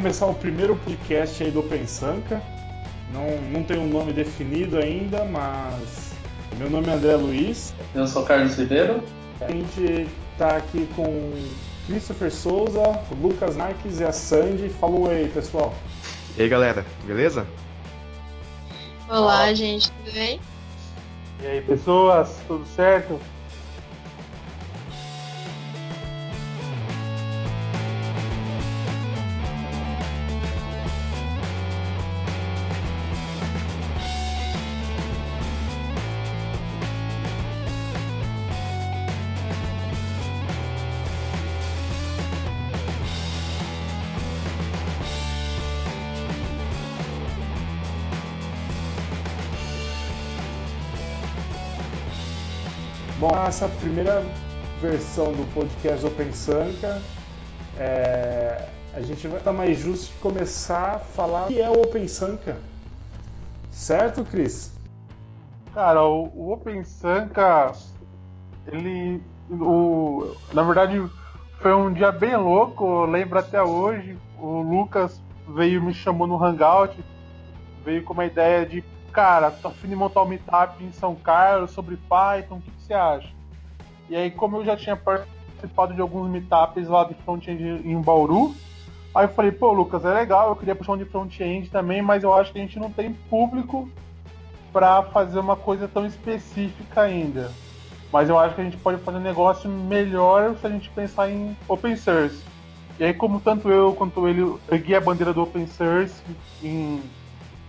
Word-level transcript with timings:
começar 0.00 0.24
o 0.24 0.34
primeiro 0.34 0.74
podcast 0.76 1.44
aí 1.44 1.50
do 1.50 1.62
Pensanca. 1.62 2.40
Não, 3.12 3.36
não 3.52 3.62
tem 3.62 3.78
um 3.78 3.86
nome 3.86 4.14
definido 4.14 4.78
ainda, 4.78 5.26
mas 5.26 6.14
meu 6.56 6.70
nome 6.70 6.88
é 6.88 6.92
André 6.92 7.16
Luiz. 7.16 7.74
Eu 7.94 8.06
sou 8.06 8.24
Carlos 8.24 8.56
Ribeiro. 8.56 9.04
A 9.42 9.50
gente 9.50 10.08
está 10.32 10.56
aqui 10.56 10.88
com 10.96 11.30
Christopher 11.86 12.32
Souza, 12.32 12.80
Lucas 13.20 13.56
Marques 13.58 14.00
e 14.00 14.04
a 14.04 14.10
Sandy. 14.10 14.70
Falou 14.70 15.10
aí, 15.10 15.28
pessoal. 15.28 15.74
E 16.34 16.40
aí, 16.40 16.48
galera, 16.48 16.82
beleza? 17.04 17.46
Olá, 19.06 19.18
Olá. 19.18 19.54
gente, 19.54 19.92
tudo 19.92 20.14
bem? 20.14 20.40
E 21.42 21.46
aí, 21.46 21.60
pessoas, 21.60 22.38
tudo 22.48 22.64
certo? 22.74 23.20
Essa 53.46 53.68
primeira 53.68 54.22
versão 54.80 55.32
do 55.32 55.44
podcast 55.52 56.06
Open 56.06 56.32
Sanka, 56.32 57.02
é, 57.78 58.68
a 58.94 59.00
gente 59.00 59.26
vai 59.26 59.38
estar 59.38 59.52
mais 59.52 59.78
justo 59.78 60.12
de 60.12 60.18
começar 60.20 60.94
a 60.94 60.98
falar 60.98 61.44
o 61.44 61.48
que 61.48 61.60
é 61.60 61.68
o 61.68 61.80
Open 61.80 62.06
Sanka. 62.06 62.56
Certo, 63.70 64.24
Cris? 64.24 64.72
Cara, 65.74 66.04
o, 66.04 66.30
o 66.34 66.52
Open 66.52 66.84
Sanka, 66.84 67.72
ele. 68.66 69.20
O, 69.50 70.34
na 70.52 70.62
verdade, 70.62 71.02
foi 71.60 71.74
um 71.74 71.92
dia 71.92 72.12
bem 72.12 72.36
louco, 72.36 72.84
eu 72.84 73.06
lembro 73.06 73.38
até 73.38 73.62
hoje. 73.62 74.16
O 74.38 74.60
Lucas 74.62 75.20
veio 75.48 75.82
me 75.82 75.92
chamou 75.92 76.26
no 76.26 76.42
Hangout, 76.42 76.96
veio 77.84 78.04
com 78.04 78.12
uma 78.12 78.26
ideia 78.26 78.64
de 78.64 78.82
cara, 79.12 79.50
tô 79.50 79.68
afim 79.68 79.88
de 79.88 79.96
montar 79.96 80.22
um 80.22 80.26
meetup 80.26 80.82
em 80.82 80.92
São 80.92 81.14
Carlos 81.14 81.70
sobre 81.72 81.96
Python, 81.96 82.56
o 82.56 82.60
que, 82.60 82.70
que 82.70 82.82
você 82.82 82.94
acha? 82.94 83.28
E 84.08 84.16
aí, 84.16 84.30
como 84.30 84.58
eu 84.58 84.64
já 84.64 84.76
tinha 84.76 84.96
participado 84.96 85.94
de 85.94 86.00
alguns 86.00 86.30
meetups 86.30 86.88
lá 86.88 87.04
de 87.04 87.14
front-end 87.14 87.82
em 87.84 88.00
Bauru, 88.00 88.54
aí 89.14 89.24
eu 89.24 89.28
falei, 89.28 89.52
pô, 89.52 89.72
Lucas, 89.72 90.04
é 90.04 90.12
legal, 90.12 90.48
eu 90.48 90.56
queria 90.56 90.74
puxar 90.74 90.92
um 90.92 90.98
de 90.98 91.04
front-end 91.04 91.70
também, 91.70 92.02
mas 92.02 92.22
eu 92.22 92.34
acho 92.34 92.52
que 92.52 92.58
a 92.58 92.62
gente 92.62 92.78
não 92.78 92.90
tem 92.90 93.12
público 93.12 93.88
para 94.72 95.02
fazer 95.04 95.38
uma 95.38 95.56
coisa 95.56 95.88
tão 95.88 96.06
específica 96.06 97.02
ainda. 97.02 97.50
Mas 98.12 98.28
eu 98.28 98.38
acho 98.38 98.54
que 98.54 98.60
a 98.60 98.64
gente 98.64 98.76
pode 98.76 99.00
fazer 99.02 99.18
um 99.18 99.22
negócio 99.22 99.70
melhor 99.70 100.56
se 100.56 100.66
a 100.66 100.70
gente 100.70 100.88
pensar 100.90 101.30
em 101.30 101.56
open 101.68 101.96
source. 101.96 102.42
E 102.98 103.04
aí, 103.04 103.14
como 103.14 103.40
tanto 103.40 103.70
eu 103.70 103.94
quanto 103.94 104.28
ele 104.28 104.56
ergui 104.70 104.94
a 104.94 105.00
bandeira 105.00 105.32
do 105.32 105.42
open 105.42 105.66
source 105.66 106.20
em 106.62 107.00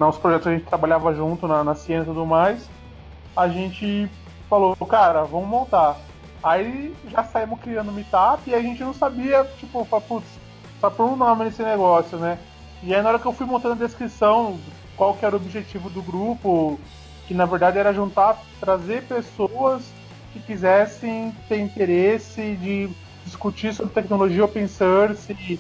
nos 0.08 0.18
projetos 0.18 0.48
a 0.48 0.52
gente 0.52 0.66
trabalhava 0.66 1.14
junto 1.14 1.48
na, 1.48 1.64
na 1.64 1.76
ciência 1.76 2.04
e 2.04 2.14
tudo 2.14 2.26
mais, 2.26 2.70
a 3.36 3.48
gente 3.48 4.10
falou, 4.50 4.76
cara, 4.76 5.24
vamos 5.24 5.48
montar. 5.48 5.98
Aí 6.44 6.94
já 7.08 7.24
saímos 7.24 7.60
criando 7.60 7.92
meetup 7.92 8.50
e 8.50 8.56
a 8.56 8.62
gente 8.62 8.84
não 8.84 8.94
sabia, 8.94 9.44
tipo, 9.58 9.86
putz, 9.86 10.28
só 10.80 10.90
por 10.90 11.06
um 11.06 11.16
nome 11.16 11.46
nesse 11.46 11.62
negócio, 11.62 12.18
né? 12.18 12.40
E 12.82 12.94
aí 12.94 13.02
na 13.02 13.10
hora 13.10 13.20
que 13.20 13.26
eu 13.26 13.34
fui 13.34 13.46
montando 13.46 13.76
a 13.76 13.86
descrição, 13.86 14.60
qual 14.98 15.14
que 15.14 15.26
era 15.26 15.36
o 15.36 15.40
objetivo 15.40 15.90
do 15.90 16.02
grupo, 16.02 16.80
que 17.28 17.34
na 17.34 17.46
verdade 17.46 17.78
era 17.78 17.94
juntar, 17.94 18.42
trazer 18.60 19.04
pessoas 19.04 19.84
que 20.34 20.40
quisessem 20.40 21.32
ter 21.48 21.60
interesse 21.60 22.56
de 22.56 22.90
discutir 23.24 23.74
sobre 23.74 23.94
tecnologia 23.94 24.46
open 24.46 24.68
source, 24.68 25.32
de 25.34 25.60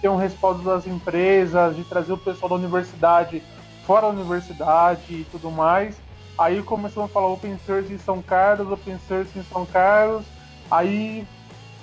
ter 0.00 0.08
um 0.08 0.16
respaldo 0.16 0.62
das 0.62 0.86
empresas, 0.86 1.74
de 1.74 1.84
trazer 1.84 2.12
o 2.12 2.18
pessoal 2.18 2.50
da 2.50 2.56
universidade 2.56 3.42
fora 3.86 4.02
da 4.02 4.08
universidade 4.08 5.02
e 5.10 5.26
tudo 5.30 5.50
mais. 5.50 5.96
Aí 6.38 6.62
começamos 6.62 7.10
a 7.10 7.12
falar 7.12 7.28
open 7.28 7.58
source 7.66 7.92
em 7.92 7.98
São 7.98 8.22
Carlos, 8.22 8.70
open 8.70 8.98
source 9.06 9.38
em 9.38 9.42
São 9.44 9.66
Carlos. 9.66 10.24
Aí, 10.70 11.26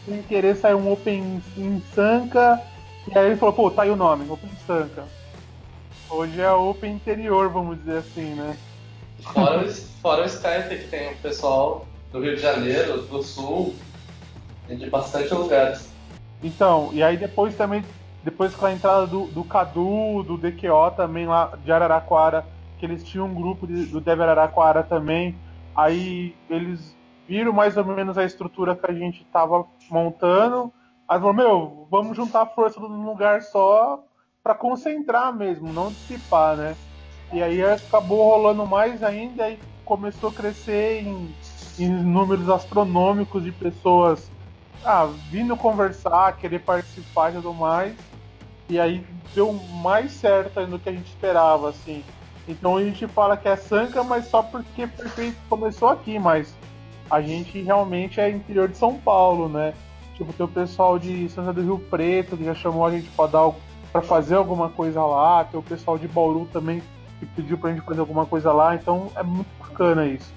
sem 0.05 0.21
querer, 0.23 0.55
saiu 0.55 0.79
um 0.79 0.91
open 0.91 1.41
em 1.55 1.83
Sanca. 1.93 2.61
E 3.07 3.17
aí 3.17 3.27
ele 3.27 3.35
falou, 3.37 3.53
pô, 3.53 3.71
tá 3.71 3.83
aí 3.83 3.89
o 3.89 3.95
nome, 3.95 4.29
Open 4.29 4.49
Sanca. 4.65 5.03
Hoje 6.09 6.41
é 6.41 6.51
Open 6.51 6.93
Interior, 6.93 7.49
vamos 7.49 7.77
dizer 7.79 7.97
assim, 7.97 8.33
né? 8.33 8.57
Fora 9.21 9.65
o, 9.65 9.71
fora 9.71 10.23
o 10.23 10.25
Skype, 10.25 10.77
que 10.77 10.87
tem 10.87 11.13
o 11.13 11.17
pessoal 11.17 11.85
do 12.11 12.19
Rio 12.19 12.35
de 12.35 12.41
Janeiro, 12.41 13.01
do 13.03 13.21
Sul, 13.21 13.75
e 14.67 14.75
de 14.75 14.89
bastante 14.89 15.33
lugares. 15.33 15.89
Então, 16.43 16.89
e 16.93 17.03
aí 17.03 17.17
depois 17.17 17.55
também 17.55 17.83
depois 18.23 18.55
com 18.55 18.65
a 18.65 18.73
entrada 18.73 19.07
do, 19.07 19.27
do 19.27 19.43
Cadu, 19.43 20.23
do 20.23 20.37
DQO 20.37 20.91
também 20.95 21.25
lá 21.25 21.57
de 21.63 21.71
Araraquara, 21.71 22.45
que 22.77 22.85
eles 22.85 23.03
tinham 23.03 23.27
um 23.27 23.33
grupo 23.33 23.65
de, 23.65 23.85
do 23.85 24.01
Dev 24.01 24.21
Araraquara 24.21 24.83
também. 24.83 25.35
Aí 25.75 26.35
eles 26.49 26.95
viram 27.27 27.53
mais 27.53 27.77
ou 27.77 27.85
menos 27.85 28.17
a 28.17 28.25
estrutura 28.25 28.75
que 28.75 28.89
a 28.89 28.93
gente 28.93 29.21
estava 29.21 29.65
montando. 29.89 30.71
Aí 31.07 31.19
falaram, 31.19 31.33
meu, 31.33 31.87
vamos 31.89 32.15
juntar 32.15 32.41
a 32.41 32.45
força 32.45 32.79
num 32.79 33.05
lugar 33.05 33.41
só 33.41 34.03
para 34.43 34.53
concentrar 34.53 35.35
mesmo, 35.35 35.71
não 35.71 35.89
dissipar, 35.89 36.55
né? 36.55 36.75
E 37.31 37.43
aí 37.43 37.63
acabou 37.63 38.31
rolando 38.31 38.65
mais 38.65 39.03
ainda 39.03 39.49
e 39.49 39.59
começou 39.85 40.29
a 40.29 40.33
crescer 40.33 41.03
em, 41.03 41.33
em 41.77 41.89
números 41.89 42.49
astronômicos 42.49 43.43
de 43.43 43.51
pessoas 43.51 44.31
ah, 44.85 45.09
vindo 45.29 45.55
conversar, 45.57 46.37
querer 46.37 46.59
participar 46.59 47.31
e 47.31 47.35
tudo 47.35 47.53
mais. 47.53 47.95
E 48.69 48.79
aí 48.79 49.05
deu 49.33 49.53
mais 49.81 50.11
certo 50.11 50.65
do 50.65 50.79
que 50.79 50.89
a 50.89 50.91
gente 50.91 51.07
esperava, 51.07 51.69
assim. 51.69 52.03
Então 52.47 52.77
a 52.77 52.83
gente 52.83 53.07
fala 53.07 53.37
que 53.37 53.47
é 53.47 53.55
Sanca, 53.55 54.03
mas 54.03 54.27
só 54.27 54.41
porque 54.41 54.87
Perfeito 54.87 55.37
começou 55.49 55.89
aqui, 55.89 56.17
mas 56.17 56.53
a 57.09 57.21
gente 57.21 57.61
realmente 57.61 58.19
é 58.19 58.29
interior 58.29 58.67
de 58.67 58.77
São 58.77 58.95
Paulo, 58.95 59.49
né? 59.49 59.73
Tipo, 60.15 60.33
tem 60.33 60.45
o 60.45 60.49
pessoal 60.49 60.99
de 60.99 61.29
Santa 61.29 61.53
do 61.53 61.61
Rio 61.61 61.79
Preto 61.79 62.35
que 62.35 62.43
já 62.43 62.53
chamou 62.53 62.85
a 62.85 62.91
gente 62.91 63.09
para 63.09 63.29
dar 63.29 63.51
para 63.91 64.01
fazer 64.01 64.35
alguma 64.35 64.69
coisa 64.69 65.03
lá, 65.03 65.43
tem 65.43 65.59
o 65.59 65.63
pessoal 65.63 65.97
de 65.97 66.07
Bauru 66.07 66.47
também 66.53 66.81
que 67.19 67.25
pediu 67.25 67.57
pra 67.57 67.71
gente 67.71 67.81
fazer 67.81 67.99
alguma 67.99 68.25
coisa 68.25 68.51
lá, 68.51 68.75
então 68.75 69.11
é 69.15 69.23
muito 69.23 69.49
bacana 69.59 70.05
isso. 70.05 70.31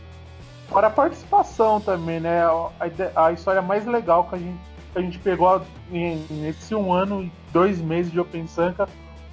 Fora 0.73 0.87
a 0.87 0.91
participação 0.91 1.81
também, 1.81 2.19
né? 2.19 2.43
A, 2.45 3.27
a 3.27 3.33
história 3.33 3.61
mais 3.61 3.85
legal 3.85 4.25
que 4.25 4.37
a 4.37 4.39
gente 4.39 4.73
que 4.93 4.99
a 4.99 5.03
gente 5.03 5.19
pegou 5.19 5.63
nesse 5.91 6.75
um 6.75 6.93
ano 6.93 7.23
e 7.23 7.33
dois 7.53 7.81
meses 7.81 8.13
de 8.13 8.21
Open 8.21 8.47
Sanka 8.47 8.89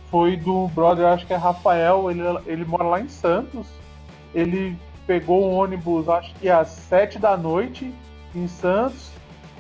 foi 0.10 0.38
do 0.38 0.68
brother, 0.70 1.06
acho 1.06 1.28
que 1.28 1.34
é 1.34 1.36
Rafael, 1.36 2.10
ele, 2.10 2.22
ele 2.46 2.66
mora 2.66 2.84
lá 2.84 3.00
em 3.00 3.10
Santos. 3.10 3.68
Ele 4.34 4.78
pegou 5.06 5.46
um 5.46 5.54
ônibus, 5.54 6.08
acho 6.08 6.34
que 6.36 6.50
às 6.50 6.69
sete 6.69 7.19
da 7.19 7.36
noite 7.36 7.94
em 8.34 8.48
Santos, 8.48 9.12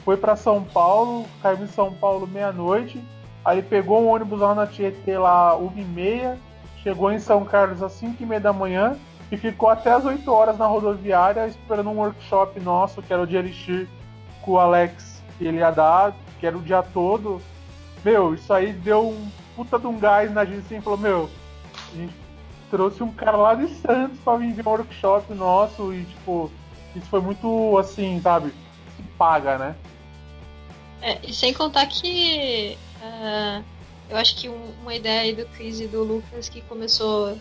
foi 0.05 0.15
para 0.15 0.35
São 0.35 0.63
Paulo, 0.63 1.25
caiu 1.41 1.63
em 1.63 1.67
São 1.67 1.93
Paulo 1.93 2.25
meia-noite. 2.25 3.03
Aí 3.43 3.61
pegou 3.61 4.01
um 4.01 4.07
ônibus 4.07 4.39
lá 4.39 4.55
na 4.55 4.67
Tietê, 4.67 5.17
lá 5.17 5.55
uma 5.55 5.79
e 5.79 5.83
meia, 5.83 6.37
chegou 6.81 7.11
em 7.11 7.19
São 7.19 7.43
Carlos 7.43 7.83
às 7.83 7.93
cinco 7.93 8.23
e 8.23 8.25
meia 8.25 8.41
da 8.41 8.53
manhã 8.53 8.97
e 9.31 9.37
ficou 9.37 9.69
até 9.69 9.91
as 9.91 10.05
8 10.05 10.31
horas 10.31 10.57
na 10.57 10.65
rodoviária 10.65 11.47
esperando 11.47 11.89
um 11.89 11.97
workshop 11.97 12.59
nosso, 12.59 13.01
que 13.01 13.13
era 13.13 13.21
o 13.21 13.27
de 13.27 13.35
Elixir, 13.35 13.87
com 14.41 14.51
o 14.51 14.59
Alex 14.59 15.21
que 15.37 15.45
ele 15.45 15.57
ia 15.57 15.71
dar, 15.71 16.15
que 16.39 16.45
era 16.45 16.57
o 16.57 16.61
dia 16.61 16.81
todo. 16.81 17.41
Meu, 18.03 18.33
isso 18.33 18.51
aí 18.51 18.73
deu 18.73 19.09
um 19.09 19.31
puta 19.55 19.77
de 19.77 19.87
um 19.87 19.99
gás 19.99 20.31
na 20.31 20.45
gente 20.45 20.59
assim, 20.59 20.81
falou, 20.81 20.99
meu, 20.99 21.29
a 21.93 21.95
gente 21.95 22.13
trouxe 22.69 23.03
um 23.03 23.11
cara 23.11 23.37
lá 23.37 23.55
de 23.55 23.67
Santos 23.75 24.19
pra 24.19 24.37
vir 24.37 24.53
ver 24.53 24.67
um 24.67 24.71
workshop 24.71 25.33
nosso 25.33 25.93
e, 25.93 26.05
tipo, 26.05 26.51
isso 26.95 27.05
foi 27.07 27.21
muito 27.21 27.77
assim, 27.77 28.19
sabe? 28.21 28.53
Se 28.95 29.03
paga, 29.17 29.57
né? 29.57 29.75
É, 31.01 31.19
e 31.25 31.33
sem 31.33 31.53
contar 31.53 31.85
que 31.87 32.77
uh, 33.01 33.63
eu 34.09 34.17
acho 34.17 34.35
que 34.35 34.49
um, 34.49 34.73
uma 34.81 34.93
ideia 34.93 35.21
aí 35.21 35.35
do 35.35 35.45
Chris 35.45 35.79
e 35.79 35.87
do 35.87 36.03
Lucas 36.03 36.49
que 36.49 36.61
começou 36.61 37.37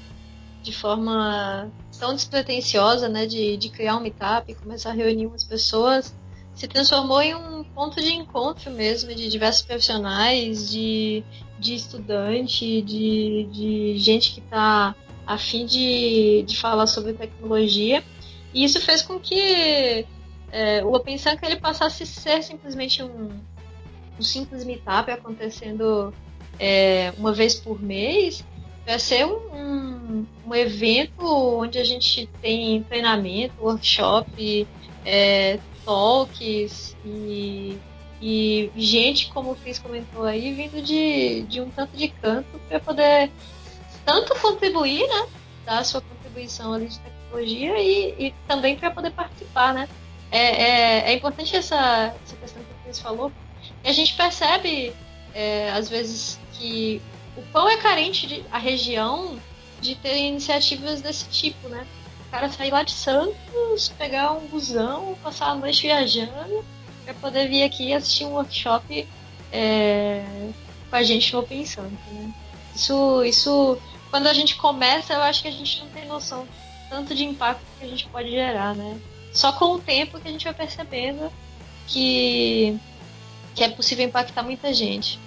de 0.68 0.76
forma 0.76 1.72
tão 1.98 2.14
despretensiosa, 2.14 3.08
né, 3.08 3.24
de, 3.24 3.56
de 3.56 3.70
criar 3.70 3.96
um 3.96 4.00
meetup, 4.00 4.54
começar 4.54 4.90
a 4.90 4.92
reunir 4.92 5.26
umas 5.26 5.44
pessoas, 5.44 6.14
se 6.54 6.68
transformou 6.68 7.22
em 7.22 7.34
um 7.34 7.64
ponto 7.64 8.00
de 8.00 8.12
encontro 8.12 8.70
mesmo 8.70 9.14
de 9.14 9.28
diversos 9.28 9.62
profissionais, 9.62 10.70
de, 10.70 11.24
de 11.58 11.74
estudante, 11.74 12.82
de, 12.82 13.48
de 13.50 13.98
gente 13.98 14.34
que 14.34 14.40
está 14.40 14.94
a 15.26 15.38
fim 15.38 15.64
de, 15.64 16.42
de 16.42 16.56
falar 16.56 16.86
sobre 16.86 17.14
tecnologia. 17.14 18.04
E 18.52 18.64
isso 18.64 18.80
fez 18.80 19.00
com 19.00 19.18
que 19.18 20.04
é, 20.52 20.84
o 20.84 20.94
Open 20.94 21.16
ele 21.42 21.56
passasse 21.56 22.02
a 22.02 22.06
ser 22.06 22.42
simplesmente 22.42 23.02
um, 23.02 23.28
um 24.18 24.22
simples 24.22 24.64
meetup 24.64 25.10
acontecendo 25.10 26.12
é, 26.58 27.12
uma 27.16 27.32
vez 27.32 27.54
por 27.54 27.80
mês, 27.80 28.44
vai 28.88 28.98
ser 28.98 29.26
um, 29.26 30.24
um, 30.46 30.54
evento 30.54 31.22
onde 31.22 31.78
a 31.78 31.84
gente 31.84 32.26
tem 32.40 32.82
treinamento, 32.84 33.52
workshop, 33.60 34.66
é, 35.04 35.58
talks 35.84 36.96
e, 37.04 37.78
e 38.18 38.70
gente, 38.74 39.30
como 39.30 39.52
o 39.52 39.56
Cris 39.56 39.78
comentou 39.78 40.24
aí, 40.24 40.54
vindo 40.54 40.80
de, 40.80 41.42
de 41.42 41.60
um 41.60 41.68
tanto 41.68 41.94
de 41.98 42.08
canto 42.08 42.58
para 42.66 42.80
poder 42.80 43.30
tanto 44.06 44.34
contribuir, 44.40 45.06
né? 45.06 45.26
Dar 45.66 45.84
sua 45.84 46.00
contribuição 46.00 46.72
ali 46.72 46.88
de 46.88 46.98
tecnologia 46.98 47.78
e, 47.78 48.28
e 48.28 48.34
também 48.46 48.74
para 48.74 48.90
poder 48.90 49.10
participar, 49.10 49.74
né? 49.74 49.86
É, 50.30 50.38
é, 50.38 50.98
é 51.10 51.12
importante 51.12 51.54
essa, 51.54 52.14
essa 52.24 52.36
questão 52.36 52.62
que 52.62 52.72
o 52.72 52.84
Cris 52.84 52.98
falou. 52.98 53.30
E 53.84 53.88
a 53.90 53.92
gente 53.92 54.14
percebe, 54.14 54.94
é, 55.34 55.68
às 55.72 55.90
vezes, 55.90 56.40
que 56.54 57.02
o 57.38 57.42
pão 57.52 57.68
é 57.68 57.76
carente 57.76 58.26
de, 58.26 58.44
a 58.50 58.58
região 58.58 59.38
de 59.80 59.94
ter 59.94 60.16
iniciativas 60.18 61.00
desse 61.00 61.28
tipo, 61.28 61.68
né? 61.68 61.86
O 62.26 62.30
cara 62.30 62.50
sair 62.50 62.70
lá 62.70 62.82
de 62.82 62.90
Santos, 62.90 63.88
pegar 63.96 64.32
um 64.32 64.46
busão, 64.48 65.16
passar 65.22 65.50
a 65.50 65.54
noite 65.54 65.82
viajando, 65.82 66.64
para 67.04 67.14
poder 67.14 67.48
vir 67.48 67.62
aqui 67.62 67.92
assistir 67.94 68.24
um 68.24 68.32
workshop 68.32 69.08
é, 69.52 70.24
com 70.90 70.96
a 70.96 71.02
gente 71.02 71.32
no 71.32 71.40
Open 71.40 71.64
né? 71.64 72.34
Isso, 72.74 73.24
isso, 73.24 73.78
quando 74.10 74.26
a 74.26 74.34
gente 74.34 74.56
começa, 74.56 75.14
eu 75.14 75.22
acho 75.22 75.42
que 75.42 75.48
a 75.48 75.52
gente 75.52 75.80
não 75.80 75.88
tem 75.88 76.06
noção 76.06 76.46
tanto 76.90 77.14
de 77.14 77.24
impacto 77.24 77.62
que 77.78 77.84
a 77.84 77.88
gente 77.88 78.06
pode 78.08 78.30
gerar, 78.30 78.74
né? 78.74 78.98
Só 79.32 79.52
com 79.52 79.74
o 79.74 79.78
tempo 79.78 80.18
que 80.20 80.28
a 80.28 80.30
gente 80.30 80.44
vai 80.44 80.54
percebendo 80.54 81.32
que, 81.86 82.78
que 83.54 83.62
é 83.62 83.68
possível 83.68 84.04
impactar 84.04 84.42
muita 84.42 84.72
gente. 84.72 85.18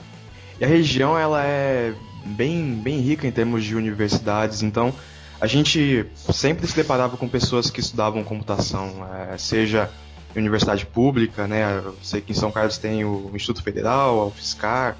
E 0.61 0.63
a 0.63 0.67
região 0.67 1.17
ela 1.17 1.43
é 1.43 1.91
bem, 2.23 2.75
bem 2.75 2.99
rica 2.99 3.25
em 3.25 3.31
termos 3.31 3.63
de 3.63 3.75
universidades, 3.75 4.61
então 4.61 4.93
a 5.39 5.47
gente 5.47 6.05
sempre 6.31 6.67
se 6.67 6.75
deparava 6.75 7.17
com 7.17 7.27
pessoas 7.27 7.71
que 7.71 7.79
estudavam 7.79 8.23
computação, 8.23 9.03
é, 9.11 9.35
seja 9.39 9.89
universidade 10.35 10.85
pública, 10.85 11.47
né? 11.47 11.81
Eu 11.83 11.97
sei 12.03 12.21
que 12.21 12.31
em 12.31 12.35
São 12.35 12.51
Carlos 12.51 12.77
tem 12.77 13.03
o 13.03 13.31
Instituto 13.33 13.63
Federal, 13.63 14.19
a 14.19 14.27
UFSCar, 14.27 14.95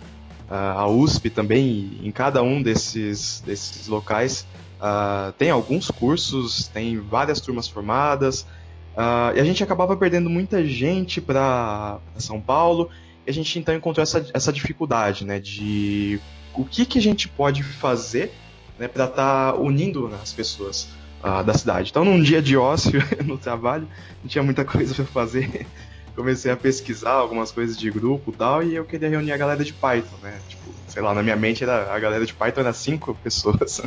a 0.50 0.88
USP 0.88 1.30
também. 1.30 2.00
em 2.02 2.12
cada 2.12 2.42
um 2.42 2.60
desses, 2.60 3.44
desses 3.46 3.88
locais 3.88 4.48
uh, 4.80 5.32
tem 5.34 5.52
alguns 5.52 5.92
cursos, 5.92 6.68
tem 6.70 6.98
várias 6.98 7.40
turmas 7.40 7.68
formadas. 7.68 8.48
Uh, 8.98 9.38
e 9.38 9.40
a 9.40 9.44
gente 9.44 9.64
acabava 9.64 9.96
perdendo 9.96 10.28
muita 10.28 10.66
gente 10.66 11.22
para 11.22 12.00
São 12.18 12.42
Paulo 12.42 12.90
a 13.32 13.34
gente 13.34 13.58
então 13.58 13.74
encontrou 13.74 14.04
essa, 14.04 14.26
essa 14.34 14.54
dificuldade, 14.54 15.26
né, 15.26 15.40
de 15.40 16.20
o 16.54 16.66
que, 16.66 16.86
que 16.86 17.00
a 17.00 17.02
gente 17.02 17.28
pode 17.28 17.64
fazer 17.64 18.32
né, 18.78 18.88
para 18.88 19.06
estar 19.06 19.54
tá 19.54 19.58
unindo 19.58 20.08
né, 20.08 20.18
as 20.22 20.34
pessoas 20.34 20.90
uh, 21.24 21.44
da 21.44 21.54
cidade. 21.54 21.90
Então, 21.90 22.04
num 22.04 22.22
dia 22.22 22.42
de 22.42 22.58
ócio 22.58 23.02
no 23.24 23.38
trabalho, 23.38 23.88
não 24.22 24.30
tinha 24.30 24.44
muita 24.44 24.66
coisa 24.66 24.94
para 24.94 25.06
fazer. 25.06 25.66
Comecei 26.16 26.52
a 26.52 26.58
pesquisar 26.58 27.12
algumas 27.12 27.52
coisas 27.52 27.78
de 27.78 27.90
grupo 27.90 28.32
e 28.32 28.36
tal, 28.36 28.64
e 28.64 28.76
eu 28.76 28.84
queria 28.84 29.10
reunir 29.10 29.32
a 29.32 29.38
galera 29.38 29.64
de 29.64 29.72
Python, 29.72 30.18
né? 30.22 30.38
Tipo, 30.50 30.64
sei 30.88 31.02
lá, 31.02 31.14
na 31.14 31.24
minha 31.24 31.38
mente 31.38 31.64
era, 31.64 31.94
a 31.94 31.98
galera 32.00 32.26
de 32.26 32.34
Python 32.34 32.60
era 32.62 32.74
cinco 32.74 33.16
pessoas 33.24 33.82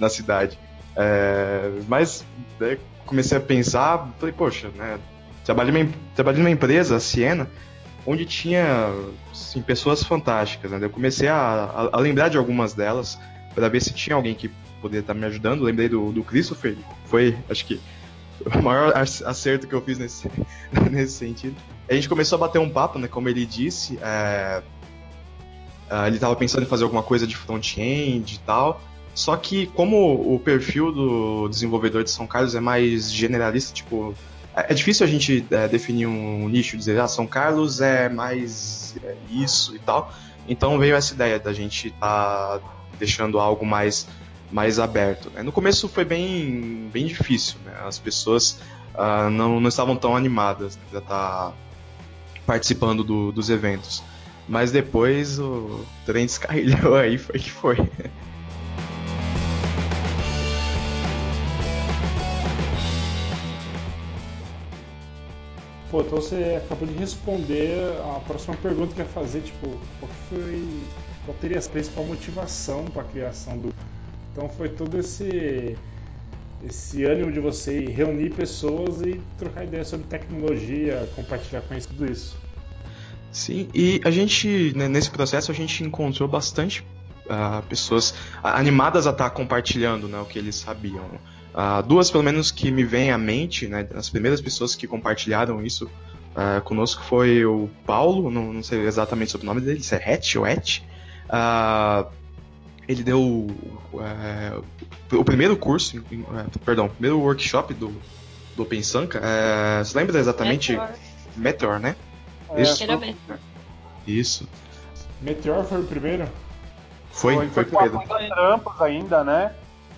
na 0.00 0.08
cidade. 0.08 0.58
É, 0.96 1.70
mas 1.86 2.24
né, 2.58 2.78
comecei 3.04 3.36
a 3.36 3.40
pensar, 3.40 4.10
falei, 4.18 4.34
poxa, 4.34 4.70
né? 4.74 4.98
Trabalhei, 5.44 5.88
trabalhei 6.14 6.42
numa 6.42 6.50
empresa, 6.50 6.96
a 6.96 7.00
Siena, 7.00 7.48
onde 8.06 8.24
tinha 8.24 8.90
assim, 9.32 9.60
pessoas 9.60 10.02
fantásticas. 10.02 10.70
Né? 10.70 10.78
Eu 10.80 10.90
comecei 10.90 11.28
a, 11.28 11.36
a, 11.36 11.96
a, 11.96 12.00
lembrar 12.00 12.28
de 12.28 12.38
algumas 12.38 12.72
delas 12.72 13.18
para 13.54 13.68
ver 13.68 13.82
se 13.82 13.92
tinha 13.92 14.14
alguém 14.14 14.34
que 14.34 14.50
poderia 14.80 15.00
estar 15.00 15.14
me 15.14 15.24
ajudando. 15.26 15.62
Lembrei 15.62 15.88
do, 15.88 16.12
do 16.12 16.22
Christopher, 16.22 16.76
foi, 17.06 17.36
acho 17.50 17.66
que, 17.66 17.80
o 18.44 18.62
maior 18.62 18.92
acerto 18.96 19.66
que 19.66 19.74
eu 19.74 19.82
fiz 19.82 19.98
nesse, 19.98 20.30
nesse 20.90 21.14
sentido. 21.14 21.56
A 21.88 21.94
gente 21.94 22.08
começou 22.08 22.36
a 22.36 22.40
bater 22.40 22.58
um 22.60 22.70
papo, 22.70 22.98
né? 22.98 23.08
Como 23.08 23.28
ele 23.28 23.44
disse, 23.44 23.98
é, 24.00 24.62
é 25.90 26.06
ele 26.06 26.16
estava 26.16 26.36
pensando 26.36 26.62
em 26.62 26.66
fazer 26.66 26.84
alguma 26.84 27.02
coisa 27.02 27.26
de 27.26 27.36
front-end 27.36 28.34
e 28.34 28.38
tal. 28.40 28.80
Só 29.14 29.34
que 29.34 29.66
como 29.68 30.34
o 30.34 30.38
perfil 30.38 30.92
do 30.92 31.48
desenvolvedor 31.48 32.04
de 32.04 32.10
São 32.10 32.26
Carlos 32.26 32.54
é 32.54 32.60
mais 32.60 33.10
generalista, 33.10 33.72
tipo, 33.72 34.14
é, 34.56 34.72
é 34.72 34.74
difícil 34.74 35.06
a 35.06 35.08
gente 35.08 35.46
é, 35.50 35.68
definir 35.68 36.06
um 36.06 36.48
nicho, 36.48 36.76
dizer, 36.76 36.98
ah, 36.98 37.06
São 37.06 37.26
Carlos 37.26 37.80
é 37.80 38.08
mais 38.08 38.96
é, 39.04 39.14
isso 39.30 39.76
e 39.76 39.78
tal. 39.78 40.12
Então 40.48 40.78
veio 40.78 40.94
essa 40.94 41.12
ideia 41.12 41.38
da 41.38 41.52
gente 41.52 41.90
tá 41.90 42.60
deixando 42.98 43.38
algo 43.38 43.66
mais, 43.66 44.08
mais 44.50 44.78
aberto. 44.78 45.30
Né? 45.30 45.42
No 45.42 45.52
começo 45.52 45.88
foi 45.88 46.04
bem, 46.04 46.88
bem 46.92 47.06
difícil, 47.06 47.58
né? 47.64 47.74
as 47.84 47.98
pessoas 47.98 48.60
uh, 48.94 49.28
não, 49.30 49.60
não 49.60 49.68
estavam 49.68 49.96
tão 49.96 50.16
animadas 50.16 50.78
para 50.90 51.00
estar 51.00 51.50
tá 51.50 51.52
participando 52.46 53.04
do, 53.04 53.32
dos 53.32 53.50
eventos. 53.50 54.02
Mas 54.48 54.70
depois 54.70 55.40
o 55.40 55.84
trem 56.06 56.24
descarrilhou 56.24 56.94
aí, 56.96 57.18
foi 57.18 57.38
que 57.38 57.50
foi. 57.50 57.76
Pô, 65.96 66.02
então 66.02 66.20
você 66.20 66.60
acabou 66.62 66.86
de 66.86 66.92
responder 66.92 67.74
a 68.14 68.20
próxima 68.20 68.54
pergunta 68.56 68.92
que 68.94 69.00
ia 69.00 69.06
fazer, 69.06 69.40
tipo, 69.40 69.66
qual 69.98 70.12
foi. 70.28 70.62
Qual 71.24 71.34
teria 71.38 71.58
a 71.58 71.62
principal 71.62 72.04
motivação 72.04 72.84
para 72.84 73.00
a 73.00 73.04
criação 73.06 73.56
do. 73.56 73.72
Então 74.30 74.46
foi 74.46 74.68
todo 74.68 74.98
esse. 74.98 75.74
Esse 76.62 77.02
ânimo 77.04 77.32
de 77.32 77.40
você 77.40 77.80
reunir 77.80 78.28
pessoas 78.34 79.00
e 79.00 79.22
trocar 79.38 79.64
ideias 79.64 79.88
sobre 79.88 80.06
tecnologia, 80.06 81.08
compartilhar 81.16 81.62
conhecimento, 81.62 81.98
tudo 81.98 82.12
isso. 82.12 82.36
Sim, 83.32 83.66
e 83.74 83.98
a 84.04 84.10
gente, 84.10 84.74
né, 84.76 84.88
nesse 84.88 85.10
processo, 85.10 85.50
a 85.50 85.54
gente 85.54 85.82
encontrou 85.82 86.28
bastante 86.28 86.84
uh, 87.24 87.62
pessoas 87.68 88.12
animadas 88.42 89.06
a 89.06 89.12
estar 89.12 89.30
tá 89.30 89.30
compartilhando 89.30 90.08
né, 90.08 90.18
o 90.18 90.26
que 90.26 90.38
eles 90.38 90.56
sabiam. 90.56 91.08
Uh, 91.56 91.82
duas, 91.82 92.10
pelo 92.10 92.22
menos, 92.22 92.50
que 92.50 92.70
me 92.70 92.84
vêm 92.84 93.10
à 93.10 93.16
mente, 93.16 93.66
né, 93.66 93.88
as 93.94 94.10
primeiras 94.10 94.42
pessoas 94.42 94.74
que 94.74 94.86
compartilharam 94.86 95.64
isso 95.64 95.86
uh, 95.86 96.60
conosco 96.62 97.02
foi 97.02 97.46
o 97.46 97.70
Paulo, 97.86 98.30
não, 98.30 98.52
não, 98.52 98.62
sei 98.62 98.86
exatamente 98.86 99.30
sobre 99.30 99.46
o 99.46 99.48
nome 99.48 99.62
dele, 99.62 99.82
se 99.82 99.94
é 99.94 100.12
Het 100.12 100.36
ou 100.36 100.46
Et. 100.46 100.82
Uh, 101.30 102.06
ele 102.86 103.02
deu 103.02 103.20
uh, 103.22 104.64
o 105.12 105.24
primeiro 105.24 105.56
curso, 105.56 105.96
uh, 105.98 106.58
perdão, 106.62 106.86
o 106.86 106.90
primeiro 106.90 107.18
workshop 107.18 107.72
do, 107.72 107.90
do 108.54 108.62
Open 108.62 108.82
Sanka. 108.82 109.18
Uh, 109.18 109.82
você 109.82 109.98
lembra 109.98 110.18
exatamente? 110.18 110.72
Meteor, 110.72 110.90
Meteor 111.36 111.80
né? 111.80 111.96
É, 112.50 112.62
isso. 112.62 112.84
Isso. 114.06 114.48
Meteor 115.22 115.64
foi 115.64 115.80
o 115.80 115.84
primeiro? 115.84 116.28
Foi, 117.10 117.34
foi, 117.48 117.48
foi, 117.48 117.62
o 117.64 117.66
primeiro. 117.66 118.34
Trampos 118.34 118.82
ainda, 118.82 119.24
né? 119.24 119.54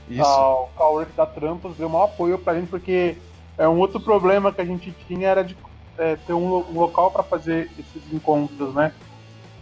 Isso. 0.08 0.22
O 0.22 0.68
Cowork 0.76 1.12
da 1.12 1.26
Trampos 1.26 1.76
deu 1.76 1.88
maior 1.88 2.04
apoio 2.04 2.38
pra 2.38 2.54
gente, 2.54 2.68
porque 2.68 3.16
é 3.56 3.68
um 3.68 3.78
outro 3.78 4.00
problema 4.00 4.52
que 4.52 4.60
a 4.60 4.64
gente 4.64 4.92
tinha 5.06 5.28
era 5.28 5.44
de 5.44 5.56
é, 5.98 6.16
ter 6.16 6.32
um, 6.32 6.58
um 6.70 6.78
local 6.78 7.10
para 7.10 7.22
fazer 7.22 7.70
esses 7.78 8.12
encontros, 8.12 8.74
né? 8.74 8.92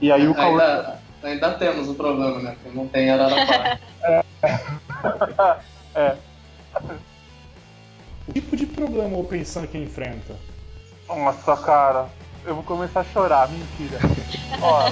E 0.01 0.13
aí 0.13 0.29
o 0.29 0.35
Cowork... 0.35 0.61
Ainda, 0.61 1.01
ainda 1.23 1.53
temos 1.55 1.89
o 1.89 1.93
um 1.93 1.95
problema, 1.95 2.39
né? 2.41 2.57
Porque 2.63 2.77
não 2.77 2.87
tem 2.87 3.11
Araraquara. 3.11 3.81
é. 4.03 4.25
é. 5.95 6.17
Que 8.27 8.33
tipo 8.41 8.57
de 8.57 8.67
problema 8.67 9.17
o 9.17 9.25
pensando 9.25 9.69
que 9.69 9.79
enfrenta? 9.79 10.37
Nossa, 11.09 11.57
cara, 11.57 12.09
eu 12.45 12.55
vou 12.55 12.65
começar 12.65 13.01
a 13.01 13.05
chorar, 13.05 13.49
mentira. 13.49 13.99
Ó. 14.61 14.91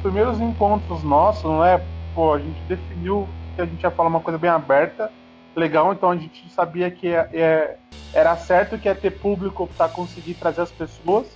primeiros 0.00 0.40
encontros 0.40 1.02
nossos, 1.02 1.44
não 1.44 1.64
é? 1.64 1.82
Pô, 2.14 2.34
a 2.34 2.38
gente 2.38 2.60
definiu 2.68 3.28
que 3.54 3.62
a 3.62 3.64
gente 3.64 3.82
ia 3.82 3.90
falar 3.90 4.08
uma 4.08 4.20
coisa 4.20 4.38
bem 4.38 4.50
aberta, 4.50 5.10
legal, 5.54 5.92
então 5.92 6.10
a 6.10 6.16
gente 6.16 6.48
sabia 6.50 6.90
que 6.90 7.08
é, 7.08 7.28
é, 7.32 7.76
era 8.12 8.36
certo 8.36 8.78
que 8.78 8.88
ia 8.88 8.94
ter 8.94 9.10
público 9.10 9.68
para 9.76 9.88
conseguir 9.88 10.34
trazer 10.34 10.62
as 10.62 10.70
pessoas. 10.70 11.26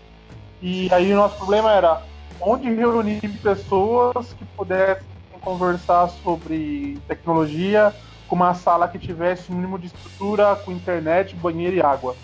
E 0.62 0.88
aí 0.92 1.12
o 1.12 1.16
nosso 1.16 1.36
problema 1.36 1.72
era 1.72 2.02
onde 2.40 2.72
reunir 2.72 3.20
pessoas 3.42 4.32
que 4.32 4.44
pudessem 4.56 5.04
conversar 5.44 6.08
sobre 6.08 6.98
tecnologia 7.06 7.94
com 8.26 8.34
uma 8.34 8.54
sala 8.54 8.88
que 8.88 8.98
tivesse 8.98 9.52
um 9.52 9.56
mínimo 9.56 9.78
de 9.78 9.86
estrutura, 9.86 10.56
com 10.56 10.72
internet, 10.72 11.36
banheiro 11.36 11.76
e 11.76 11.82
água. 11.82 12.16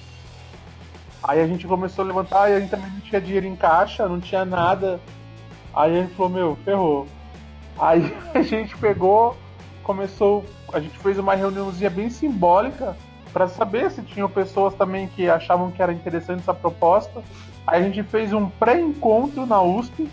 Aí 1.23 1.41
a 1.41 1.47
gente 1.47 1.67
começou 1.67 2.03
a 2.03 2.09
levantar 2.09 2.51
e 2.51 2.55
a 2.55 2.61
gente 2.61 2.71
também 2.71 2.91
não 2.91 3.01
tinha 3.01 3.21
dinheiro 3.21 3.47
em 3.47 3.55
caixa, 3.55 4.09
não 4.09 4.19
tinha 4.19 4.45
nada 4.45 4.99
Aí 5.75 5.97
a 5.97 6.03
gente 6.03 6.15
falou, 6.15 6.33
meu, 6.33 6.59
ferrou. 6.65 7.07
Aí 7.79 8.15
a 8.35 8.43
gente 8.43 8.77
pegou, 8.77 9.37
começou, 9.83 10.45
a 10.73 10.81
gente 10.81 10.99
fez 10.99 11.19
uma 11.19 11.35
reuniãozinha 11.35 11.91
bem 11.91 12.11
simbólica 12.11 12.97
para 13.33 13.49
saber 13.49 13.91
se 13.91 14.03
tinham 14.03 14.29
pessoas 14.29 14.75
também 14.75 15.09
que 15.09 15.29
achavam 15.29 15.71
que 15.71 15.83
era 15.83 15.93
interessante 15.93 16.41
essa 16.41 16.55
proposta. 16.55 17.23
Aí 17.67 17.83
a 17.83 17.85
gente 17.85 18.03
fez 18.03 18.33
um 18.33 18.49
pré-encontro 18.49 19.47
na 19.47 19.63
USP, 19.63 20.09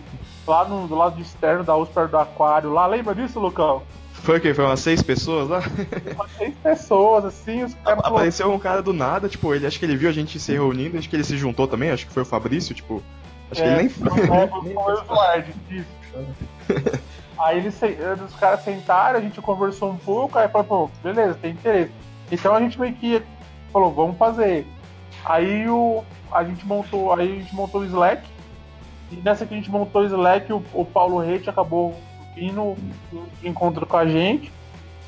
lá 0.46 0.66
no 0.66 0.88
do 0.88 0.96
lado 0.96 1.20
externo 1.20 1.64
da 1.64 1.76
USP 1.76 1.94
perto 1.94 2.12
do 2.12 2.18
aquário. 2.18 2.72
Lá, 2.72 2.86
lembra 2.86 3.16
disso, 3.16 3.40
Lucão? 3.40 3.82
Foi 4.14 4.38
o 4.38 4.42
quê? 4.42 4.54
Foi 4.54 4.66
umas 4.66 4.80
seis 4.80 5.02
pessoas 5.02 5.48
lá? 5.48 5.62
Umas 6.16 6.32
seis 6.32 6.54
pessoas, 6.62 7.26
assim, 7.26 7.64
os 7.64 7.74
caras. 7.76 8.04
Apareceu 8.04 8.52
um 8.52 8.60
cara 8.60 8.82
do 8.82 8.92
nada, 8.92 9.30
tipo, 9.30 9.54
ele 9.54 9.66
acho 9.66 9.80
que 9.80 9.86
ele 9.86 9.96
viu 9.96 10.10
a 10.10 10.12
gente 10.12 10.40
se 10.40 10.52
reunindo, 10.52 10.98
acho 10.98 11.10
que 11.10 11.16
ele 11.16 11.24
se 11.24 11.38
juntou 11.38 11.68
também, 11.68 11.92
acho 11.92 12.08
que 12.08 12.12
foi 12.14 12.24
o 12.24 12.26
Fabrício, 12.26 12.76
tipo. 12.76 13.02
Acho 13.52 13.62
que 13.62 13.68
ele 13.68 13.78
nem 13.78 13.90
foi. 13.90 14.08
É, 14.30 14.48
foi 14.48 14.74
o 14.74 15.00
Eduardo, 15.00 15.54
isso. 15.70 15.88
Aí 17.40 17.58
eles, 17.58 17.80
os 18.26 18.36
caras 18.36 18.64
sentaram, 18.64 19.20
a 19.20 19.22
gente 19.22 19.40
conversou 19.42 19.92
um 19.92 19.98
pouco, 19.98 20.40
aí 20.40 20.48
falou, 20.48 20.66
pô, 20.66 20.90
beleza, 21.04 21.38
tem 21.40 21.52
interesse. 21.52 21.92
Então 22.32 22.56
a 22.56 22.60
gente 22.60 22.80
meio 22.80 22.96
que 22.96 23.22
falou, 23.72 23.94
vamos 23.94 24.18
fazer. 24.18 24.66
Aí 25.24 25.70
o, 25.70 26.04
a 26.32 26.44
gente 26.44 26.66
montou, 26.66 27.14
aí 27.14 27.32
a 27.32 27.36
gente 27.36 27.54
montou 27.54 27.82
o 27.82 27.86
Slack. 27.86 28.28
E 29.12 29.18
nessa 29.18 29.46
que 29.46 29.54
a 29.54 29.58
gente 29.58 29.70
montou 29.70 30.02
o 30.02 30.06
Slack, 30.06 30.52
o, 30.52 30.64
o 30.74 30.84
Paulo 30.84 31.20
Reit 31.20 31.48
acabou 31.48 31.96
vindo 32.36 32.76
de 33.40 33.48
encontro 33.48 33.86
com 33.86 33.98
a 33.98 34.08
gente. 34.08 34.52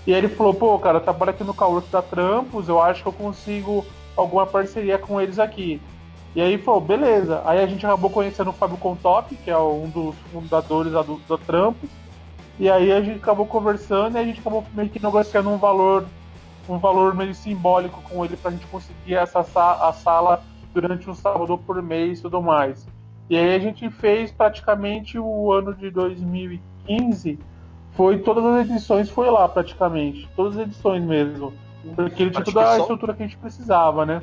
E 0.06 0.14
aí 0.14 0.20
ele 0.20 0.30
falou, 0.30 0.54
pô, 0.54 0.78
cara, 0.78 0.98
eu 0.98 1.02
trabalho 1.02 1.32
aqui 1.32 1.44
no 1.44 1.54
Cowork 1.54 1.90
da 1.90 2.02
Trampos, 2.02 2.70
eu 2.70 2.82
acho 2.82 3.02
que 3.02 3.08
eu 3.08 3.14
consigo 3.14 3.86
alguma 4.16 4.46
parceria 4.46 4.98
com 4.98 5.20
eles 5.20 5.40
aqui. 5.40 5.82
E 6.36 6.42
aí 6.42 6.58
falou, 6.58 6.82
beleza. 6.82 7.42
Aí 7.46 7.60
a 7.60 7.68
gente 7.68 7.86
acabou 7.86 8.10
conhecendo 8.10 8.52
o 8.52 8.54
Fábio 8.54 8.78
Contop, 8.78 9.36
que 9.36 9.50
é 9.50 9.58
um 9.58 9.90
dos 9.90 10.16
fundadores 10.32 10.92
da, 10.92 11.02
do, 11.02 11.20
da 11.28 11.38
Trampos. 11.38 11.90
E 12.60 12.70
aí 12.70 12.92
a 12.92 13.02
gente 13.02 13.18
acabou 13.18 13.46
conversando 13.46 14.16
e 14.16 14.20
a 14.20 14.24
gente 14.24 14.40
acabou 14.40 14.64
meio 14.74 14.90
que 14.90 15.02
negociando 15.02 15.50
um 15.50 15.58
valor 15.58 16.06
um 16.68 16.78
valor 16.78 17.16
meio 17.16 17.34
simbólico 17.34 18.02
com 18.04 18.24
ele 18.24 18.38
para 18.38 18.52
a 18.52 18.54
gente 18.54 18.68
conseguir 18.68 19.16
essa 19.16 19.40
a 19.40 19.92
sala 19.92 20.44
durante 20.74 21.10
um 21.10 21.16
sábado 21.16 21.58
por 21.58 21.82
mês 21.82 22.20
e 22.20 22.22
tudo 22.22 22.42
mais. 22.42 22.88
E 23.30 23.38
aí 23.38 23.56
a 23.56 23.60
gente 23.60 23.90
fez 23.90 24.32
praticamente 24.32 25.18
o 25.18 25.52
ano 25.52 25.74
de 25.74 25.90
2015, 25.90 27.40
foi 27.94 28.20
todas 28.20 28.46
as 28.46 28.70
edições 28.70 29.10
foi 29.10 29.30
lá 29.30 29.48
praticamente, 29.48 30.30
todas 30.36 30.58
as 30.58 30.68
edições 30.68 31.04
mesmo, 31.04 31.54
porque 31.96 32.24
ele 32.24 32.32
tinha 32.32 32.44
toda 32.44 32.72
a 32.72 32.80
estrutura 32.80 33.14
que 33.14 33.24
a 33.24 33.26
gente 33.26 33.38
precisava, 33.38 34.06
né? 34.06 34.22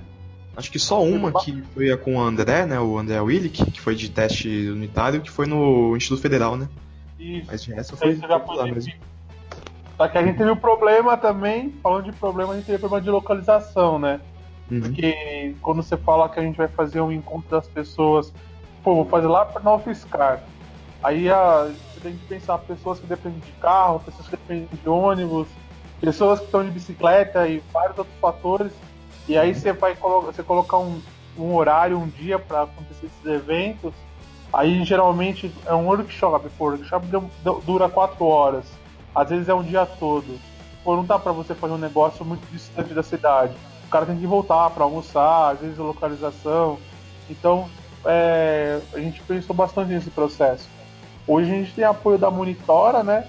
Acho 0.57 0.73
que 0.73 0.79
só 0.79 1.03
uma 1.03 1.33
que 1.33 1.63
foi 1.75 1.93
a 1.93 1.99
com 1.99 2.17
o 2.17 2.21
André, 2.21 2.65
né? 2.65 2.81
O 2.81 2.99
André 2.99 3.21
Willick, 3.21 3.71
que 3.71 3.81
foi 3.81 3.95
de 3.95 4.09
teste 4.09 4.49
unitário, 4.71 5.21
que 5.21 5.31
foi 5.31 5.47
no 5.47 5.95
Instituto 5.95 6.23
Federal, 6.23 6.57
né? 6.57 6.67
Isso. 7.19 7.47
Mas 7.47 7.69
essa 7.69 7.97
foi, 7.97 8.17
foi 8.17 8.29
lá 8.29 8.65
mesmo. 8.65 8.93
Só 9.97 10.09
que 10.09 10.19
a 10.19 10.25
gente 10.25 10.39
teve 10.39 10.51
um 10.51 10.57
problema 10.57 11.17
também, 11.17 11.75
falando 11.83 12.05
de 12.05 12.13
problema, 12.13 12.53
a 12.53 12.57
gente 12.57 12.67
teve 12.67 12.79
problema 12.79 13.03
de 13.03 13.11
localização, 13.11 13.99
né? 13.99 14.21
Uhum. 14.71 14.81
Porque 14.81 15.55
quando 15.63 15.83
você 15.83 15.97
fala 15.97 16.29
que 16.29 16.41
a 16.41 16.43
gente 16.43 16.57
vai 16.57 16.69
fazer 16.69 17.01
um 17.01 17.13
encontro 17.13 17.51
das 17.51 17.69
pessoas, 17.69 18.33
pô, 18.83 18.95
vou 18.95 19.07
fazer 19.07 19.27
lá 19.27 19.45
para 19.45 19.63
não 19.63 19.79
fiscar. 19.79 20.43
Aí 21.03 21.29
a, 21.31 21.71
você 21.93 22.01
tem 22.01 22.17
que 22.17 22.27
pensar 22.27 22.59
pessoas 22.59 22.99
que 22.99 23.07
dependem 23.07 23.41
de 23.41 23.53
carro, 23.61 24.01
pessoas 24.01 24.29
que 24.29 24.37
dependem 24.37 24.69
de 24.73 24.89
ônibus, 24.89 25.49
pessoas 26.01 26.41
que 26.41 26.47
estão 26.47 26.65
de 26.65 26.71
bicicleta 26.71 27.47
e 27.47 27.63
vários 27.73 27.99
outros 27.99 28.17
fatores. 28.21 28.73
E 29.29 29.37
aí 29.37 29.55
você 29.55 29.73
vai 29.73 29.95
você 29.95 30.43
colocar 30.43 30.79
um, 30.79 31.01
um 31.37 31.55
horário, 31.55 31.99
um 31.99 32.09
dia 32.09 32.39
para 32.39 32.63
acontecer 32.63 33.07
esses 33.07 33.27
eventos. 33.27 33.93
Aí 34.53 34.85
geralmente 34.85 35.53
é 35.67 35.75
um 35.75 35.87
workshop, 35.87 36.49
o 36.59 36.65
workshop 36.65 37.07
dura 37.65 37.89
quatro 37.89 38.25
horas 38.25 38.65
às 39.17 39.31
vezes 39.31 39.49
é 39.49 39.55
um 39.55 39.63
dia 39.63 39.87
todo. 39.87 40.39
Pô, 40.85 40.95
não 40.95 41.05
dá 41.05 41.19
para 41.19 41.33
você 41.33 41.55
fazer 41.55 41.73
um 41.73 41.79
negócio 41.79 42.23
muito 42.23 42.47
distante 42.53 42.93
da 42.93 43.03
cidade. 43.03 43.55
O 43.87 43.89
cara 43.89 44.05
tem 44.05 44.19
que 44.19 44.27
voltar 44.27 44.69
para 44.71 44.85
almoçar, 44.85 45.53
às 45.53 45.61
vezes 45.61 45.81
a 45.81 45.83
localização. 45.83 46.79
Então, 47.31 47.67
é, 48.05 48.79
a 48.93 48.99
gente 48.99 49.23
pensou 49.23 49.57
bastante 49.57 49.91
nesse 49.91 50.11
processo. 50.11 50.69
Hoje 51.27 51.51
a 51.51 51.55
gente 51.55 51.73
tem 51.73 51.85
apoio 51.85 52.19
da 52.19 52.31
Monitora, 52.31 53.03
né? 53.03 53.27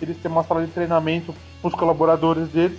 Eles 0.00 0.18
têm 0.18 0.30
uma 0.30 0.44
sala 0.44 0.64
de 0.64 0.70
treinamento 0.72 1.34
para 1.62 1.68
os 1.68 1.74
colaboradores 1.74 2.48
deles. 2.48 2.78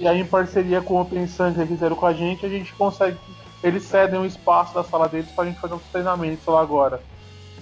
E 0.00 0.08
aí, 0.08 0.18
em 0.18 0.24
parceria 0.24 0.80
com 0.80 0.94
o 0.94 1.00
Open 1.02 1.26
Sun 1.26 1.52
que 1.52 1.66
fizeram 1.66 1.94
com 1.94 2.06
a 2.06 2.14
gente, 2.14 2.46
a 2.46 2.48
gente 2.48 2.72
consegue. 2.72 3.18
Eles 3.62 3.82
cedem 3.82 4.18
o 4.18 4.22
um 4.22 4.26
espaço 4.26 4.74
da 4.74 4.82
sala 4.82 5.06
deles 5.06 5.30
para 5.30 5.44
a 5.44 5.46
gente 5.46 5.60
fazer 5.60 5.74
uns 5.74 5.82
treinamentos 5.92 6.46
lá 6.46 6.62
agora. 6.62 7.02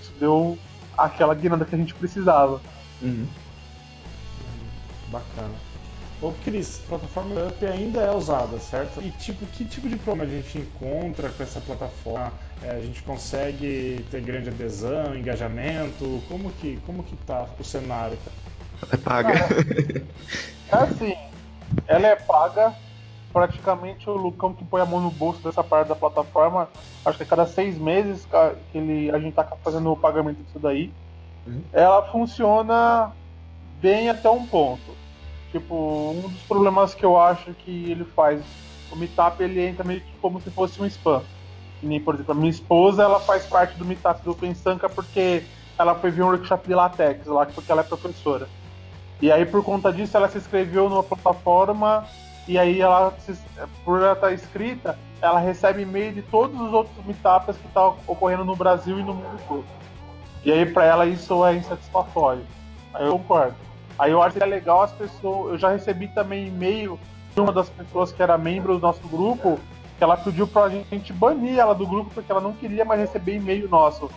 Isso 0.00 0.12
deu 0.20 0.56
aquela 0.96 1.34
guinada 1.34 1.64
que 1.64 1.74
a 1.74 1.78
gente 1.78 1.92
precisava. 1.94 2.60
Uhum. 3.02 3.26
Bacana. 5.08 5.54
Ô 6.22 6.32
Cris, 6.44 6.80
a 6.84 6.88
plataforma 6.90 7.46
Up 7.46 7.66
ainda 7.66 8.02
é 8.02 8.10
usada, 8.12 8.56
certo? 8.60 9.00
E 9.00 9.10
tipo, 9.10 9.44
que 9.46 9.64
tipo 9.64 9.88
de 9.88 9.96
problema 9.96 10.30
a 10.30 10.32
gente 10.32 10.58
encontra 10.58 11.30
com 11.30 11.42
essa 11.42 11.60
plataforma? 11.60 12.32
É, 12.62 12.70
a 12.70 12.80
gente 12.80 13.02
consegue 13.02 14.04
ter 14.12 14.20
grande 14.20 14.48
adesão, 14.48 15.16
engajamento? 15.16 16.22
Como 16.28 16.52
que, 16.52 16.78
como 16.86 17.02
que 17.02 17.16
tá 17.16 17.48
o 17.58 17.64
cenário? 17.64 18.16
É 18.92 18.96
paga. 18.96 19.32
é 20.70 20.76
assim, 20.76 21.14
ela 21.86 22.06
é 22.06 22.16
paga. 22.16 22.74
Praticamente 23.32 24.08
o 24.08 24.14
Lucão 24.14 24.54
que 24.54 24.64
põe 24.64 24.80
a 24.80 24.86
mão 24.86 25.00
no 25.00 25.10
bolso 25.10 25.42
dessa 25.42 25.62
parte 25.62 25.88
da 25.88 25.94
plataforma, 25.94 26.66
acho 27.04 27.18
que 27.18 27.24
a 27.24 27.26
cada 27.26 27.46
seis 27.46 27.76
meses 27.76 28.26
que 28.26 28.78
ele, 28.78 29.10
a 29.10 29.18
gente 29.18 29.34
tá 29.34 29.44
fazendo 29.62 29.92
o 29.92 29.96
pagamento 29.96 30.42
disso 30.42 30.58
daí. 30.58 30.90
Uhum. 31.46 31.62
Ela 31.72 32.02
funciona 32.10 33.12
bem 33.80 34.08
até 34.08 34.30
um 34.30 34.46
ponto. 34.46 34.96
Tipo, 35.52 36.14
um 36.16 36.28
dos 36.28 36.42
problemas 36.42 36.94
que 36.94 37.04
eu 37.04 37.18
acho 37.18 37.52
que 37.52 37.90
ele 37.90 38.04
faz, 38.04 38.42
o 38.90 38.96
Meetup 38.96 39.42
ele 39.42 39.60
entra 39.60 39.84
meio 39.84 40.00
que 40.00 40.12
como 40.20 40.40
se 40.40 40.50
fosse 40.50 40.80
um 40.80 40.86
spam. 40.86 41.22
nem, 41.82 42.00
por 42.00 42.14
exemplo, 42.14 42.32
a 42.32 42.34
minha 42.34 42.50
esposa 42.50 43.02
ela 43.02 43.20
faz 43.20 43.46
parte 43.46 43.76
do 43.76 43.84
Meetup 43.84 44.22
do 44.22 44.34
Pensanca 44.34 44.88
porque 44.88 45.44
ela 45.78 45.94
foi 45.94 46.10
ver 46.10 46.22
um 46.22 46.26
workshop 46.26 46.66
de 46.66 46.74
latex 46.74 47.26
lá, 47.26 47.46
porque 47.46 47.70
ela 47.70 47.82
é 47.82 47.84
professora. 47.84 48.48
E 49.20 49.32
aí, 49.32 49.44
por 49.44 49.64
conta 49.64 49.92
disso, 49.92 50.16
ela 50.16 50.28
se 50.28 50.38
inscreveu 50.38 50.88
numa 50.88 51.02
plataforma 51.02 52.06
e 52.46 52.56
aí 52.56 52.80
ela, 52.80 53.12
por 53.84 54.00
ela 54.00 54.12
estar 54.12 54.32
inscrita, 54.32 54.98
ela 55.20 55.38
recebe 55.38 55.82
e-mail 55.82 56.14
de 56.14 56.22
todos 56.22 56.58
os 56.60 56.72
outros 56.72 57.04
meetups 57.04 57.56
que 57.56 57.66
estão 57.66 57.92
tá 57.92 57.98
ocorrendo 58.06 58.44
no 58.44 58.54
Brasil 58.54 58.98
e 58.98 59.02
no 59.02 59.14
mundo 59.14 59.40
todo. 59.46 59.64
E 60.44 60.52
aí, 60.52 60.64
para 60.64 60.84
ela, 60.84 61.06
isso 61.06 61.44
é 61.44 61.56
insatisfatório. 61.56 62.46
Aí 62.94 63.04
eu 63.06 63.12
concordo. 63.18 63.56
Aí 63.98 64.12
eu 64.12 64.22
acho 64.22 64.36
que 64.36 64.42
é 64.42 64.46
legal 64.46 64.82
as 64.82 64.92
pessoas. 64.92 65.52
Eu 65.52 65.58
já 65.58 65.70
recebi 65.70 66.08
também 66.08 66.46
e-mail 66.46 66.98
de 67.34 67.40
uma 67.40 67.52
das 67.52 67.68
pessoas 67.68 68.12
que 68.12 68.22
era 68.22 68.38
membro 68.38 68.74
do 68.74 68.80
nosso 68.80 69.06
grupo, 69.08 69.58
que 69.98 70.04
ela 70.04 70.16
pediu 70.16 70.46
pra 70.46 70.68
gente 70.68 71.12
banir 71.12 71.58
ela 71.58 71.74
do 71.74 71.86
grupo 71.86 72.10
porque 72.14 72.30
ela 72.30 72.40
não 72.40 72.52
queria 72.52 72.84
mais 72.84 73.00
receber 73.00 73.34
e-mail 73.34 73.68
nosso. 73.68 74.08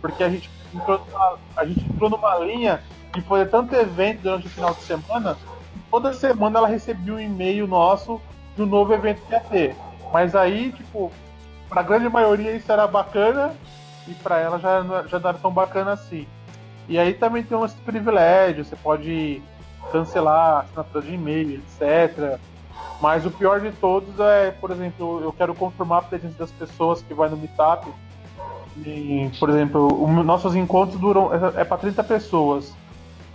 Porque 0.00 0.22
a 0.22 0.28
gente 0.28 0.50
entrou 0.74 0.98
numa, 0.98 1.38
a 1.56 1.64
gente 1.64 1.84
entrou 1.84 2.10
numa 2.10 2.38
linha 2.38 2.82
de 3.12 3.20
fazer 3.22 3.50
tanto 3.50 3.74
evento 3.74 4.22
durante 4.22 4.46
o 4.46 4.50
final 4.50 4.74
de 4.74 4.82
semana, 4.82 5.36
toda 5.90 6.12
semana 6.12 6.58
ela 6.58 6.68
recebia 6.68 7.14
um 7.14 7.20
e-mail 7.20 7.66
nosso 7.66 8.20
do 8.56 8.66
novo 8.66 8.92
evento 8.92 9.22
que 9.26 9.32
ia 9.32 9.40
ter. 9.40 9.76
Mas 10.12 10.34
aí, 10.34 10.72
tipo, 10.72 11.10
pra 11.68 11.82
grande 11.82 12.08
maioria 12.08 12.52
isso 12.52 12.70
era 12.70 12.86
bacana 12.86 13.52
e 14.06 14.14
pra 14.14 14.38
ela 14.38 14.58
já, 14.58 14.82
já 15.06 15.18
não 15.18 15.28
era 15.28 15.38
tão 15.38 15.52
bacana 15.52 15.92
assim. 15.92 16.26
E 16.88 16.98
aí 16.98 17.14
também 17.14 17.42
tem 17.42 17.56
uns 17.56 17.72
privilégios, 17.72 18.68
você 18.68 18.76
pode 18.76 19.42
cancelar 19.92 20.64
assinatura 20.64 21.04
de 21.04 21.14
e-mail, 21.14 21.60
etc. 21.60 22.38
Mas 23.00 23.24
o 23.24 23.30
pior 23.30 23.60
de 23.60 23.72
todos 23.72 24.18
é, 24.20 24.50
por 24.50 24.70
exemplo, 24.70 25.20
eu 25.22 25.32
quero 25.32 25.54
confirmar 25.54 26.00
a 26.00 26.02
presença 26.02 26.36
das 26.38 26.50
pessoas 26.50 27.00
que 27.02 27.14
vai 27.14 27.28
no 27.28 27.36
Meetup. 27.36 27.86
E, 28.84 29.30
por 29.38 29.48
exemplo, 29.48 30.02
o, 30.02 30.22
nossos 30.22 30.54
encontros 30.54 31.00
duram 31.00 31.30
é, 31.32 31.62
é 31.62 31.64
para 31.64 31.78
30 31.78 32.04
pessoas. 32.04 32.74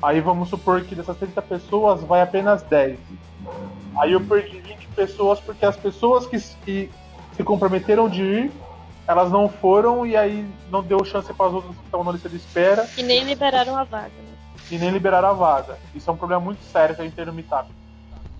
Aí 0.01 0.19
vamos 0.21 0.49
supor 0.49 0.81
que 0.81 0.95
dessas 0.95 1.17
30 1.17 1.41
pessoas 1.41 2.01
vai 2.01 2.21
apenas 2.21 2.61
10. 2.63 2.99
Aí 3.99 4.13
eu 4.13 4.21
perdi 4.21 4.59
20 4.59 4.87
pessoas 4.89 5.39
porque 5.39 5.65
as 5.65 5.77
pessoas 5.77 6.27
que, 6.27 6.37
que 6.63 6.91
se 7.35 7.43
comprometeram 7.43 8.09
de 8.09 8.21
ir 8.21 8.51
elas 9.07 9.31
não 9.31 9.47
foram 9.47 10.05
e 10.05 10.17
aí 10.17 10.47
não 10.71 10.81
deu 10.81 11.03
chance 11.05 11.31
para 11.33 11.47
as 11.47 11.53
outras 11.53 11.75
que 11.75 11.85
estavam 11.85 12.05
na 12.05 12.11
lista 12.11 12.27
de 12.27 12.37
espera. 12.37 12.87
E 12.97 13.03
nem 13.03 13.23
liberaram 13.23 13.75
a 13.77 13.83
vaga. 13.83 14.07
Né? 14.07 14.33
E 14.71 14.77
nem 14.77 14.89
liberaram 14.89 15.29
a 15.29 15.33
vaga. 15.33 15.77
Isso 15.93 16.09
é 16.09 16.13
um 16.13 16.17
problema 16.17 16.41
muito 16.41 16.63
sério 16.63 16.95
que 16.95 17.01
a 17.01 17.03
gente 17.03 17.13
tem 17.13 17.25
no 17.25 17.33
Meetup. 17.33 17.69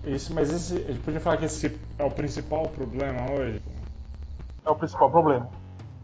Isso, 0.04 0.34
mas 0.34 0.52
esse, 0.52 0.74
a 0.74 0.92
gente 0.92 1.00
podia 1.00 1.20
falar 1.20 1.36
que 1.36 1.44
esse 1.44 1.78
é 1.98 2.04
o 2.04 2.10
principal 2.10 2.64
problema 2.68 3.30
hoje? 3.32 3.62
É 4.64 4.70
o 4.70 4.74
principal 4.74 5.10
problema. 5.10 5.48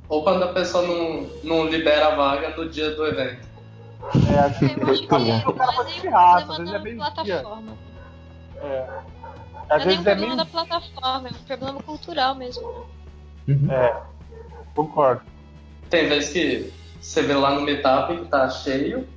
Ou 0.08 0.22
quando 0.22 0.44
a 0.44 0.52
pessoa 0.52 0.86
não, 0.86 1.28
não 1.42 1.66
libera 1.66 2.08
a 2.08 2.14
vaga 2.14 2.56
no 2.56 2.68
dia 2.68 2.94
do 2.94 3.06
evento. 3.06 3.51
É, 4.34 4.38
acho 4.38 4.58
que, 4.58 4.80
eu 4.80 4.90
acho 4.90 5.06
que 5.06 5.14
é, 5.14 5.48
o 5.48 5.52
cara 5.52 5.84
pirraça, 5.84 6.52
às 6.52 6.58
vezes 6.58 6.74
é 6.74 6.78
bem 6.78 6.96
plataforma. 6.96 7.72
É. 8.56 8.88
Às 9.70 9.84
vezes 9.84 10.06
é 10.06 10.14
meio... 10.14 10.36
da 10.36 10.44
plataforma, 10.44 11.28
é 11.28 11.30
um 11.30 11.46
problema 11.46 11.82
cultural 11.82 12.34
mesmo. 12.34 12.86
Uhum. 13.48 13.70
É. 13.70 14.02
Concordo. 14.74 15.22
Tem 15.88 16.08
vezes 16.08 16.32
que 16.32 16.72
você 17.00 17.22
vê 17.22 17.34
lá 17.34 17.54
no 17.54 17.62
Meetup 17.62 18.16
que 18.16 18.24
tá 18.26 18.48
cheio, 18.50 19.08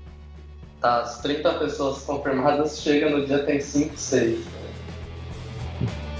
tá 0.79 1.01
as 1.01 1.19
30 1.19 1.53
pessoas 1.55 2.03
confirmadas, 2.03 2.81
chega 2.81 3.09
no 3.09 3.25
dia 3.25 3.43
tem 3.43 3.59
5, 3.59 3.97
6. 3.97 4.45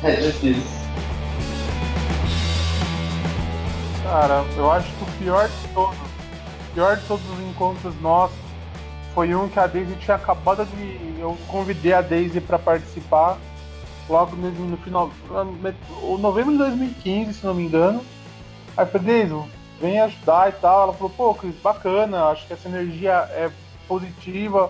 É 0.03 0.15
difícil. 0.15 0.85
Cara, 4.03 4.45
eu 4.55 4.71
acho 4.71 4.91
que 4.93 5.03
o 5.03 5.07
pior 5.17 5.47
de 5.47 5.73
todos, 5.73 5.97
o 5.97 6.73
pior 6.73 6.97
de 6.97 7.05
todos 7.05 7.29
os 7.29 7.39
encontros 7.39 7.99
nossos 8.01 8.44
foi 9.15 9.33
um 9.33 9.47
que 9.47 9.57
a 9.57 9.65
Daisy 9.65 9.95
tinha 9.95 10.17
acabado 10.17 10.65
de. 10.65 11.19
Eu 11.19 11.37
convidei 11.47 11.93
a 11.93 12.01
Daisy 12.01 12.41
para 12.41 12.59
participar 12.59 13.37
logo 14.09 14.35
no, 14.35 14.51
no 14.51 14.77
final. 14.77 15.09
O 16.03 16.17
novembro 16.17 16.51
de 16.51 16.57
2015, 16.57 17.33
se 17.33 17.45
não 17.45 17.53
me 17.53 17.63
engano. 17.63 18.03
Aí 18.75 18.85
eu 18.85 18.91
falei, 18.91 19.07
Daisy, 19.07 19.49
vem 19.79 20.01
ajudar 20.01 20.49
e 20.49 20.51
tal. 20.51 20.83
Ela 20.83 20.93
falou, 20.93 21.13
pô, 21.15 21.33
Cris, 21.33 21.55
bacana, 21.55 22.25
acho 22.25 22.45
que 22.45 22.53
essa 22.53 22.67
energia 22.67 23.13
é 23.31 23.49
positiva, 23.87 24.69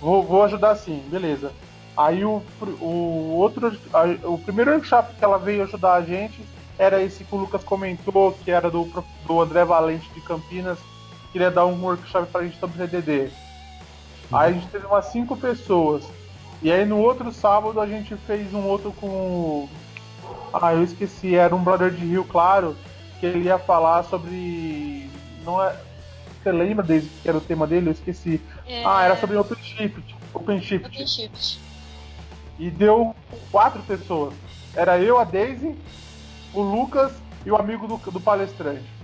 vou, 0.00 0.22
vou 0.22 0.42
ajudar 0.44 0.74
sim, 0.76 1.04
beleza. 1.10 1.52
Aí 1.94 2.24
o, 2.24 2.42
o 2.80 3.36
outro, 3.36 3.76
o 4.24 4.38
primeiro 4.38 4.70
workshop 4.70 5.14
que 5.14 5.22
ela 5.22 5.38
veio 5.38 5.64
ajudar 5.64 5.94
a 5.94 6.02
gente 6.02 6.40
era 6.78 7.02
esse 7.02 7.24
que 7.24 7.34
o 7.34 7.38
Lucas 7.38 7.62
comentou, 7.62 8.32
que 8.32 8.50
era 8.50 8.70
do, 8.70 8.90
do 9.26 9.40
André 9.40 9.64
Valente 9.64 10.08
de 10.14 10.20
Campinas, 10.22 10.78
queria 11.30 11.50
dar 11.50 11.66
um 11.66 11.82
workshop 11.84 12.26
pra 12.32 12.42
gente 12.42 12.58
sobre 12.58 12.78
CDD. 12.78 13.30
Aí 14.32 14.50
a 14.50 14.52
gente 14.52 14.68
teve 14.68 14.86
umas 14.86 15.06
cinco 15.06 15.36
pessoas. 15.36 16.04
E 16.62 16.70
aí 16.70 16.86
no 16.86 16.98
outro 16.98 17.32
sábado 17.32 17.80
a 17.80 17.86
gente 17.86 18.16
fez 18.16 18.54
um 18.54 18.64
outro 18.64 18.92
com. 18.92 19.68
Ah, 20.52 20.72
eu 20.72 20.82
esqueci, 20.82 21.34
era 21.34 21.54
um 21.54 21.62
brother 21.62 21.90
de 21.90 22.04
Rio 22.04 22.24
Claro, 22.24 22.76
que 23.18 23.26
ele 23.26 23.46
ia 23.46 23.58
falar 23.58 24.04
sobre. 24.04 25.10
Não 25.44 25.62
é. 25.62 25.76
Você 26.42 26.50
lembra 26.50 26.84
desse 26.84 27.08
que 27.22 27.28
era 27.28 27.38
o 27.38 27.40
tema 27.40 27.66
dele? 27.66 27.88
Eu 27.88 27.92
esqueci. 27.92 28.40
É... 28.66 28.84
Ah, 28.84 29.04
era 29.04 29.16
sobre 29.16 29.36
OpenShift. 29.36 30.16
OpenShift. 30.32 30.86
OpenShift. 30.86 31.60
E 32.58 32.70
deu 32.70 33.14
quatro 33.50 33.82
pessoas. 33.82 34.34
Era 34.74 34.98
eu, 34.98 35.18
a 35.18 35.24
Daisy, 35.24 35.76
o 36.54 36.62
Lucas 36.62 37.12
e 37.44 37.50
o 37.50 37.56
amigo 37.56 37.86
do, 37.86 37.96
do 38.10 38.20
palestrante. 38.20 39.01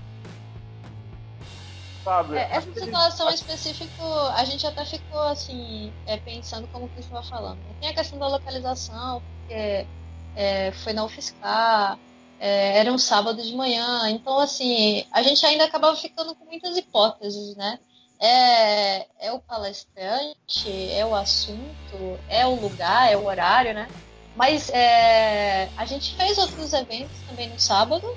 Sabe? 2.08 2.38
É, 2.38 2.48
essa 2.50 2.72
situação 2.72 3.28
específica, 3.28 4.02
a 4.34 4.42
gente 4.46 4.66
até 4.66 4.82
ficou 4.82 5.20
assim, 5.20 5.92
é, 6.06 6.16
pensando 6.16 6.66
como 6.68 6.86
o 6.86 6.88
Chris 6.88 7.04
estava 7.04 7.22
falando. 7.22 7.58
Tem 7.78 7.90
a 7.90 7.94
questão 7.94 8.18
da 8.18 8.28
localização, 8.28 9.20
porque 9.20 9.86
é, 10.34 10.72
foi 10.72 10.94
na 10.94 11.04
UFSCar, 11.04 11.98
é, 12.38 12.78
era 12.78 12.90
um 12.90 12.96
sábado 12.96 13.42
de 13.42 13.54
manhã, 13.54 14.08
então 14.08 14.38
assim, 14.38 15.04
a 15.12 15.22
gente 15.22 15.44
ainda 15.44 15.64
acabava 15.64 15.94
ficando 15.96 16.34
com 16.34 16.46
muitas 16.46 16.78
hipóteses, 16.78 17.54
né? 17.56 17.78
É, 18.18 19.26
é 19.26 19.32
o 19.32 19.40
palestrante, 19.40 20.90
é 20.90 21.04
o 21.04 21.14
assunto, 21.14 22.18
é 22.26 22.46
o 22.46 22.54
lugar, 22.54 23.12
é 23.12 23.18
o 23.18 23.26
horário, 23.26 23.74
né? 23.74 23.86
Mas 24.34 24.70
é, 24.70 25.68
a 25.76 25.84
gente 25.84 26.16
fez 26.16 26.38
outros 26.38 26.72
eventos 26.72 27.20
também 27.28 27.50
no 27.50 27.60
sábado, 27.60 28.16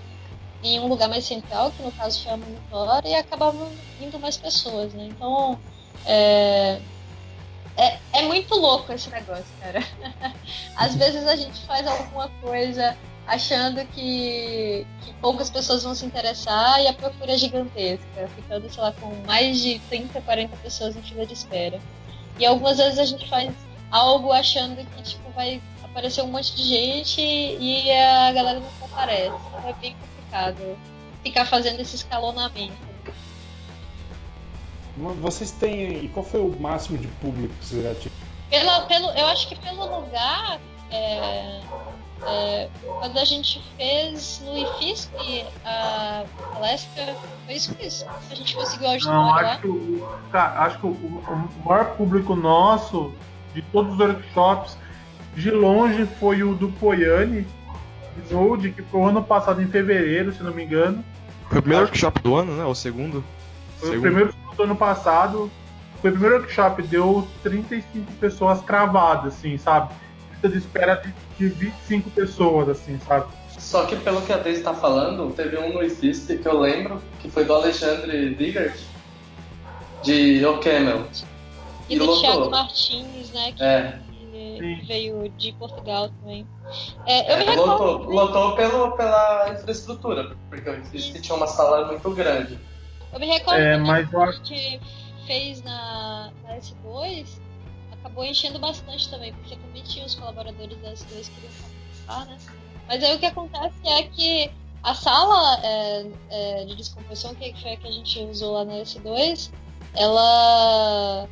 em 0.64 0.80
um 0.80 0.88
lugar 0.88 1.10
mais 1.10 1.26
central, 1.26 1.72
que 1.72 1.82
no 1.82 1.92
caso 1.92 2.22
foi 2.24 2.32
a 2.32 2.38
Monitora, 2.38 3.08
e 3.08 3.16
acabavam 3.16 3.72
indo 4.00 4.20
mais 4.20 4.38
pessoas, 4.38 4.94
né? 4.94 5.06
Então, 5.10 5.58
é, 6.06 6.80
é, 7.78 7.98
é 8.14 8.22
muito 8.24 8.54
louco 8.56 8.92
esse 8.94 9.10
negócio, 9.10 9.46
cara. 9.60 9.84
Às 10.76 10.96
vezes 10.96 11.26
a 11.28 11.36
gente 11.36 11.60
faz 11.66 11.88
alguma 11.88 12.30
coisa 12.42 12.98
achando 13.26 13.86
que, 13.88 14.86
que, 15.04 15.14
poucas 15.22 15.50
pessoas 15.50 15.84
vão 15.84 15.96
se 15.96 16.06
interessar 16.06 16.82
e 16.82 16.88
a 16.88 16.94
procura 16.94 17.34
é 17.34 17.38
gigantesca, 17.38 18.28
ficando, 18.36 18.70
sei 18.70 18.84
lá, 18.84 18.92
com 18.92 19.14
mais 19.26 19.62
de 19.62 19.80
30, 19.90 20.22
40 20.22 20.58
pessoas 20.58 20.96
em 20.96 21.02
fila 21.02 21.26
de 21.26 21.34
espera. 21.34 21.80
E 22.40 22.46
algumas 22.46 22.78
vezes 22.78 23.00
a 23.00 23.06
gente 23.06 23.30
faz 23.30 23.54
algo 23.90 24.32
achando 24.32 24.78
que 24.78 25.04
tipo, 25.04 25.30
vai 25.32 25.62
aparecer 25.84 26.24
um 26.24 26.28
monte 26.28 26.56
de 26.56 26.64
gente 26.64 27.22
e 27.22 27.92
a 27.92 28.32
galera 28.32 28.60
não 28.60 28.86
aparece. 28.86 29.28
Então 29.28 29.70
é 29.70 29.74
bem 29.74 29.94
complicado 29.94 30.11
ficar 31.24 31.46
fazendo 31.46 31.80
esse 31.80 31.96
escalonamento. 31.96 32.92
Vocês 35.22 35.52
têm. 35.52 36.06
E 36.06 36.10
qual 36.10 36.26
foi 36.26 36.42
o 36.42 36.56
máximo 36.60 36.98
de 36.98 37.08
público 37.08 37.54
que 37.56 37.66
vocês 37.66 37.84
já 37.84 37.96
tiveram? 37.96 38.88
Pelo, 38.88 39.10
eu 39.12 39.28
acho 39.28 39.48
que 39.48 39.56
pelo 39.56 40.02
lugar. 40.02 40.60
É, 40.92 41.62
é, 42.28 42.70
quando 43.00 43.18
a 43.18 43.26
gente 43.26 43.62
fez 43.78 44.42
no 44.46 44.58
IFISC 44.58 45.10
a 45.66 46.24
palestra, 46.54 47.16
foi 47.46 47.56
isso 47.56 47.74
que 47.74 47.86
a 47.86 48.36
gente 48.36 48.56
conseguiu 48.56 48.90
ajudar 48.90 49.14
Não, 49.14 49.34
acho 49.34 49.62
que, 49.62 50.04
cara, 50.32 50.60
acho 50.64 50.80
que 50.80 50.86
o, 50.86 50.90
o, 50.90 51.66
maior 51.66 51.96
público 51.96 52.36
nosso 52.36 53.14
de 53.56 53.62
todos 53.64 53.94
os 53.94 54.00
workshops, 54.00 54.78
de 55.36 55.50
longe, 55.50 56.06
foi 56.20 56.44
o 56.44 56.54
do 56.54 56.70
Poiane, 56.74 57.48
Node, 58.30 58.72
que 58.72 58.82
foi 58.82 59.00
o 59.00 59.06
ano 59.06 59.24
passado, 59.24 59.62
em 59.62 59.68
fevereiro, 59.68 60.34
se 60.34 60.44
não 60.44 60.54
me 60.54 60.64
engano. 60.64 61.04
Foi 61.50 61.60
o 61.60 61.62
primeiro 61.62 61.86
workshop 61.86 62.22
do 62.22 62.36
ano, 62.36 62.56
né? 62.56 62.66
O 62.66 62.76
segundo? 62.76 63.24
Foi 63.78 63.90
segundo. 63.90 64.00
o 64.00 64.02
primeiro 64.02 64.34
do 64.56 64.64
ano 64.64 64.76
passado. 64.76 65.52
Foi 66.02 66.10
o 66.10 66.14
primeiro 66.14 66.38
workshop, 66.38 66.82
deu 66.84 67.28
35 67.44 68.12
pessoas 68.14 68.62
cravadas, 68.62 69.36
assim, 69.36 69.58
sabe? 69.58 69.94
lista 70.42 70.50
de 70.50 70.58
espera 70.58 70.96
de, 70.96 71.14
de 71.38 71.48
25 71.48 72.10
pessoas, 72.10 72.70
assim, 72.70 73.00
sabe? 73.08 73.26
Só 73.58 73.86
que 73.86 73.96
pelo 73.98 74.22
que 74.22 74.34
a 74.34 74.38
Deise 74.38 74.60
está 74.60 74.74
falando, 74.74 75.32
teve 75.34 75.58
um 75.58 75.74
no 75.74 75.84
IFIST 75.84 76.38
que 76.38 76.48
eu 76.48 76.60
lembro, 76.60 77.02
que 77.20 77.30
foi 77.30 77.46
do 77.46 77.54
Alexandre 77.54 78.34
Digert, 78.34 78.80
de 80.04 80.44
O'Camel. 80.46 81.06
E, 81.88 81.96
e 81.96 82.00
do 82.00 82.06
lotou. 82.06 82.22
Thiago 82.22 82.50
Martins, 82.50 83.32
né? 83.32 83.52
Que, 83.56 83.64
é. 83.64 84.00
Que 84.58 84.86
veio 84.86 85.30
de 85.30 85.52
Portugal 85.54 86.10
também. 86.10 86.48
É, 87.06 87.32
eu 87.32 87.36
é, 87.36 87.40
me 87.40 87.46
recordo, 87.46 87.72
lotou, 87.72 88.00
né? 88.00 88.16
lotou 88.16 88.56
pelo, 88.56 88.92
pela 88.92 89.50
infraestrutura, 89.54 90.36
porque 90.50 90.70
o 90.70 90.80
IFIST 90.80 91.22
tinha 91.22 91.36
uma 91.36 91.48
sala 91.48 91.88
muito 91.88 92.12
grande. 92.12 92.60
Eu 93.12 93.20
me 93.20 93.28
recordo 93.28 93.60
é, 93.60 93.78
mas 93.78 94.10
que 94.10 94.16
a 94.16 94.32
gente 94.32 94.82
fez 95.26 95.62
na, 95.64 96.32
na 96.44 96.58
S2 96.58 97.42
acabou 98.02 98.26
enchendo 98.26 98.60
bastante 98.60 99.10
também, 99.10 99.34
porque 99.34 99.56
também 99.56 99.84
tinha 99.84 100.06
os 100.06 100.16
colaboradores 100.16 100.78
da 100.82 100.92
S2 100.92 101.30
que 101.30 101.32
queriam 101.36 101.54
participar, 101.62 102.26
né? 102.26 102.38
Mas 102.88 103.04
aí 103.04 103.16
o 103.16 103.20
que 103.20 103.26
acontece 103.26 103.88
é 103.88 104.04
que 104.04 104.52
a 104.84 104.96
sala 104.96 105.60
é, 105.64 106.06
é, 106.30 106.66
de 106.66 106.76
descompressão, 106.76 107.36
que 107.36 107.54
foi 107.62 107.74
a 107.74 107.78
que 107.78 107.88
a 107.88 107.92
gente 107.92 108.20
usou 108.24 108.54
lá 108.54 108.66
na 108.66 108.74
S2, 108.74 109.52
ela. 109.96 111.30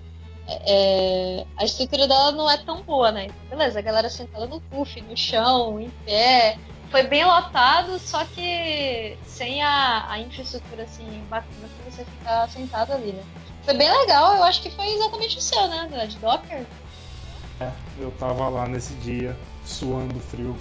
É, 0.65 1.45
a 1.57 1.63
estrutura 1.63 2.07
dela 2.07 2.31
não 2.31 2.49
é 2.49 2.57
tão 2.57 2.81
boa, 2.81 3.11
né? 3.11 3.25
Então, 3.25 3.57
beleza, 3.57 3.79
a 3.79 3.81
galera 3.81 4.09
sentada 4.09 4.47
no 4.47 4.59
puff, 4.61 4.99
no 5.01 5.15
chão, 5.15 5.79
em 5.79 5.89
pé. 6.05 6.57
Foi 6.89 7.03
bem 7.03 7.23
lotado, 7.23 7.99
só 7.99 8.25
que 8.25 9.15
sem 9.23 9.61
a, 9.61 10.09
a 10.09 10.19
infraestrutura 10.19 10.83
assim 10.83 11.05
bacana 11.29 11.69
pra 11.83 11.91
você 11.91 12.03
ficar 12.03 12.49
sentado 12.49 12.93
ali, 12.93 13.11
né? 13.11 13.23
Foi 13.63 13.75
bem 13.75 13.91
legal, 13.91 14.35
eu 14.35 14.43
acho 14.43 14.63
que 14.63 14.71
foi 14.71 14.87
exatamente 14.87 15.37
o 15.37 15.41
seu, 15.41 15.67
né, 15.67 16.07
de 16.07 16.17
Docker? 16.17 16.65
É, 17.61 17.71
eu 17.99 18.09
tava 18.11 18.49
lá 18.49 18.67
nesse 18.67 18.93
dia, 18.95 19.37
suando 19.63 20.19
frio. 20.19 20.57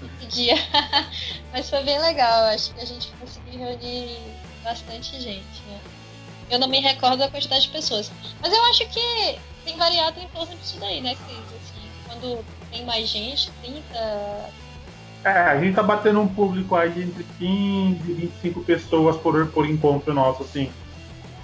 Nesse 0.00 0.26
dia. 0.28 0.54
Mas 1.52 1.68
foi 1.68 1.82
bem 1.82 1.98
legal, 1.98 2.44
acho 2.44 2.72
que 2.72 2.80
a 2.80 2.84
gente 2.86 3.12
conseguiu 3.20 3.60
reunir 3.60 4.16
bastante 4.62 5.20
gente, 5.20 5.62
né? 5.66 5.80
Eu 6.50 6.58
não 6.58 6.68
me 6.68 6.80
recordo 6.80 7.18
da 7.18 7.28
quantidade 7.28 7.62
de 7.62 7.68
pessoas. 7.68 8.10
Mas 8.40 8.52
eu 8.52 8.62
acho 8.64 8.88
que 8.88 9.38
tem 9.64 9.76
variado 9.76 10.18
em 10.18 10.28
torno 10.28 10.54
disso 10.56 10.78
daí, 10.80 11.00
né, 11.00 11.14
Cris? 11.14 11.38
Assim, 11.38 11.88
quando 12.06 12.44
tem 12.70 12.84
mais 12.84 13.08
gente, 13.08 13.50
30. 13.62 13.80
É, 15.22 15.30
a 15.30 15.60
gente 15.60 15.74
tá 15.74 15.82
batendo 15.82 16.20
um 16.20 16.28
público 16.28 16.74
aí 16.74 17.02
entre 17.02 17.24
15 17.38 18.10
e 18.10 18.14
25 18.14 18.64
pessoas 18.64 19.16
por, 19.16 19.46
por 19.48 19.68
encontro 19.68 20.12
nosso, 20.14 20.42
assim. 20.42 20.72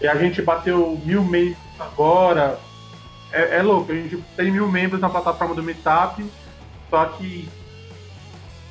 E 0.01 0.09
a 0.09 0.15
gente 0.17 0.43
bateu 0.43 1.01
mil 1.05 1.23
membros 1.23 1.59
agora. 1.79 2.59
É, 3.33 3.59
é 3.59 3.63
louco, 3.63 3.93
a 3.93 3.95
gente 3.95 4.17
tem 4.37 4.51
mil 4.51 4.71
membros 4.71 5.01
na 5.01 5.09
plataforma 5.09 5.55
do 5.55 5.63
Meetup, 5.63 6.25
só 6.89 7.05
que 7.07 7.49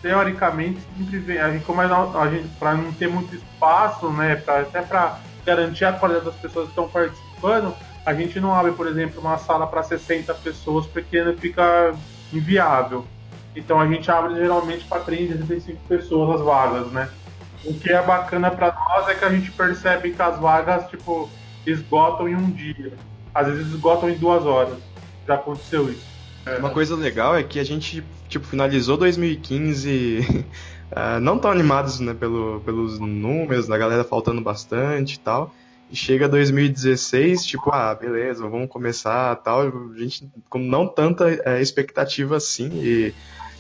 teoricamente 0.02 0.80
sempre 0.98 1.20
vem, 1.20 1.38
a 1.40 1.52
gente 1.52 1.66
como 1.66 1.82
a 1.82 2.30
gente 2.30 2.48
para 2.60 2.76
não 2.76 2.92
ter 2.94 3.08
muito 3.08 3.36
espaço, 3.36 4.10
né, 4.12 4.36
pra, 4.36 4.60
até 4.60 4.82
para 4.82 5.20
garantir 5.46 5.86
a 5.86 5.94
qualidade 5.94 6.26
das 6.26 6.36
pessoas 6.36 6.66
que 6.66 6.72
estão 6.72 6.90
participando, 6.90 7.74
a 8.06 8.14
gente 8.14 8.40
não 8.40 8.54
abre, 8.54 8.72
por 8.72 8.88
exemplo, 8.88 9.22
uma 9.22 9.38
sala 9.38 9.68
para 9.68 9.84
60 9.84 10.34
pessoas 10.36 10.86
porque 10.86 11.24
fica 11.36 11.94
inviável. 12.34 13.06
Então 13.56 13.80
a 13.80 13.88
gente 13.88 14.10
abre 14.12 14.36
geralmente 14.36 14.84
para 14.86 15.02
30, 15.02 15.36
35 15.36 15.80
pessoas 15.88 16.40
as 16.40 16.46
vagas, 16.46 16.88
né? 16.92 17.10
O 17.64 17.74
que 17.74 17.92
é 17.92 18.02
bacana 18.02 18.52
para 18.52 18.74
nós 18.74 19.08
é 19.08 19.16
que 19.16 19.26
a 19.26 19.30
gente 19.30 19.52
percebe 19.52 20.12
que 20.12 20.22
as 20.22 20.40
vagas, 20.40 20.88
tipo, 20.88 21.30
esgotam 21.66 22.28
em 22.28 22.36
um 22.36 22.52
dia. 22.52 22.94
Às 23.34 23.48
vezes 23.48 23.68
esgotam 23.68 24.10
em 24.10 24.18
duas 24.18 24.46
horas. 24.46 24.78
Já 25.28 25.36
aconteceu 25.36 25.90
isso. 25.90 26.06
Uma 26.60 26.70
coisa 26.70 26.96
legal 26.96 27.36
é 27.36 27.42
que 27.42 27.60
a 27.60 27.64
gente, 27.64 28.04
tipo, 28.30 28.46
finalizou 28.46 28.98
2015 28.98 30.46
uh, 30.96 31.20
não 31.20 31.38
tão 31.38 31.52
animados 31.52 32.00
né, 32.00 32.14
pelo, 32.14 32.62
pelos 32.62 33.00
números, 33.00 33.68
da 33.68 33.78
galera 33.78 34.04
faltando 34.04 34.42
bastante 34.42 35.16
e 35.16 35.20
tal. 35.20 35.54
E 35.92 35.96
chega 35.96 36.28
2016, 36.28 37.46
tipo, 37.46 37.70
ah, 37.72 37.94
beleza, 37.94 38.48
vamos 38.48 38.70
começar 38.70 39.36
tal. 39.38 39.62
A 39.62 40.00
gente 40.00 40.28
com 40.50 40.58
não 40.58 40.88
tanta 40.88 41.30
é, 41.46 41.62
expectativa 41.62 42.38
assim. 42.38 42.70
E 42.74 43.14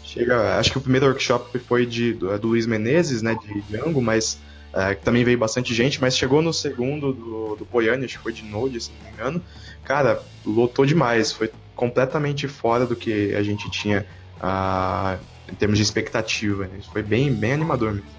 chega, 0.04 0.58
acho 0.58 0.71
que 0.71 0.78
o 0.78 0.82
primeiro 0.82 1.06
workshop 1.06 1.60
foi 1.60 1.86
de, 1.86 2.13
do, 2.13 2.38
do 2.39 2.48
Luiz 2.48 2.65
Menezes, 2.65 3.21
né, 3.21 3.36
de 3.36 3.62
Django, 3.63 4.02
mas 4.02 4.39
é, 4.74 4.95
também 4.95 5.24
veio 5.24 5.38
bastante 5.38 5.74
gente, 5.74 6.02
mas 6.02 6.17
chegou 6.17 6.41
no 6.41 6.52
segundo 6.52 7.13
do, 7.13 7.56
do 7.58 7.65
Poiane, 7.65 8.06
acho 8.06 8.17
que 8.17 8.24
foi 8.24 8.34
de 8.34 8.43
Node, 8.43 8.82
se 8.82 8.91
não 8.91 9.06
me 9.06 9.13
engano. 9.13 9.43
Cara, 9.84 10.21
lotou 10.45 10.86
demais, 10.86 11.32
foi 11.32 11.52
completamente 11.76 12.48
fora 12.48 12.86
do 12.86 12.95
que 12.95 13.36
a 13.36 13.43
gente 13.43 13.69
tinha 13.69 14.06
uh, 14.38 15.19
em 15.51 15.55
termos 15.55 15.77
de 15.77 15.84
expectativa. 15.84 16.67
Né? 16.67 16.79
Foi 16.91 17.03
bem, 17.03 17.34
bem 17.34 17.53
animador 17.53 17.93
mesmo. 17.93 18.10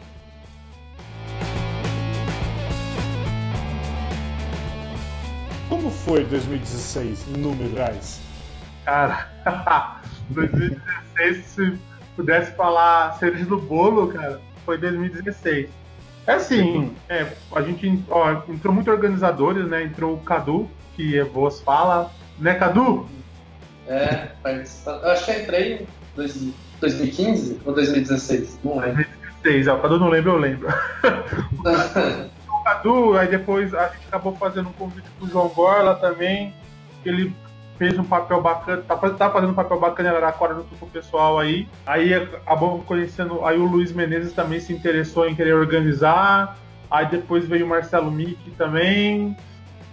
Como 5.68 5.90
foi 5.90 6.24
2016 6.24 7.26
em 7.28 7.38
números? 7.38 8.20
Cara, 8.84 9.28
2016, 10.30 11.44
se 11.44 11.78
pudesse 12.14 12.52
falar 12.52 13.12
cereja 13.18 13.44
do 13.44 13.58
bolo, 13.58 14.08
cara, 14.08 14.40
foi 14.64 14.78
2016. 14.78 15.68
É 16.26 16.32
assim, 16.32 16.92
é, 17.08 17.26
a 17.52 17.62
gente 17.62 18.02
ó, 18.08 18.42
entrou 18.48 18.74
muito 18.74 18.90
organizadores, 18.90 19.66
né? 19.68 19.84
Entrou 19.84 20.14
o 20.14 20.20
Cadu, 20.20 20.68
que 20.96 21.16
é 21.16 21.24
Boas 21.24 21.60
Fala, 21.60 22.10
né, 22.38 22.54
Cadu? 22.54 23.08
É, 23.86 24.30
eu 24.44 25.10
acho 25.10 25.24
que 25.24 25.32
entrei 25.32 25.86
em 26.18 26.54
2015 26.80 27.60
ou 27.64 27.74
2016, 27.74 28.60
não 28.64 28.78
lembro. 28.78 29.04
2016, 29.42 29.68
ó, 29.68 29.76
o 29.76 29.80
Cadu 29.80 29.98
não 29.98 30.08
lembra, 30.08 30.32
eu 30.32 30.38
lembro. 30.38 30.68
o 31.58 32.62
Cadu, 32.64 33.18
aí 33.18 33.28
depois 33.28 33.74
a 33.74 33.88
gente 33.88 34.06
acabou 34.08 34.34
fazendo 34.36 34.68
um 34.68 34.72
convite 34.72 35.08
pro 35.18 35.28
João 35.28 35.48
Gorla 35.48 35.94
também, 35.94 36.54
ele 37.04 37.34
fez 37.78 37.98
um 37.98 38.04
papel 38.04 38.40
bacana, 38.40 38.82
tá, 38.82 38.96
tá 38.96 39.30
fazendo 39.30 39.50
um 39.50 39.54
papel 39.54 39.78
bacana 39.78 40.08
em 40.08 40.12
Araraquara 40.12 40.54
junto 40.54 40.74
com 40.76 40.86
o 40.86 40.90
pessoal 40.90 41.38
aí. 41.38 41.68
Aí 41.86 42.14
acabou 42.14 42.80
conhecendo, 42.80 43.44
aí 43.44 43.58
o 43.58 43.66
Luiz 43.66 43.92
Menezes 43.92 44.32
também 44.32 44.60
se 44.60 44.72
interessou 44.72 45.28
em 45.28 45.34
querer 45.34 45.54
organizar. 45.54 46.56
Aí 46.90 47.06
depois 47.06 47.46
veio 47.46 47.66
o 47.66 47.68
Marcelo 47.68 48.10
Mick 48.10 48.50
também. 48.52 49.36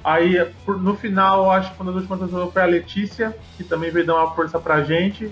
Aí 0.03 0.35
no 0.67 0.95
final, 0.95 1.49
acho 1.51 1.73
que 1.73 1.81
uma 1.81 1.91
das 1.91 2.01
últimas 2.01 2.19
pessoas 2.19 2.53
foi 2.53 2.61
a 2.61 2.65
Letícia, 2.65 3.35
que 3.57 3.63
também 3.63 3.89
veio 3.89 4.05
dar 4.05 4.15
uma 4.15 4.35
força 4.35 4.59
pra 4.59 4.83
gente. 4.83 5.31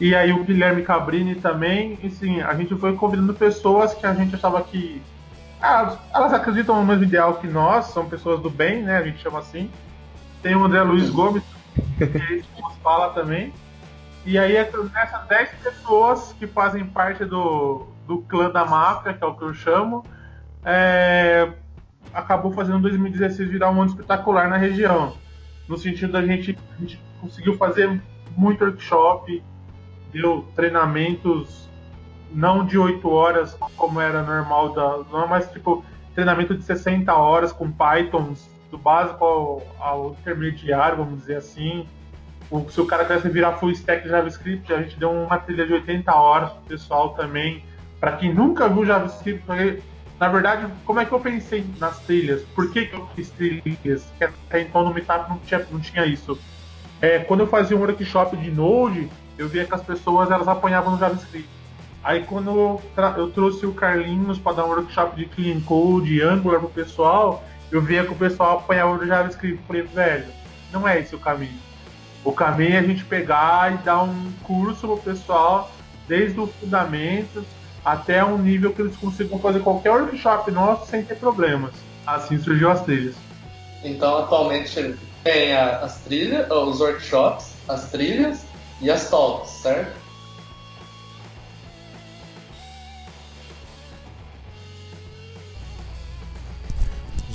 E 0.00 0.14
aí 0.14 0.32
o 0.32 0.44
Guilherme 0.44 0.82
Cabrini 0.82 1.36
também. 1.36 1.98
E 2.02 2.10
sim, 2.10 2.40
a 2.40 2.54
gente 2.54 2.74
foi 2.76 2.94
convidando 2.94 3.34
pessoas 3.34 3.94
que 3.94 4.06
a 4.06 4.14
gente 4.14 4.34
achava 4.34 4.62
que. 4.62 5.02
Ah, 5.60 5.96
elas 6.12 6.32
acreditam 6.32 6.76
no 6.76 6.84
mesmo 6.84 7.04
ideal 7.04 7.34
que 7.34 7.46
nós, 7.46 7.86
são 7.86 8.08
pessoas 8.08 8.40
do 8.40 8.50
bem, 8.50 8.82
né? 8.82 8.98
A 8.98 9.02
gente 9.02 9.22
chama 9.22 9.38
assim. 9.38 9.70
Tem 10.42 10.54
o 10.54 10.64
André 10.64 10.82
Luiz 10.82 11.08
Gomes, 11.08 11.42
que 11.96 12.60
nos 12.60 12.76
fala 12.82 13.10
também. 13.10 13.52
E 14.26 14.38
aí, 14.38 14.54
nessas 14.92 15.26
10 15.26 15.50
pessoas 15.62 16.34
que 16.38 16.46
fazem 16.46 16.84
parte 16.84 17.24
do, 17.24 17.86
do 18.06 18.18
clã 18.22 18.50
da 18.50 18.64
máfia, 18.64 19.14
que 19.14 19.22
é 19.22 19.26
o 19.26 19.34
que 19.34 19.42
eu 19.42 19.54
chamo, 19.54 20.04
é, 20.64 21.50
acabou 22.12 22.52
fazendo 22.52 22.80
2016 22.80 23.50
virar 23.50 23.70
um 23.70 23.80
ano 23.80 23.90
espetacular 23.90 24.48
na 24.48 24.56
região. 24.56 25.14
No 25.68 25.76
sentido 25.76 26.12
da 26.12 26.24
gente, 26.24 26.58
a 26.76 26.80
gente 26.80 27.00
conseguiu 27.20 27.56
fazer 27.56 28.00
muito 28.36 28.64
workshop, 28.64 29.42
deu 30.14 30.46
treinamentos 30.54 31.68
não 32.32 32.64
de 32.64 32.78
8 32.78 33.08
horas, 33.08 33.56
como 33.76 34.00
era 34.00 34.22
normal, 34.22 34.72
da, 34.72 34.98
não, 35.10 35.28
mas 35.28 35.50
tipo 35.50 35.84
treinamento 36.14 36.54
de 36.54 36.62
60 36.62 37.12
horas 37.12 37.52
com 37.52 37.70
Pythons 37.70 38.48
do 38.70 38.78
básico 38.78 39.24
ao, 39.24 39.62
ao 39.78 40.10
intermediário, 40.20 40.98
vamos 40.98 41.20
dizer 41.20 41.36
assim. 41.36 41.86
O, 42.50 42.68
se 42.70 42.80
o 42.80 42.86
cara 42.86 43.04
quisesse 43.04 43.28
virar 43.28 43.54
full 43.54 43.70
stack 43.70 44.08
JavaScript, 44.08 44.72
a 44.72 44.82
gente 44.82 44.98
deu 44.98 45.10
uma 45.10 45.38
trilha 45.38 45.66
de 45.66 45.72
80 45.72 46.12
horas 46.14 46.50
pro 46.52 46.62
pessoal 46.62 47.10
também. 47.10 47.64
Para 47.98 48.12
quem 48.12 48.32
nunca 48.32 48.68
viu 48.68 48.84
JavaScript, 48.84 49.42
porque, 49.46 49.80
na 50.20 50.28
verdade, 50.28 50.66
como 50.84 51.00
é 51.00 51.04
que 51.04 51.12
eu 51.12 51.20
pensei 51.20 51.64
nas 51.78 51.98
trilhas? 52.00 52.42
Por 52.54 52.70
que, 52.70 52.86
que 52.86 52.94
eu 52.94 53.06
fiz 53.14 53.30
trilhas? 53.30 54.12
Até 54.20 54.60
então 54.60 54.84
no 54.84 54.92
Meetup 54.94 55.28
não 55.28 55.38
tinha, 55.38 55.66
não 55.70 55.80
tinha 55.80 56.04
isso. 56.04 56.38
É, 57.00 57.18
quando 57.20 57.40
eu 57.40 57.46
fazia 57.46 57.76
um 57.76 57.80
workshop 57.80 58.36
de 58.36 58.50
Node, 58.50 59.08
eu 59.38 59.48
via 59.48 59.64
que 59.64 59.74
as 59.74 59.82
pessoas 59.82 60.30
elas 60.30 60.48
apanhavam 60.48 60.92
no 60.92 60.98
JavaScript. 60.98 61.48
Aí 62.02 62.22
quando 62.24 62.80
eu, 63.16 63.30
trouxe 63.30 63.64
o 63.64 63.72
Carlinhos 63.72 64.38
para 64.38 64.56
dar 64.56 64.64
um 64.66 64.68
workshop 64.68 65.16
de 65.16 65.26
Clean 65.26 65.60
Code, 65.60 66.22
Angular 66.22 66.60
pro 66.60 66.68
pessoal, 66.68 67.42
eu 67.70 67.80
via 67.80 68.04
que 68.04 68.12
o 68.12 68.16
pessoal 68.16 68.58
apanhava 68.58 68.96
no 68.96 69.06
JavaScript. 69.06 69.60
Falei, 69.66 69.82
velho, 69.82 70.26
não 70.72 70.86
é 70.86 71.00
esse 71.00 71.14
o 71.14 71.18
caminho. 71.18 71.58
O 72.22 72.32
caminho 72.32 72.74
é 72.74 72.78
a 72.78 72.82
gente 72.82 73.04
pegar 73.04 73.72
e 73.74 73.78
dar 73.78 74.02
um 74.02 74.32
curso 74.42 74.86
pro 74.86 74.98
pessoal, 74.98 75.70
desde 76.06 76.38
o 76.38 76.46
fundamento 76.46 77.44
até 77.84 78.24
um 78.24 78.38
nível 78.38 78.72
que 78.72 78.80
eles 78.80 78.96
consigam 78.96 79.38
fazer 79.38 79.60
qualquer 79.60 79.90
workshop 79.90 80.50
nosso 80.50 80.90
sem 80.90 81.02
ter 81.02 81.16
problemas. 81.16 81.72
Assim 82.06 82.38
surgiu 82.38 82.70
as 82.70 82.82
trilhas. 82.82 83.14
Então, 83.82 84.18
atualmente 84.18 84.94
tem 85.22 85.54
as 85.54 86.00
trilhas, 86.00 86.50
os 86.50 86.80
workshops, 86.80 87.54
as 87.68 87.90
trilhas 87.90 88.46
e 88.80 88.90
as 88.90 89.08
talks, 89.08 89.50
certo? 89.50 90.04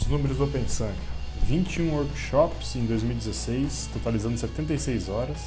números 0.09 0.37
do 0.37 0.43
OpenSanca. 0.45 1.19
21 1.43 1.93
workshops 1.93 2.75
em 2.75 2.85
2016, 2.85 3.89
totalizando 3.93 4.37
76 4.37 5.07
horas, 5.07 5.37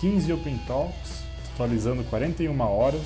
15 0.00 0.32
Open 0.32 0.58
Talks, 0.66 1.24
totalizando 1.52 2.02
41 2.04 2.60
horas, 2.60 3.02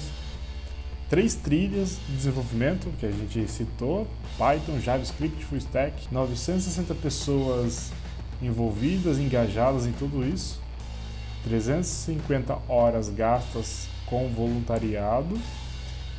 3 1.10 1.34
trilhas 1.36 1.98
de 2.06 2.16
desenvolvimento 2.16 2.88
que 2.98 3.06
a 3.06 3.10
gente 3.10 3.50
citou, 3.50 4.06
Python, 4.36 4.78
JavaScript, 4.80 5.44
Full 5.46 5.58
Stack, 5.58 6.08
960 6.12 6.94
pessoas 6.94 7.90
envolvidas, 8.40 9.18
engajadas 9.18 9.86
em 9.86 9.92
tudo 9.92 10.24
isso, 10.24 10.60
350 11.48 12.58
horas 12.68 13.08
gastas 13.08 13.88
com 14.06 14.28
voluntariado 14.28 15.36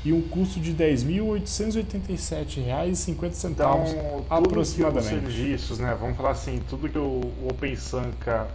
e 0.03 0.11
um 0.13 0.21
custo 0.21 0.59
de 0.59 0.71
R$ 0.71 0.93
10.887,50 0.93 3.51
então, 3.51 4.25
aproximadamente. 4.29 5.15
Os 5.15 5.33
serviços, 5.33 5.79
né? 5.79 5.97
Vamos 5.99 6.17
falar 6.17 6.31
assim, 6.31 6.61
tudo 6.69 6.89
que 6.89 6.97
o, 6.97 7.21
Open 7.49 7.75
Sanka 7.75 8.47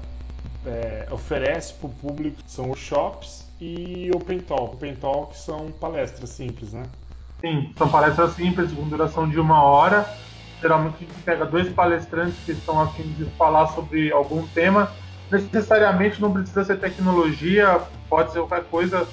é, 0.66 1.06
oferece 1.10 1.74
para 1.74 1.86
o 1.86 1.90
público 1.90 2.38
são 2.46 2.64
workshops 2.66 3.46
e 3.60 4.10
Open 4.14 4.40
Talk. 4.40 4.74
Open 4.74 4.96
Talk 4.96 5.36
são 5.36 5.70
palestras 5.72 6.30
simples, 6.30 6.72
né? 6.72 6.84
Sim, 7.40 7.72
são 7.76 7.90
palestras 7.90 8.34
simples, 8.34 8.72
com 8.72 8.88
duração 8.88 9.28
de 9.28 9.38
uma 9.38 9.62
hora. 9.62 10.08
Geralmente 10.62 10.96
a 10.96 11.00
gente 11.00 11.12
pega 11.24 11.44
dois 11.44 11.68
palestrantes 11.68 12.38
que 12.46 12.52
estão 12.52 12.80
a 12.80 12.88
fim 12.88 13.12
de 13.12 13.26
falar 13.36 13.66
sobre 13.68 14.10
algum 14.10 14.46
tema. 14.48 14.90
Necessariamente 15.30 16.20
não 16.20 16.32
precisa 16.32 16.64
ser 16.64 16.78
tecnologia, 16.78 17.80
pode 18.08 18.32
ser 18.32 18.40
qualquer 18.40 18.64
coisa. 18.64 19.06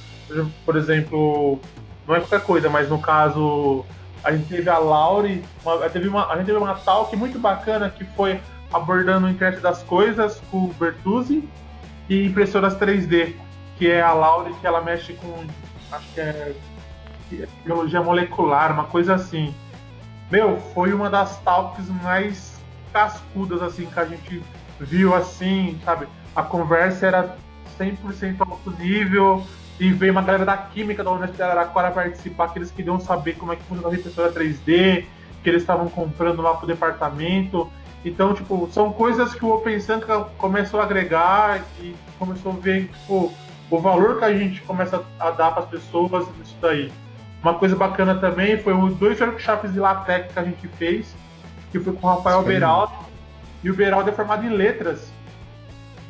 Por 0.65 0.75
exemplo, 0.75 1.59
não 2.07 2.15
é 2.15 2.19
qualquer 2.19 2.41
coisa, 2.41 2.69
mas 2.69 2.89
no 2.89 2.99
caso 2.99 3.85
a 4.23 4.31
gente 4.31 4.47
teve 4.47 4.69
a 4.69 4.77
Laure, 4.77 5.43
uma, 5.63 5.89
teve 5.89 6.07
uma, 6.07 6.31
a 6.31 6.37
gente 6.37 6.45
teve 6.45 6.57
uma 6.57 6.75
talk 6.75 7.15
muito 7.15 7.39
bacana 7.39 7.89
que 7.89 8.05
foi 8.05 8.39
abordando 8.71 9.27
o 9.27 9.29
internet 9.29 9.61
das 9.61 9.83
coisas 9.83 10.41
com 10.51 10.65
o 10.65 10.73
Bertuzzi 10.73 11.47
e 12.07 12.25
impressoras 12.25 12.75
3D, 12.75 13.33
que 13.77 13.89
é 13.89 14.01
a 14.01 14.13
Laure 14.13 14.53
que 14.53 14.67
ela 14.67 14.81
mexe 14.81 15.13
com, 15.13 15.45
acho 15.91 16.07
que 16.13 16.21
é 16.21 16.53
biologia 17.63 18.01
molecular, 18.01 18.71
uma 18.71 18.85
coisa 18.85 19.15
assim. 19.15 19.53
Meu, 20.29 20.57
foi 20.73 20.93
uma 20.93 21.09
das 21.09 21.39
talks 21.39 21.87
mais 22.03 22.59
cascudas 22.93 23.61
assim 23.61 23.85
que 23.85 23.99
a 23.99 24.05
gente 24.05 24.43
viu 24.81 25.15
assim, 25.15 25.79
sabe? 25.85 26.07
A 26.35 26.43
conversa 26.43 27.07
era 27.07 27.35
100% 27.79 28.35
alto 28.39 28.71
nível, 28.71 29.43
e 29.79 29.91
veio 29.91 30.11
uma 30.11 30.21
galera 30.21 30.45
da 30.45 30.55
química 30.57 31.03
da 31.03 31.09
Universidade 31.09 31.37
de 31.37 31.57
Araraquara 31.57 31.89
participar, 31.91 32.49
que 32.49 32.59
eles 32.59 32.69
queriam 32.69 32.99
saber 32.99 33.33
como 33.33 33.51
é 33.51 33.55
que 33.55 33.63
funciona 33.63 33.93
a 33.93 33.97
impressora 33.97 34.31
3D, 34.31 35.05
que 35.41 35.49
eles 35.49 35.63
estavam 35.63 35.89
comprando 35.89 36.41
lá 36.41 36.53
pro 36.53 36.67
departamento. 36.67 37.67
Então, 38.05 38.33
tipo, 38.33 38.69
são 38.71 38.91
coisas 38.93 39.33
que 39.33 39.43
o 39.43 39.55
Open 39.55 39.79
Sanka 39.79 40.21
começou 40.37 40.79
a 40.79 40.83
agregar 40.83 41.63
e 41.79 41.95
começou 42.19 42.51
a 42.51 42.55
ver, 42.55 42.89
tipo, 42.89 43.33
o 43.71 43.79
valor 43.79 44.19
que 44.19 44.25
a 44.25 44.37
gente 44.37 44.61
começa 44.61 45.03
a 45.19 45.31
dar 45.31 45.51
para 45.51 45.63
as 45.63 45.69
pessoas 45.69 46.27
nisso 46.37 46.55
daí. 46.61 46.91
Uma 47.41 47.55
coisa 47.55 47.75
bacana 47.75 48.13
também 48.15 48.59
foi 48.59 48.73
os 48.73 48.95
dois 48.97 49.19
workshops 49.19 49.73
de 49.73 49.79
LaTeX 49.79 50.31
que 50.31 50.39
a 50.39 50.43
gente 50.43 50.67
fez, 50.67 51.15
que 51.71 51.79
foi 51.79 51.93
com 51.93 52.05
o 52.05 52.15
Rafael. 52.15 52.43
Beraldo, 52.43 52.93
e 53.63 53.69
o 53.69 53.75
Beraldo 53.75 54.09
é 54.09 54.13
formado 54.13 54.45
em 54.45 54.49
letras. 54.49 55.11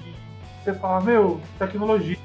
E 0.06 0.64
você 0.64 0.74
fala, 0.74 1.02
meu, 1.02 1.42
tecnologia 1.60 2.18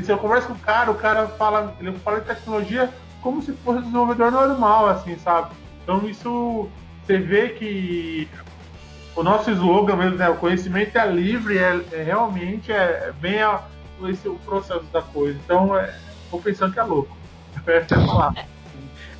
e 0.00 0.04
se 0.04 0.10
eu 0.10 0.18
converso 0.18 0.48
com 0.48 0.54
o 0.54 0.58
cara, 0.58 0.90
o 0.90 0.94
cara 0.94 1.28
fala, 1.28 1.76
ele 1.78 1.92
fala 1.98 2.20
de 2.20 2.26
tecnologia 2.26 2.90
como 3.20 3.42
se 3.42 3.52
fosse 3.52 3.80
desenvolvedor 3.80 4.30
normal, 4.30 4.88
assim, 4.88 5.18
sabe? 5.18 5.54
Então 5.82 6.08
isso 6.08 6.68
você 7.04 7.18
vê 7.18 7.50
que 7.50 8.26
o 9.14 9.22
nosso 9.22 9.50
slogan 9.50 9.96
mesmo, 9.96 10.16
né? 10.16 10.28
O 10.30 10.36
conhecimento 10.36 10.96
é 10.96 11.06
livre, 11.06 11.58
é, 11.58 11.84
é 11.92 12.02
realmente 12.02 12.72
é, 12.72 13.08
é 13.08 13.12
bem 13.20 13.42
a, 13.42 13.62
esse, 14.08 14.26
o 14.26 14.36
processo 14.36 14.84
da 14.84 15.02
coisa. 15.02 15.38
Então, 15.44 15.76
é, 15.76 15.94
tô 16.30 16.38
pensando 16.38 16.72
que 16.72 16.80
é 16.80 16.84
louco. 16.84 17.16
É, 18.36 18.46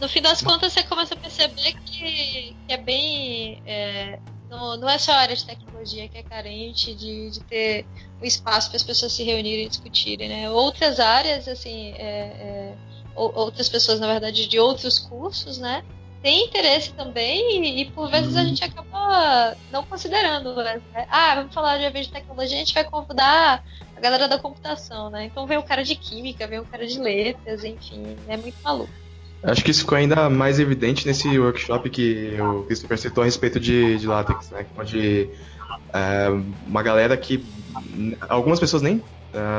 no 0.01 0.09
fim 0.09 0.23
das 0.23 0.41
contas, 0.41 0.73
você 0.73 0.83
começa 0.83 1.13
a 1.13 1.17
perceber 1.17 1.75
que, 1.85 2.57
que 2.67 2.73
é 2.73 2.79
bem. 2.79 3.63
É, 3.67 4.19
não, 4.51 4.77
não 4.77 4.89
é 4.89 4.99
só 4.99 5.13
a 5.13 5.19
área 5.19 5.37
de 5.37 5.45
tecnologia 5.45 6.09
que 6.09 6.19
é 6.19 6.23
carente 6.23 6.93
de, 6.95 7.31
de 7.31 7.41
ter 7.45 7.87
um 8.21 8.25
espaço 8.25 8.69
para 8.69 8.77
as 8.77 8.83
pessoas 8.83 9.13
se 9.13 9.23
reunirem 9.23 9.67
e 9.67 9.69
discutirem, 9.69 10.29
né? 10.29 10.51
Outras 10.51 10.99
áreas, 10.99 11.47
assim, 11.47 11.93
é, 11.93 12.03
é, 12.03 12.75
outras 13.15 13.69
pessoas, 13.69 14.01
na 14.01 14.09
verdade, 14.09 14.49
de 14.49 14.59
outros 14.59 14.99
cursos, 14.99 15.59
né? 15.59 15.85
Tem 16.21 16.47
interesse 16.47 16.93
também 16.93 17.65
e, 17.65 17.81
e 17.81 17.91
por 17.93 18.11
vezes 18.11 18.37
a 18.37 18.41
uhum. 18.41 18.49
gente 18.49 18.65
acaba 18.65 19.57
não 19.71 19.85
considerando. 19.85 20.55
Né? 20.55 20.83
Ah, 21.09 21.37
vamos 21.37 21.55
falar 21.55 21.79
de 21.79 21.89
vez 21.89 22.07
de 22.07 22.13
tecnologia, 22.13 22.57
a 22.57 22.59
gente 22.59 22.75
vai 22.75 22.85
convidar 22.85 23.65
a 23.97 24.01
galera 24.01 24.29
da 24.29 24.39
computação, 24.39 25.09
né? 25.09 25.27
Então 25.27 25.47
vem 25.47 25.57
o 25.57 25.63
cara 25.63 25.85
de 25.85 25.95
química, 25.95 26.47
vem 26.47 26.59
o 26.59 26.67
cara 26.67 26.87
de 26.87 26.99
letras, 26.99 27.65
enfim, 27.65 28.17
é 28.29 28.37
muito 28.37 28.61
maluco. 28.63 29.00
Acho 29.43 29.65
que 29.65 29.71
isso 29.71 29.81
ficou 29.81 29.97
ainda 29.97 30.29
mais 30.29 30.61
evidente 30.61 31.07
nesse 31.07 31.39
workshop 31.39 31.89
que 31.89 32.37
o 32.39 32.65
Christopher 32.65 32.99
citou 32.99 33.23
a 33.23 33.25
respeito 33.25 33.59
de, 33.59 33.97
de 33.97 34.07
látex, 34.07 34.51
né? 34.51 34.67
Onde 34.77 35.31
é, 35.93 36.29
uma 36.67 36.83
galera 36.83 37.17
que. 37.17 37.45
Algumas 38.29 38.61
pessoas 38.61 38.83
nem 38.83 39.03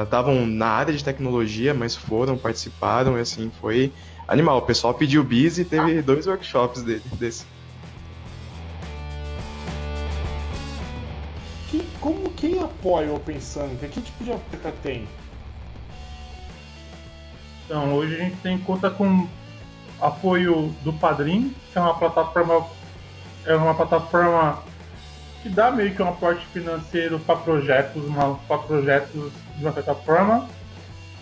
estavam 0.03 0.43
uh, 0.43 0.45
na 0.45 0.67
área 0.67 0.93
de 0.93 1.03
tecnologia, 1.03 1.73
mas 1.73 1.95
foram, 1.95 2.37
participaram, 2.37 3.17
e 3.17 3.21
assim, 3.21 3.51
foi 3.59 3.91
animal. 4.27 4.57
O 4.57 4.61
pessoal 4.61 4.93
pediu 4.93 5.23
bis 5.23 5.57
e 5.57 5.65
teve 5.65 6.01
dois 6.01 6.27
workshops 6.27 6.83
dele, 6.83 7.01
desse. 7.13 7.45
Que, 11.69 11.83
como 11.99 12.29
quem 12.31 12.59
apoia 12.59 13.11
o 13.11 13.15
Open? 13.15 13.39
Que 13.39 14.01
tipo 14.01 14.23
de 14.23 14.31
apoio 14.31 14.73
tem? 14.83 15.07
Então, 17.65 17.93
hoje 17.93 18.15
a 18.15 18.17
gente 18.19 18.35
tem 18.37 18.57
conta 18.57 18.89
com 18.89 19.27
apoio 20.01 20.73
do 20.83 20.91
Padrim, 20.93 21.53
que 21.71 21.77
é 21.77 21.81
uma 21.81 21.93
plataforma 21.93 22.65
é 23.45 23.55
uma 23.55 23.73
plataforma 23.73 24.61
que 25.41 25.47
dá 25.49 25.71
meio 25.71 25.95
que 25.95 26.03
um 26.03 26.09
aporte 26.09 26.45
financeiro 26.47 27.17
para 27.19 27.37
projetos, 27.37 28.03
para 28.47 28.57
projetos 28.59 29.31
de 29.57 29.63
uma 29.63 29.73
certa 29.73 29.95
forma, 29.95 30.47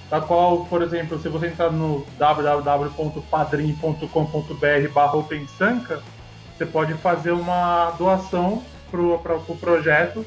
da 0.09 0.19
qual, 0.19 0.65
por 0.65 0.81
exemplo, 0.81 1.21
se 1.21 1.29
você 1.29 1.47
entrar 1.47 1.71
no 1.71 2.05
www.padrim.com.br 2.17 4.93
barra 4.93 5.15
OpenSanca, 5.15 6.01
você 6.57 6.65
pode 6.65 6.93
fazer 6.95 7.31
uma 7.31 7.91
doação 7.91 8.61
para 8.91 8.99
o 8.99 9.17
pro 9.19 9.55
projeto 9.55 10.25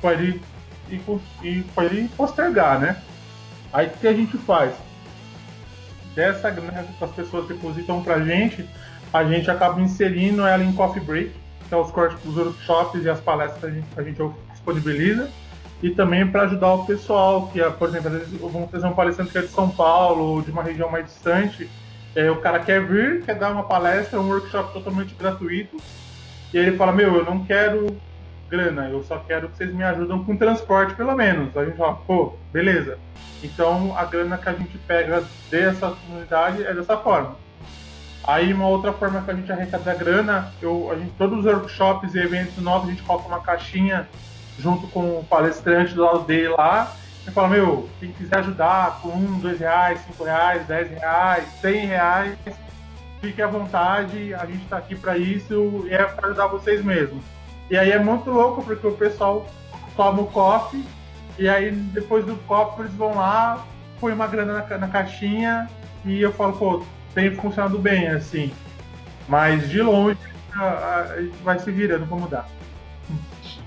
para 0.00 0.14
ele, 0.14 0.40
e, 0.88 0.94
e, 1.42 1.66
ele 1.78 2.08
postergar, 2.16 2.78
né? 2.78 3.02
Aí 3.72 3.88
o 3.88 3.90
que 3.90 4.06
a 4.06 4.12
gente 4.12 4.38
faz? 4.38 4.72
Dessa 6.14 6.50
grana 6.50 6.84
que 6.98 7.04
as 7.04 7.10
pessoas 7.10 7.46
depositam 7.46 8.02
pra 8.02 8.20
gente, 8.20 8.68
a 9.12 9.24
gente 9.24 9.50
acaba 9.50 9.80
inserindo 9.80 10.46
ela 10.46 10.62
em 10.62 10.72
coffee 10.72 11.02
break, 11.02 11.32
que 11.68 11.74
é 11.74 11.76
os, 11.76 11.88
os 12.24 12.36
workshops 12.36 13.04
e 13.04 13.08
as 13.08 13.20
palestras 13.20 13.60
que 13.60 13.66
a 13.66 13.70
gente, 13.70 13.86
a 13.96 14.02
gente 14.02 14.34
disponibiliza, 14.52 15.30
e 15.82 15.90
também 15.90 16.26
para 16.26 16.42
ajudar 16.42 16.72
o 16.72 16.86
pessoal, 16.86 17.48
que, 17.48 17.62
por 17.72 17.88
exemplo, 17.88 18.08
às 18.08 18.14
vezes 18.14 18.40
vamos 18.40 18.70
fazer 18.70 18.86
um 18.86 18.92
palestrante 18.92 19.32
que 19.32 19.38
é 19.38 19.42
de 19.42 19.48
São 19.48 19.68
Paulo 19.68 20.24
ou 20.24 20.42
de 20.42 20.50
uma 20.50 20.62
região 20.62 20.90
mais 20.90 21.06
distante, 21.06 21.68
é, 22.14 22.30
o 22.30 22.36
cara 22.36 22.60
quer 22.60 22.84
vir, 22.86 23.22
quer 23.22 23.34
dar 23.34 23.52
uma 23.52 23.64
palestra, 23.64 24.20
um 24.20 24.28
workshop 24.28 24.72
totalmente 24.72 25.14
gratuito, 25.14 25.76
e 26.52 26.58
ele 26.58 26.76
fala, 26.76 26.92
meu, 26.92 27.16
eu 27.16 27.24
não 27.24 27.44
quero 27.44 27.96
grana, 28.48 28.88
eu 28.88 29.02
só 29.02 29.18
quero 29.18 29.48
que 29.48 29.56
vocês 29.56 29.72
me 29.72 29.82
ajudem 29.82 30.24
com 30.24 30.36
transporte, 30.36 30.94
pelo 30.94 31.14
menos. 31.14 31.56
A 31.56 31.64
gente 31.64 31.76
fala, 31.76 31.94
pô, 31.94 32.34
beleza. 32.52 32.98
Então 33.42 33.96
a 33.96 34.04
grana 34.04 34.38
que 34.38 34.48
a 34.48 34.52
gente 34.52 34.78
pega 34.78 35.22
dessa 35.50 35.90
comunidade 35.90 36.64
é 36.64 36.72
dessa 36.72 36.96
forma. 36.96 37.36
Aí 38.26 38.54
uma 38.54 38.66
outra 38.66 38.92
forma 38.92 39.20
que 39.20 39.30
a 39.30 39.34
gente 39.34 39.52
arrecada 39.52 39.90
a 39.90 39.94
grana, 39.94 40.52
eu, 40.62 40.90
a 40.90 40.96
gente, 40.96 41.12
todos 41.18 41.40
os 41.40 41.44
workshops 41.44 42.14
e 42.14 42.18
eventos 42.18 42.56
novos, 42.56 42.88
a 42.88 42.92
gente 42.92 43.02
coloca 43.02 43.28
uma 43.28 43.40
caixinha 43.40 44.08
junto 44.58 44.86
com 44.88 45.18
o 45.18 45.24
palestrante 45.24 45.94
do 45.94 46.02
lado 46.02 46.20
dele 46.20 46.48
lá. 46.48 46.94
E 47.26 47.30
fala, 47.30 47.48
meu, 47.48 47.88
quem 48.00 48.12
quiser 48.12 48.38
ajudar 48.38 49.00
com 49.02 49.08
um, 49.08 49.38
dois 49.38 49.58
reais, 49.58 50.00
cinco 50.06 50.24
reais, 50.24 50.66
dez 50.66 50.90
reais, 50.90 51.44
cem 51.60 51.86
reais, 51.86 52.36
fique 53.20 53.40
à 53.40 53.46
vontade, 53.46 54.34
a 54.34 54.44
gente 54.44 54.64
está 54.64 54.76
aqui 54.76 54.94
para 54.94 55.16
isso 55.16 55.84
e 55.86 55.94
é 55.94 56.04
para 56.04 56.28
ajudar 56.28 56.46
vocês 56.48 56.84
mesmos. 56.84 57.24
E 57.74 57.76
aí 57.76 57.90
é 57.90 57.98
muito 57.98 58.30
louco 58.30 58.62
porque 58.62 58.86
o 58.86 58.92
pessoal 58.92 59.48
toma 59.96 60.22
o 60.22 60.28
coffee 60.28 60.84
e 61.36 61.48
aí 61.48 61.72
depois 61.72 62.24
do 62.24 62.36
copo 62.46 62.82
eles 62.82 62.94
vão 62.94 63.16
lá, 63.16 63.66
põe 63.98 64.12
uma 64.12 64.28
grana 64.28 64.62
na, 64.62 64.78
na 64.78 64.86
caixinha 64.86 65.68
e 66.04 66.22
eu 66.22 66.32
falo, 66.32 66.52
pô, 66.52 66.84
tem 67.16 67.34
funcionado 67.34 67.76
bem 67.76 68.06
assim. 68.06 68.54
Mas 69.26 69.68
de 69.68 69.82
longe 69.82 70.16
a, 70.54 71.16
gente 71.20 71.36
vai 71.38 71.58
se 71.58 71.68
virando 71.72 72.06
pra 72.06 72.16
mudar. 72.16 72.48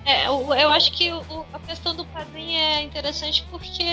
É, 0.06 0.28
eu, 0.28 0.54
eu 0.54 0.70
acho 0.70 0.94
que 0.94 1.12
o, 1.12 1.46
a 1.52 1.60
questão 1.60 1.94
do 1.94 2.06
padrinho 2.06 2.58
é 2.58 2.84
interessante 2.84 3.46
porque 3.52 3.84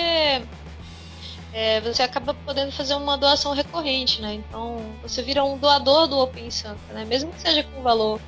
é, 1.53 1.81
você 1.81 2.05
acaba 2.05 2.35
podendo 2.35 2.71
fazer 2.71 2.95
uma 2.95 3.19
doação 3.19 3.53
recorrente, 3.53 4.23
né? 4.23 4.35
Então 4.35 4.81
você 5.03 5.25
vira 5.25 5.43
um 5.43 5.59
doador 5.59 6.07
do 6.07 6.21
Open 6.21 6.49
Santa, 6.53 6.93
né? 6.93 7.05
Mesmo 7.05 7.33
que 7.33 7.41
seja 7.41 7.65
com 7.65 7.83
valor 7.83 8.21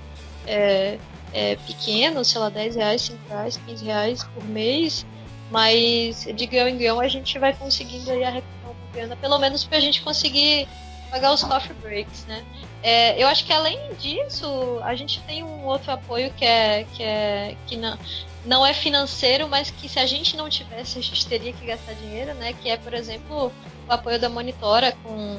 é, 0.48 0.98
é, 1.36 1.54
pequeno, 1.66 2.24
sei 2.24 2.40
lá, 2.40 2.48
10 2.48 2.76
reais, 2.76 3.02
5 3.02 3.18
reais, 3.28 3.60
15 3.66 3.84
reais 3.84 4.24
por 4.24 4.42
mês, 4.44 5.04
mas 5.50 6.26
de 6.34 6.46
grão 6.46 6.66
em 6.66 6.78
grão 6.78 6.98
a 6.98 7.08
gente 7.08 7.38
vai 7.38 7.52
conseguindo 7.52 8.10
aí 8.10 8.24
arrecadar 8.24 8.48
uma 8.64 8.92
grana, 8.92 9.16
pelo 9.16 9.38
menos 9.38 9.62
para 9.62 9.76
a 9.76 9.80
gente 9.80 10.00
conseguir 10.00 10.66
pagar 11.10 11.34
os 11.34 11.44
coffee 11.44 11.74
breaks, 11.74 12.24
né? 12.24 12.42
É, 12.82 13.22
eu 13.22 13.28
acho 13.28 13.44
que 13.44 13.52
além 13.52 13.78
disso, 14.00 14.80
a 14.82 14.94
gente 14.94 15.20
tem 15.20 15.44
um 15.44 15.66
outro 15.66 15.92
apoio 15.92 16.32
que 16.32 16.44
é 16.44 16.86
que, 16.94 17.02
é, 17.02 17.54
que 17.66 17.76
não, 17.76 17.98
não 18.46 18.64
é 18.64 18.72
financeiro, 18.72 19.46
mas 19.46 19.70
que 19.70 19.90
se 19.90 19.98
a 19.98 20.06
gente 20.06 20.38
não 20.38 20.48
tivesse, 20.48 20.98
a 20.98 21.02
gente 21.02 21.26
teria 21.26 21.52
que 21.52 21.66
gastar 21.66 21.92
dinheiro, 21.92 22.32
né? 22.34 22.54
Que 22.54 22.70
é, 22.70 22.78
por 22.78 22.94
exemplo, 22.94 23.52
o 23.86 23.92
apoio 23.92 24.18
da 24.18 24.30
Monitora 24.30 24.96
com 25.02 25.38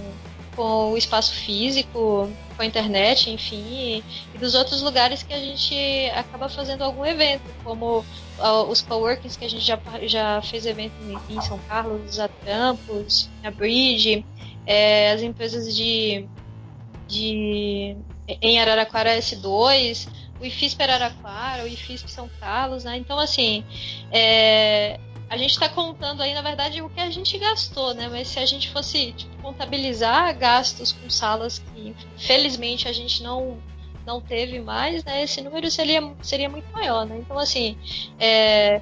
com 0.57 0.91
o 0.91 0.97
espaço 0.97 1.33
físico, 1.33 2.27
com 2.55 2.61
a 2.63 2.65
internet, 2.65 3.29
enfim, 3.29 4.03
e 4.33 4.37
dos 4.39 4.55
outros 4.55 4.81
lugares 4.81 5.21
que 5.21 5.31
a 5.31 5.39
gente 5.39 5.75
acaba 6.15 6.49
fazendo 6.49 6.83
algum 6.83 7.05
evento, 7.05 7.43
como 7.63 8.03
os 8.67 8.81
coworkings 8.81 9.37
que 9.37 9.45
a 9.45 9.49
gente 9.49 9.63
já, 9.63 9.79
já 10.01 10.41
fez 10.41 10.65
evento 10.65 10.93
em 11.29 11.39
São 11.41 11.59
Carlos, 11.67 12.19
a 12.19 12.27
Trampos, 12.27 13.29
a 13.43 13.51
Bridge, 13.51 14.25
é, 14.65 15.11
as 15.11 15.21
empresas 15.21 15.75
de, 15.75 16.27
de 17.07 17.95
em 18.41 18.59
Araraquara 18.59 19.15
S2, 19.17 20.09
o 20.39 20.45
IFISP 20.45 20.81
Araraquara, 20.81 21.63
o 21.63 21.67
IFISP 21.67 22.09
São 22.09 22.29
Carlos, 22.39 22.83
né? 22.83 22.97
Então, 22.97 23.19
assim, 23.19 23.63
é, 24.11 24.99
a 25.29 25.35
gente 25.35 25.51
está 25.51 25.67
contando 25.67 26.21
aí, 26.21 26.33
na 26.33 26.41
verdade, 26.41 26.81
o 26.81 26.89
que 26.89 26.99
a 26.99 27.09
gente 27.09 27.37
gastou, 27.37 27.93
né? 27.93 28.07
Mas 28.09 28.29
se 28.29 28.39
a 28.39 28.45
gente 28.45 28.69
fosse 28.69 29.11
tipo, 29.11 29.35
contabilizar 29.41 30.37
gastos 30.37 30.93
com 30.93 31.09
salas 31.09 31.59
que, 31.59 31.95
felizmente, 32.17 32.87
a 32.87 32.93
gente 32.93 33.21
não 33.21 33.57
não 34.05 34.21
teve 34.21 34.61
mais, 34.61 35.03
né? 35.03 35.21
Esse 35.23 35.41
número 35.41 35.69
seria, 35.69 36.01
seria 36.21 36.47
muito 36.47 36.71
maior, 36.71 37.05
né? 37.05 37.17
Então, 37.19 37.37
assim, 37.37 37.77
é, 38.17 38.81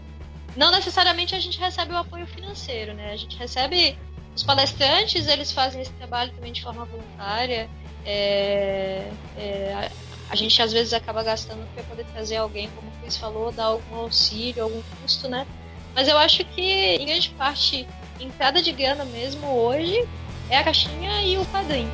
não 0.56 0.70
necessariamente 0.70 1.34
a 1.34 1.40
gente 1.40 1.60
recebe 1.60 1.94
o 1.94 1.98
apoio 1.98 2.28
financeiro, 2.28 2.94
né? 2.94 3.12
A 3.12 3.16
gente 3.16 3.36
recebe 3.36 3.98
os 4.36 4.44
palestrantes, 4.44 5.28
eles 5.28 5.52
fazem 5.52 5.82
esse 5.82 5.92
trabalho 5.94 6.32
também 6.32 6.52
de 6.52 6.62
forma 6.62 6.86
voluntária. 6.86 7.68
É, 8.06 9.12
é, 9.36 9.90
a, 10.30 10.36
gente 10.36 10.62
às 10.62 10.72
vezes 10.72 10.94
acaba 10.94 11.24
gastando 11.24 11.68
para 11.74 11.84
poder 11.84 12.06
trazer 12.06 12.38
alguém, 12.38 12.70
como 12.76 12.88
o 12.88 13.02
Cris 13.02 13.18
falou, 13.18 13.52
dar 13.52 13.66
algum 13.66 13.96
auxílio, 13.96 14.64
algum 14.64 14.82
custo, 15.02 15.28
né? 15.28 15.48
Mas 15.96 16.10
eu 16.10 16.18
acho 16.18 16.44
que, 16.44 16.62
em 16.62 17.06
grande 17.06 17.30
parte, 17.30 17.88
entrada 18.20 18.62
de 18.62 18.70
grana 18.74 19.06
mesmo 19.06 19.48
hoje 19.48 20.06
é 20.50 20.58
a 20.58 20.64
caixinha 20.64 21.22
e 21.22 21.38
o 21.38 21.46
padrinho. 21.46 21.90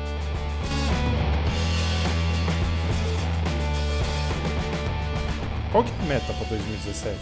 Qual 5.70 5.84
que 5.84 5.90
é 5.90 6.02
a 6.02 6.06
meta 6.06 6.32
para 6.32 6.48
2017? 6.48 7.16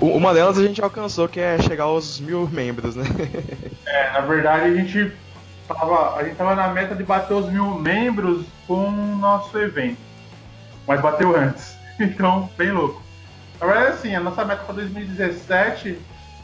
Uma 0.00 0.34
delas 0.34 0.58
a 0.58 0.66
gente 0.66 0.82
alcançou, 0.82 1.28
que 1.28 1.38
é 1.38 1.56
chegar 1.62 1.84
aos 1.84 2.18
mil 2.18 2.48
membros, 2.48 2.96
né? 2.96 3.04
É, 3.86 4.10
na 4.12 4.20
verdade 4.20 4.70
a 4.70 4.74
gente 4.74 5.12
tava, 5.68 6.16
a 6.16 6.24
gente 6.24 6.36
tava 6.36 6.54
na 6.54 6.68
meta 6.68 6.94
de 6.94 7.04
bater 7.04 7.34
os 7.34 7.46
mil 7.52 7.74
membros 7.78 8.46
com 8.66 8.88
o 8.88 9.16
nosso 9.16 9.56
evento. 9.58 9.98
Mas 10.86 11.00
bateu 11.00 11.36
antes. 11.36 11.76
Então, 12.00 12.50
bem 12.56 12.72
louco. 12.72 13.01
Na 13.62 13.68
verdade, 13.68 13.92
assim, 13.92 14.12
a 14.12 14.18
nossa 14.18 14.44
meta 14.44 14.64
para 14.64 14.74
2017 14.74 15.96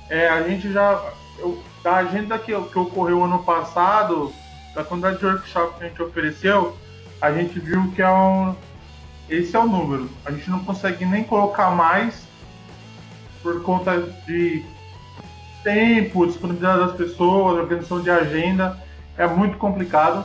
é 0.08 0.28
a 0.28 0.40
gente 0.44 0.72
já. 0.72 1.02
Eu, 1.36 1.60
da 1.82 1.96
agenda 1.96 2.38
que, 2.38 2.52
que 2.52 2.78
ocorreu 2.78 3.24
ano 3.24 3.42
passado, 3.42 4.32
da 4.72 4.84
quantidade 4.84 5.18
de 5.18 5.26
workshop 5.26 5.78
que 5.78 5.84
a 5.84 5.88
gente 5.88 6.00
ofereceu, 6.00 6.76
a 7.20 7.32
gente 7.32 7.58
viu 7.58 7.90
que 7.90 8.02
é 8.02 8.08
um, 8.08 8.54
esse 9.28 9.56
é 9.56 9.58
o 9.58 9.66
número. 9.66 10.08
A 10.24 10.30
gente 10.30 10.48
não 10.48 10.60
consegue 10.60 11.04
nem 11.04 11.24
colocar 11.24 11.70
mais 11.72 12.22
por 13.42 13.64
conta 13.64 14.00
de 14.24 14.64
tempo, 15.64 16.24
disponibilidade 16.24 16.86
das 16.86 16.96
pessoas, 16.96 17.58
organização 17.58 18.00
de 18.00 18.10
agenda. 18.10 18.80
É 19.16 19.26
muito 19.26 19.58
complicado. 19.58 20.24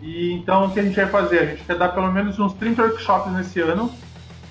E 0.00 0.32
então 0.32 0.66
o 0.66 0.70
que 0.70 0.78
a 0.78 0.82
gente 0.84 0.94
vai 0.94 1.08
fazer? 1.08 1.40
A 1.40 1.46
gente 1.46 1.64
quer 1.64 1.76
dar 1.76 1.88
pelo 1.88 2.12
menos 2.12 2.38
uns 2.38 2.52
30 2.54 2.82
workshops 2.82 3.32
nesse 3.32 3.58
ano. 3.60 3.92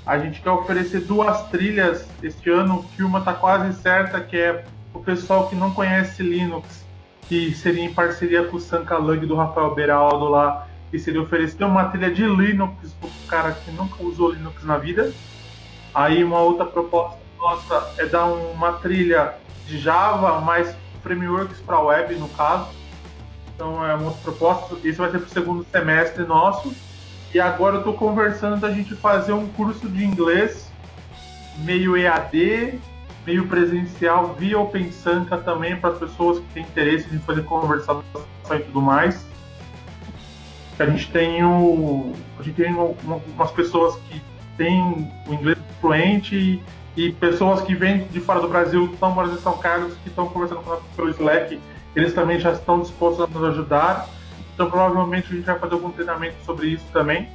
A 0.05 0.17
gente 0.17 0.41
quer 0.41 0.49
oferecer 0.49 1.01
duas 1.01 1.41
trilhas 1.49 2.07
este 2.23 2.49
ano, 2.49 2.83
que 2.95 3.03
uma 3.03 3.19
está 3.19 3.33
quase 3.33 3.79
certa, 3.81 4.19
que 4.19 4.37
é 4.37 4.65
o 4.93 4.99
pessoal 4.99 5.47
que 5.47 5.55
não 5.55 5.71
conhece 5.71 6.23
Linux, 6.23 6.85
que 7.27 7.53
seria 7.53 7.83
em 7.83 7.93
parceria 7.93 8.43
com 8.43 8.57
o 8.57 8.59
Sankalug 8.59 9.25
do 9.25 9.35
Rafael 9.35 9.75
Beraldo 9.75 10.25
lá, 10.29 10.67
que 10.89 10.97
seria 10.97 11.21
oferecer 11.21 11.63
uma 11.63 11.85
trilha 11.85 12.11
de 12.11 12.25
Linux 12.25 12.93
para 12.99 13.07
o 13.07 13.27
cara 13.27 13.51
que 13.51 13.71
nunca 13.71 14.01
usou 14.03 14.31
Linux 14.31 14.63
na 14.63 14.77
vida. 14.77 15.13
Aí 15.93 16.23
uma 16.23 16.39
outra 16.39 16.65
proposta 16.65 17.19
nossa 17.39 17.93
é 17.97 18.05
dar 18.05 18.25
uma 18.25 18.73
trilha 18.73 19.35
de 19.65 19.79
Java, 19.79 20.41
mais 20.41 20.75
frameworks 21.01 21.59
para 21.61 21.79
web 21.79 22.15
no 22.15 22.27
caso. 22.29 22.67
Então 23.55 23.85
é 23.85 23.93
uma 23.95 24.11
proposta. 24.11 24.75
Isso 24.83 24.97
vai 24.97 25.09
ser 25.09 25.19
para 25.19 25.27
o 25.27 25.29
segundo 25.29 25.65
semestre 25.71 26.23
nosso. 26.25 26.73
E 27.33 27.39
agora 27.39 27.75
eu 27.75 27.79
estou 27.79 27.93
conversando 27.93 28.57
da 28.59 28.71
gente 28.71 28.95
fazer 28.95 29.33
um 29.33 29.47
curso 29.49 29.87
de 29.87 30.03
inglês 30.03 30.71
meio 31.59 31.95
EAD, 31.95 32.79
meio 33.25 33.47
presencial, 33.47 34.33
via 34.33 34.59
OpenSanka 34.59 35.37
também 35.37 35.75
para 35.75 35.91
as 35.91 35.99
pessoas 35.99 36.39
que 36.39 36.45
têm 36.53 36.63
interesse 36.63 37.13
em 37.13 37.19
fazer 37.19 37.43
conversação 37.43 38.03
e 38.51 38.59
tudo 38.59 38.81
mais. 38.81 39.27
A 40.79 40.85
gente 40.85 41.11
tem 41.11 41.43
o, 41.43 42.13
a 42.39 42.43
gente 42.43 42.55
tem 42.55 42.73
umas 42.73 43.51
pessoas 43.51 43.95
que 44.07 44.21
têm 44.57 45.11
o 45.27 45.33
inglês 45.33 45.57
fluente 45.79 46.35
e, 46.35 46.63
e 46.95 47.11
pessoas 47.11 47.61
que 47.61 47.75
vêm 47.75 48.05
de 48.05 48.19
fora 48.19 48.39
do 48.39 48.47
Brasil, 48.47 48.85
estão 48.85 49.11
morando 49.11 49.35
em 49.35 49.41
São 49.41 49.57
Carlos, 49.57 49.93
que 50.01 50.09
estão 50.09 50.27
conversando 50.27 50.61
com 50.61 50.69
nós 50.71 50.81
pelo 50.95 51.09
Slack, 51.09 51.59
eles 51.95 52.13
também 52.13 52.39
já 52.39 52.53
estão 52.53 52.79
dispostos 52.79 53.23
a 53.23 53.27
nos 53.27 53.43
ajudar. 53.49 54.07
Então 54.59 54.69
provavelmente 54.69 55.31
a 55.31 55.35
gente 55.37 55.45
vai 55.45 55.57
fazer 55.57 55.73
algum 55.75 55.89
treinamento 55.89 56.35
sobre 56.45 56.67
isso 56.67 56.83
também. 56.91 57.29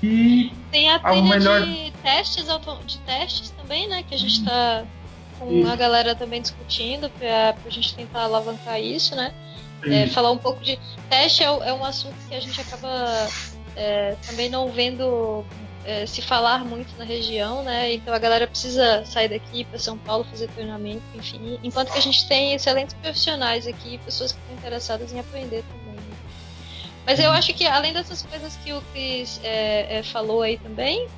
E 0.00 0.52
tem 0.70 0.88
a 0.88 1.00
trilha 1.00 1.22
melhor... 1.22 1.62
de 1.62 1.92
testes 2.00 2.46
de 2.86 2.98
testes 2.98 3.50
também, 3.50 3.88
né? 3.88 4.04
Que 4.04 4.14
a 4.14 4.18
gente 4.18 4.38
está 4.38 4.84
com 5.40 5.52
isso. 5.52 5.68
a 5.68 5.74
galera 5.74 6.14
também 6.14 6.40
discutindo 6.40 7.10
para 7.10 7.56
a 7.66 7.70
gente 7.70 7.92
tentar 7.92 8.22
alavancar 8.22 8.80
isso, 8.80 9.16
né? 9.16 9.34
É, 9.84 10.06
falar 10.06 10.30
um 10.30 10.38
pouco 10.38 10.62
de 10.62 10.78
teste 11.10 11.42
é, 11.42 11.46
é, 11.46 11.72
um 11.72 11.84
assunto 11.84 12.14
que 12.28 12.36
a 12.36 12.40
gente 12.40 12.60
acaba 12.60 13.26
é, 13.74 14.14
também 14.24 14.48
não 14.48 14.70
vendo 14.70 15.44
é, 15.84 16.06
se 16.06 16.22
falar 16.22 16.64
muito 16.64 16.96
na 16.96 17.04
região, 17.04 17.62
né? 17.62 17.92
Então 17.94 18.14
a 18.14 18.18
galera 18.18 18.46
precisa 18.46 19.04
sair 19.04 19.28
daqui 19.28 19.64
para 19.64 19.78
São 19.78 19.98
Paulo 19.98 20.24
fazer 20.24 20.48
treinamento, 20.48 21.02
enfim. 21.14 21.58
Enquanto 21.62 21.92
que 21.92 21.98
a 21.98 22.02
gente 22.02 22.26
tem 22.28 22.54
excelentes 22.54 22.94
profissionais 22.94 23.66
aqui, 23.66 23.98
pessoas 23.98 24.32
que 24.32 24.38
estão 24.38 24.56
interessadas 24.56 25.12
em 25.12 25.18
aprender 25.18 25.64
também. 25.68 25.94
Né? 25.94 26.16
Mas 27.04 27.18
eu 27.18 27.30
acho 27.30 27.52
que 27.54 27.66
além 27.66 27.92
dessas 27.92 28.22
coisas 28.22 28.56
que 28.56 28.72
o 28.72 28.80
Cris 28.92 29.40
é, 29.42 29.98
é, 29.98 30.02
falou 30.02 30.42
aí 30.42 30.56
também, 30.58 31.08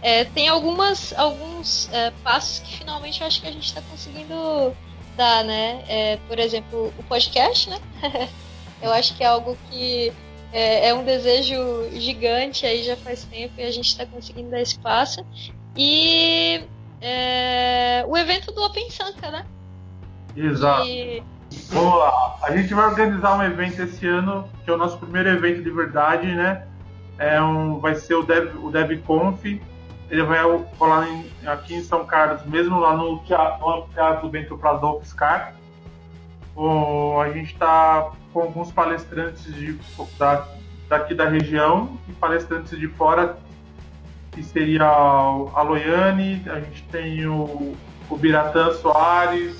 é, 0.00 0.24
tem 0.24 0.48
algumas, 0.48 1.12
alguns 1.12 1.88
é, 1.92 2.10
passos 2.22 2.60
que 2.60 2.78
finalmente 2.78 3.20
eu 3.20 3.26
acho 3.26 3.40
que 3.40 3.48
a 3.48 3.52
gente 3.52 3.66
está 3.66 3.82
conseguindo 3.82 4.74
dar, 5.16 5.44
né? 5.44 5.84
É, 5.88 6.18
por 6.28 6.38
exemplo, 6.38 6.92
o 6.96 7.02
podcast, 7.02 7.68
né? 7.68 7.78
eu 8.80 8.92
acho 8.92 9.14
que 9.16 9.24
é 9.24 9.26
algo 9.26 9.58
que 9.70 10.12
é, 10.52 10.88
é, 10.88 10.94
um 10.94 11.04
desejo 11.04 11.56
gigante 11.92 12.64
aí 12.64 12.82
já 12.82 12.96
faz 12.96 13.24
tempo 13.24 13.54
e 13.58 13.62
a 13.62 13.70
gente 13.70 13.88
está 13.88 14.06
conseguindo 14.06 14.50
dar 14.50 14.60
espaço. 14.60 15.24
E 15.76 16.64
é, 17.00 18.04
o 18.08 18.16
evento 18.16 18.52
do 18.52 18.62
Open 18.62 18.90
Sanka, 18.90 19.30
né? 19.30 19.46
Exato. 20.36 20.86
E... 20.86 21.22
Vamos 21.70 21.98
lá. 21.98 22.36
A 22.42 22.56
gente 22.56 22.72
vai 22.74 22.86
organizar 22.86 23.36
um 23.36 23.42
evento 23.42 23.82
esse 23.82 24.06
ano, 24.06 24.48
que 24.64 24.70
é 24.70 24.72
o 24.72 24.76
nosso 24.76 24.98
primeiro 24.98 25.28
evento 25.28 25.62
de 25.62 25.70
verdade, 25.70 26.26
né? 26.34 26.66
É 27.18 27.40
um, 27.40 27.78
vai 27.78 27.94
ser 27.94 28.14
o 28.14 28.22
Dev, 28.22 28.54
o 28.62 28.70
DevConf. 28.70 29.44
Ele 30.10 30.22
vai 30.22 30.38
rolar 30.78 31.06
aqui 31.46 31.74
em 31.74 31.82
São 31.82 32.06
Carlos, 32.06 32.44
mesmo 32.46 32.78
lá 32.78 32.96
no 32.96 33.18
teatro, 33.20 33.66
no 33.66 33.88
teatro 33.88 34.28
Bento 34.28 34.56
Prado 34.56 35.00
Fiscar. 35.00 35.54
A 37.20 37.30
gente 37.30 37.52
está 37.52 38.10
com 38.32 38.40
alguns 38.40 38.72
palestrantes 38.72 39.44
de, 39.54 39.78
da, 40.18 40.48
daqui 40.88 41.14
da 41.14 41.28
região 41.28 41.96
e 42.08 42.12
palestrantes 42.12 42.76
de 42.76 42.88
fora, 42.88 43.38
que 44.32 44.42
seria 44.42 44.84
a 44.84 45.62
Loiane, 45.62 46.42
a 46.48 46.60
gente 46.60 46.82
tem 46.90 47.26
o, 47.26 47.76
o 48.10 48.16
Biratã 48.16 48.72
Soares, 48.72 49.56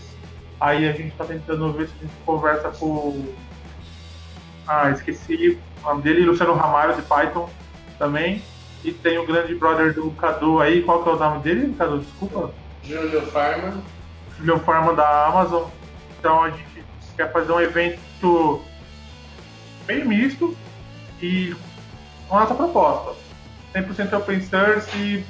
aí 0.61 0.89
a 0.89 0.93
gente 0.93 1.09
está 1.09 1.25
tentando 1.25 1.73
ver 1.73 1.89
se 1.89 1.95
a 1.99 2.03
gente 2.03 2.15
conversa 2.27 2.71
com. 2.71 3.27
Ah, 4.67 4.91
esqueci 4.91 5.59
o 5.83 5.89
nome 5.89 6.03
dele, 6.03 6.27
Luciano 6.27 6.55
Ramalho 6.55 6.97
de 6.97 7.03
Python 7.03 7.49
também. 7.99 8.43
E 8.85 8.93
tem 8.93 9.19
o 9.19 9.27
grande 9.27 9.55
brother 9.55 9.93
do 9.93 10.11
Cadu 10.13 10.61
aí, 10.61 10.83
qual 10.83 11.03
que 11.03 11.09
é 11.09 11.13
o 11.13 11.19
nome 11.19 11.43
dele, 11.43 11.75
Cadu? 11.77 11.99
Desculpa. 11.99 12.53
Júlio 12.85 13.23
Farma. 13.27 13.83
Júlio 14.39 14.59
Farma 14.61 14.95
da 14.95 15.27
Amazon. 15.27 15.69
Então 16.19 16.43
a 16.43 16.51
gente 16.51 16.78
quer 17.19 17.33
fazer 17.33 17.51
um 17.51 17.61
evento 17.61 18.63
bem 19.87 20.05
misto 20.05 20.57
e 21.21 21.55
com 22.29 22.41
essa 22.41 22.55
proposta. 22.55 23.17
100% 23.75 24.17
open 24.17 24.41
source, 24.41 25.25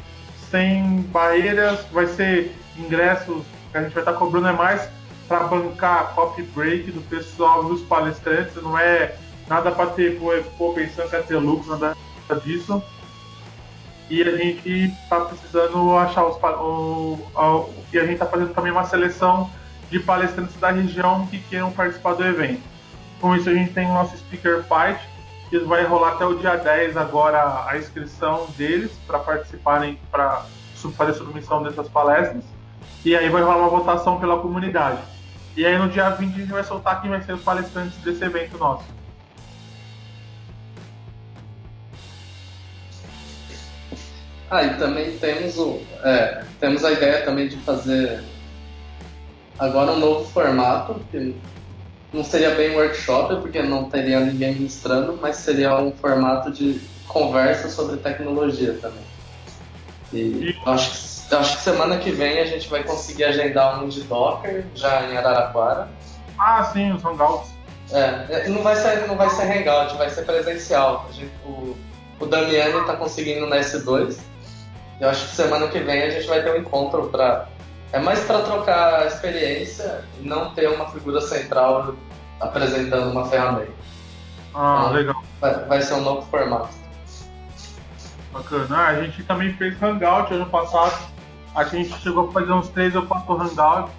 sem 0.51 1.01
barreiras, 1.11 1.85
vai 1.91 2.07
ser 2.07 2.55
ingressos 2.77 3.43
que 3.73 3.79
a 3.79 3.83
gente 3.83 3.95
vai 3.95 4.03
estar 4.03 4.13
cobrando 4.13 4.49
é 4.49 4.53
mais 4.53 4.89
para 5.27 5.41
bancar 5.41 6.01
a 6.01 6.05
copy 6.05 6.43
break 6.43 6.91
do 6.91 7.01
pessoal 7.03 7.65
dos 7.65 7.83
palestrantes, 7.83 8.55
não 8.63 8.79
é 8.79 9.15
nada 9.49 9.71
para 9.71 9.91
ter 9.91 10.19
pô, 10.57 10.73
pensando 10.75 11.09
que 11.09 11.17
é 11.17 11.23
ter 11.23 11.37
lucro, 11.37 11.71
nada 11.77 11.97
disso. 12.45 12.83
E 14.11 14.23
a 14.23 14.37
gente 14.37 14.95
está 15.03 15.21
precisando 15.21 15.97
achar 15.97 16.25
os 16.25 16.37
o, 16.37 17.19
e 17.93 17.99
a 17.99 18.03
gente 18.03 18.15
está 18.15 18.27
fazendo 18.27 18.55
também 18.55 18.73
uma 18.73 18.85
seleção 18.85 19.51
de 19.91 19.99
palestrantes 20.01 20.57
da 20.57 20.71
região 20.71 21.27
que 21.27 21.39
queiram 21.39 21.71
participar 21.71 22.15
do 22.15 22.25
evento. 22.25 22.63
Com 23.21 23.35
isso 23.35 23.49
a 23.49 23.55
gente 23.55 23.73
tem 23.73 23.87
o 23.87 23.95
nosso 23.95 24.17
Speaker 24.17 24.63
Fight, 24.65 25.01
que 25.51 25.59
vai 25.61 25.85
rolar 25.85 26.13
até 26.13 26.27
o 26.27 26.35
dia 26.35 26.57
10 26.57 26.97
agora 26.97 27.65
a 27.67 27.77
inscrição 27.79 28.47
deles 28.57 28.93
para 29.07 29.19
participarem, 29.19 29.99
para 30.11 30.45
fazer 30.97 31.15
submissão 31.15 31.63
dessas 31.63 31.89
palestras. 31.89 32.45
E 33.05 33.17
aí 33.17 33.29
vai 33.29 33.43
rolar 33.43 33.59
uma 33.59 33.69
votação 33.69 34.21
pela 34.21 34.39
comunidade. 34.39 34.99
E 35.57 35.65
aí 35.65 35.77
no 35.79 35.89
dia 35.89 36.11
20 36.11 36.35
a 36.35 36.39
gente 36.39 36.53
vai 36.53 36.63
soltar 36.63 37.01
quem 37.01 37.11
vai 37.11 37.23
ser 37.23 37.33
os 37.33 37.43
palestrantes 37.43 37.97
desse 37.99 38.23
evento 38.25 38.59
nosso. 38.59 38.85
Ah, 44.51 44.63
e 44.63 44.79
também 44.79 45.19
temos, 45.19 45.59
o, 45.59 45.81
é, 46.03 46.43
temos 46.59 46.85
a 46.85 46.93
ideia 46.93 47.23
também 47.23 47.49
de 47.49 47.57
fazer 47.59 48.23
agora 49.59 49.93
um 49.93 49.99
novo 49.99 50.25
formato, 50.25 51.01
que 51.11 51.35
não 52.13 52.25
seria 52.25 52.55
bem 52.55 52.75
workshop, 52.77 53.37
porque 53.37 53.63
não 53.63 53.85
teria 53.85 54.21
ninguém 54.21 54.55
ministrando, 54.55 55.19
mas 55.21 55.37
seria 55.37 55.77
um 55.77 55.93
formato 55.93 56.51
de 56.51 56.81
conversa 57.07 57.69
sobre 57.69 57.97
tecnologia 57.97 58.79
também. 58.81 59.05
E 60.13 60.57
acho 60.65 61.27
que, 61.29 61.35
acho 61.35 61.57
que 61.57 61.63
semana 61.63 61.99
que 61.99 62.11
vem 62.11 62.39
a 62.39 62.47
gente 62.47 62.69
vai 62.69 62.83
conseguir 62.83 63.25
agendar 63.25 63.83
um 63.83 63.89
de 63.89 64.03
Docker, 64.03 64.65
já 64.75 65.03
em 65.03 65.17
Araraquara. 65.17 65.89
Ah, 66.39 66.65
sim, 66.65 66.93
os 66.93 67.05
Hangouts. 67.05 67.51
É, 67.91 68.49
não 68.49 68.63
vai 68.63 68.77
ser, 68.77 69.07
não 69.07 69.17
vai 69.17 69.31
ser 69.31 69.43
Hangout, 69.45 69.97
vai 69.97 70.11
ser 70.11 70.23
presencial. 70.23 71.07
A 71.09 71.13
gente, 71.13 71.33
o, 71.45 71.77
o 72.21 72.27
Damiani 72.27 72.79
está 72.81 72.97
conseguindo 72.97 73.47
na 73.47 73.57
S2. 73.57 74.19
Eu 75.01 75.09
acho 75.09 75.29
que 75.29 75.37
semana 75.37 75.69
que 75.69 75.79
vem 75.79 76.03
a 76.03 76.11
gente 76.11 76.27
vai 76.27 76.43
ter 76.43 76.53
um 76.53 76.57
encontro 76.57 77.09
para 77.09 77.49
é 77.93 77.99
mais 77.99 78.21
para 78.25 78.43
trocar 78.43 79.01
a 79.01 79.07
experiência 79.07 80.05
e 80.21 80.27
não 80.27 80.53
ter 80.55 80.69
uma 80.69 80.91
figura 80.91 81.21
central 81.21 81.95
apresentando 82.41 83.11
uma 83.11 83.27
ferramenta. 83.27 83.73
Ah, 84.55 84.81
então, 84.81 84.93
legal. 84.93 85.23
Vai, 85.41 85.65
vai, 85.65 85.83
ser 85.83 85.95
um 85.95 86.03
novo 86.03 86.23
formato. 86.31 86.69
Bacana. 88.33 88.67
Ah, 88.71 88.89
a 88.89 89.03
gente 89.03 89.23
também 89.25 89.53
fez 89.55 89.83
Hangout 89.83 90.33
ano 90.33 90.47
passado. 90.47 91.09
A 91.55 91.65
gente 91.65 91.93
chegou 92.01 92.29
a 92.29 92.33
fazer 92.33 92.53
uns 92.53 92.69
três 92.69 92.95
ou 92.95 93.07
quatro 93.07 93.35
Hangouts. 93.35 93.93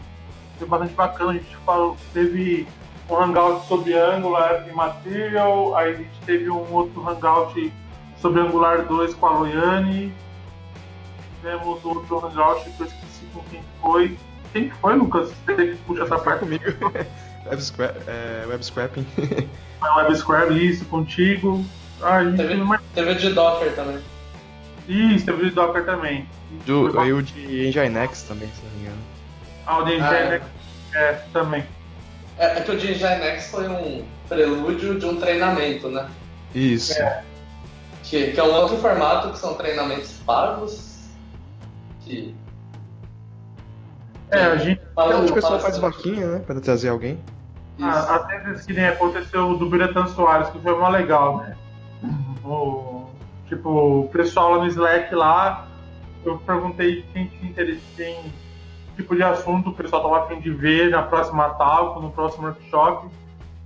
Foi 0.57 0.67
bastante 0.67 0.93
bacana. 0.93 1.31
A 1.31 1.33
gente 1.33 1.55
falou, 1.65 1.97
teve 2.13 2.67
um 3.09 3.17
Hangout 3.17 3.67
sobre 3.67 3.97
Angular 3.97 4.67
e 4.69 4.71
Material. 4.71 5.75
Aí 5.75 5.93
a 5.93 5.95
gente 5.95 6.19
teve 6.25 6.49
um 6.49 6.71
outro 6.71 7.07
Hangout 7.07 7.73
sobre 8.21 8.41
Angular 8.41 8.85
2 8.85 9.15
com 9.15 9.25
a 9.25 9.31
Loiane. 9.31 10.13
Tivemos 11.37 11.83
outro 11.83 12.25
Hangout 12.25 12.69
que 12.69 12.81
eu 12.81 12.87
com 13.33 13.41
quem 13.49 13.61
foi. 13.81 14.17
Quem 14.53 14.69
foi, 14.69 14.95
Lucas? 14.95 15.31
Você 15.45 15.55
que 15.55 15.75
puxar 15.83 16.05
essa 16.05 16.17
parte 16.19 16.39
comigo. 16.39 16.63
web, 17.45 17.61
scrap, 17.61 17.95
é, 18.07 18.45
web 18.47 18.65
scrapping. 18.65 19.05
web 19.97 20.15
scrap, 20.17 20.51
isso, 20.51 20.85
contigo. 20.85 21.63
Ah, 22.01 22.19
teve, 22.35 22.55
mais... 22.55 22.81
teve 22.93 23.15
de 23.15 23.33
Docker 23.33 23.73
também. 23.75 23.99
Isso, 24.87 25.25
teve 25.25 25.45
de 25.45 25.51
Docker 25.51 25.85
também. 25.85 26.27
Do, 26.65 27.05
e 27.05 27.13
o 27.13 27.21
de 27.21 27.69
Nginx 27.69 28.23
também, 28.23 28.49
se 28.49 28.63
não 28.63 28.71
me 28.71 28.81
engano. 28.81 29.01
Ah, 29.65 29.77
o 29.79 29.83
de 29.83 29.91
Nginx 29.97 30.03
ah, 30.03 30.15
é. 30.15 30.41
é, 30.95 31.13
também. 31.31 31.65
É, 32.37 32.57
é, 32.57 32.61
que 32.61 32.71
o 32.71 32.77
de 32.77 32.87
Nginx 32.93 33.51
foi 33.51 33.67
um 33.67 34.05
prelúdio 34.27 34.97
de 34.97 35.05
um 35.05 35.19
treinamento, 35.19 35.89
né? 35.89 36.09
Isso. 36.55 36.93
É. 36.93 37.23
Que, 38.03 38.31
que 38.31 38.39
é 38.39 38.43
um 38.43 38.53
outro 38.53 38.77
formato 38.77 39.31
que 39.31 39.37
são 39.37 39.53
treinamentos 39.53 40.13
pagos. 40.25 41.09
Que. 42.01 42.33
É, 44.31 44.43
a 44.43 44.55
gente. 44.57 44.81
Fala, 44.95 45.25
o 45.25 45.33
pessoal 45.33 45.59
faz 45.59 45.77
vaquinha, 45.77 46.27
né? 46.27 46.39
Pra 46.45 46.59
trazer 46.59 46.89
alguém. 46.89 47.19
Ah, 47.81 48.15
até 48.15 48.39
vezes 48.39 48.65
que 48.65 48.73
nem 48.73 48.87
aconteceu 48.87 49.57
do 49.57 49.69
Biratan 49.69 50.07
Soares, 50.07 50.49
que 50.49 50.59
foi 50.59 50.77
mó 50.77 50.89
legal, 50.89 51.37
né? 51.37 51.55
O, 52.43 53.05
tipo, 53.47 53.69
o 53.69 54.09
pessoal 54.09 54.51
lá 54.51 54.57
no 54.59 54.67
Slack 54.67 55.13
lá, 55.15 55.67
eu 56.25 56.37
perguntei 56.39 57.05
quem 57.13 57.27
tinha 57.27 57.51
interesse 57.51 58.03
em 58.03 58.31
tipo 58.99 59.15
de 59.15 59.23
assunto 59.23 59.69
o 59.69 59.73
pessoal 59.73 60.01
tava 60.01 60.25
afim 60.25 60.41
de 60.41 60.51
ver 60.51 60.89
na 60.89 61.03
próxima 61.03 61.49
talk, 61.51 62.01
no 62.01 62.11
próximo 62.11 62.47
workshop. 62.47 63.07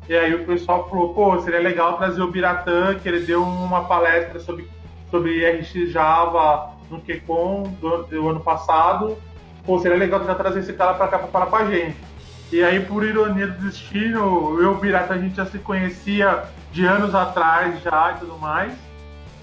E 0.08 0.16
aí 0.16 0.36
o 0.36 0.46
pessoal 0.46 0.88
falou, 0.90 1.14
pô, 1.14 1.40
seria 1.42 1.60
legal 1.60 1.98
trazer 1.98 2.22
o 2.22 2.30
Biratan, 2.30 2.96
que 2.96 3.08
ele 3.08 3.26
deu 3.26 3.42
uma 3.42 3.86
palestra 3.86 4.40
sobre, 4.40 4.70
sobre 5.10 5.50
RX 5.50 5.92
Java 5.92 6.74
no 6.90 7.00
QCon 7.00 7.64
do, 7.82 8.04
do 8.04 8.30
ano 8.30 8.42
passado. 8.42 9.18
Pô, 9.66 9.80
seria 9.80 9.98
legal 9.98 10.26
já 10.26 10.36
trazer 10.36 10.60
esse 10.60 10.74
cara 10.74 10.94
pra 10.94 11.08
cá 11.08 11.18
pra 11.18 11.28
falar 11.28 11.46
com 11.46 11.56
a 11.56 11.72
gente. 11.72 11.98
E 12.52 12.64
aí, 12.64 12.80
por 12.82 13.04
ironia 13.04 13.48
do 13.48 13.66
destino, 13.66 14.58
eu 14.60 14.64
e 14.64 14.66
o 14.66 14.76
Birata 14.76 15.14
a 15.14 15.18
gente 15.18 15.36
já 15.36 15.46
se 15.46 15.58
conhecia 15.58 16.44
de 16.72 16.86
anos 16.86 17.16
atrás 17.16 17.82
já 17.82 18.14
e 18.16 18.20
tudo 18.20 18.38
mais. 18.38 18.74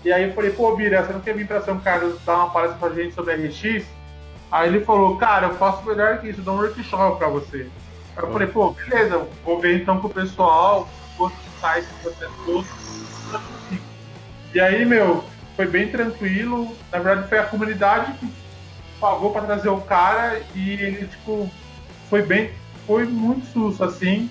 E 0.04 0.12
aí 0.12 0.28
eu 0.28 0.34
falei, 0.34 0.50
pô, 0.50 0.76
Bira, 0.76 1.02
você 1.02 1.12
não 1.12 1.20
quer 1.20 1.34
vir 1.34 1.46
pra 1.46 1.60
São 1.60 1.78
Carlos 1.80 2.18
dar 2.24 2.36
uma 2.36 2.50
palestra 2.50 2.78
pra 2.78 2.90
gente 2.90 3.14
sobre 3.14 3.34
RX? 3.34 3.86
Aí 4.52 4.68
ele 4.68 4.84
falou, 4.84 5.16
cara, 5.16 5.48
eu 5.48 5.54
faço 5.54 5.84
melhor 5.86 6.18
que 6.18 6.28
isso, 6.28 6.42
dou 6.42 6.54
um 6.54 6.58
workshop 6.58 7.18
pra 7.18 7.28
você. 7.28 7.68
Aí 8.16 8.24
eu 8.24 8.32
falei, 8.32 8.48
pô, 8.48 8.70
beleza, 8.70 9.26
vou 9.44 9.60
ver 9.60 9.80
então 9.80 10.00
com 10.00 10.06
o 10.06 10.10
pessoal, 10.10 10.88
testar 11.60 11.78
esse 11.78 11.92
processo 11.94 12.32
todo. 12.44 12.66
E 14.54 14.60
aí, 14.60 14.84
meu, 14.84 15.24
foi 15.56 15.66
bem 15.66 15.88
tranquilo. 15.88 16.74
Na 16.90 16.98
verdade, 16.98 17.28
foi 17.28 17.38
a 17.38 17.44
comunidade 17.44 18.12
que 18.14 18.26
pagou 19.00 19.32
para 19.32 19.42
trazer 19.42 19.68
o 19.68 19.80
cara 19.80 20.40
e 20.54 20.70
ele, 20.72 21.06
tipo, 21.06 21.50
foi 22.08 22.22
bem, 22.22 22.50
foi 22.86 23.06
muito 23.06 23.46
susto, 23.46 23.82
assim. 23.82 24.30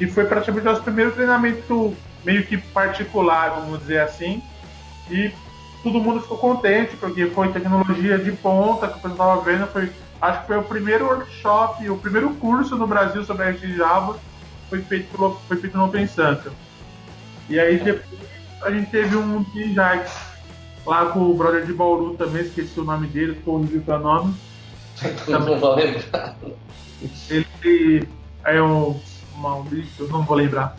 E 0.00 0.06
foi 0.06 0.24
praticamente 0.24 0.66
o 0.66 0.70
nosso 0.70 0.82
primeiro 0.82 1.12
treinamento 1.12 1.94
meio 2.24 2.46
que 2.46 2.56
particular, 2.56 3.50
vamos 3.50 3.80
dizer 3.80 4.00
assim. 4.00 4.42
E 5.10 5.32
todo 5.82 6.00
mundo 6.00 6.20
ficou 6.20 6.38
contente, 6.38 6.96
porque 6.96 7.26
foi 7.26 7.52
tecnologia 7.52 8.18
de 8.18 8.32
ponta 8.32 8.88
que 8.88 8.98
o 8.98 9.02
pessoal 9.02 9.40
estava 9.40 9.40
vendo. 9.40 9.66
Foi, 9.68 9.90
acho 10.20 10.40
que 10.40 10.46
foi 10.46 10.58
o 10.58 10.62
primeiro 10.62 11.06
workshop, 11.06 11.88
o 11.90 11.98
primeiro 11.98 12.30
curso 12.34 12.76
no 12.76 12.86
Brasil 12.86 13.24
sobre 13.24 13.44
a 13.44 13.52
Java 13.52 14.18
foi 14.68 14.82
feito, 14.82 15.10
pelo, 15.10 15.34
foi 15.48 15.56
feito 15.56 15.76
no 15.76 15.86
OpenSanta. 15.86 16.52
E 17.48 17.58
aí 17.58 17.78
depois 17.78 18.20
a 18.62 18.70
gente 18.70 18.90
teve 18.90 19.16
um 19.16 19.44
Jax 19.74 20.27
lá 20.88 21.06
com 21.06 21.20
o 21.20 21.34
brother 21.34 21.64
de 21.64 21.72
Bauru 21.72 22.14
também, 22.16 22.42
esqueci 22.42 22.80
o 22.80 22.84
nome 22.84 23.06
dele, 23.08 23.34
ficou 23.34 23.56
horrível 23.56 23.82
para 23.82 23.98
nome. 23.98 24.34
Não 25.28 25.60
vou 25.60 25.74
lembrar. 25.74 26.36
Ele 27.30 28.08
é 28.44 28.62
um 28.62 28.98
Maurício, 29.36 30.06
eu 30.06 30.08
não 30.08 30.22
vou 30.22 30.36
lembrar. 30.36 30.76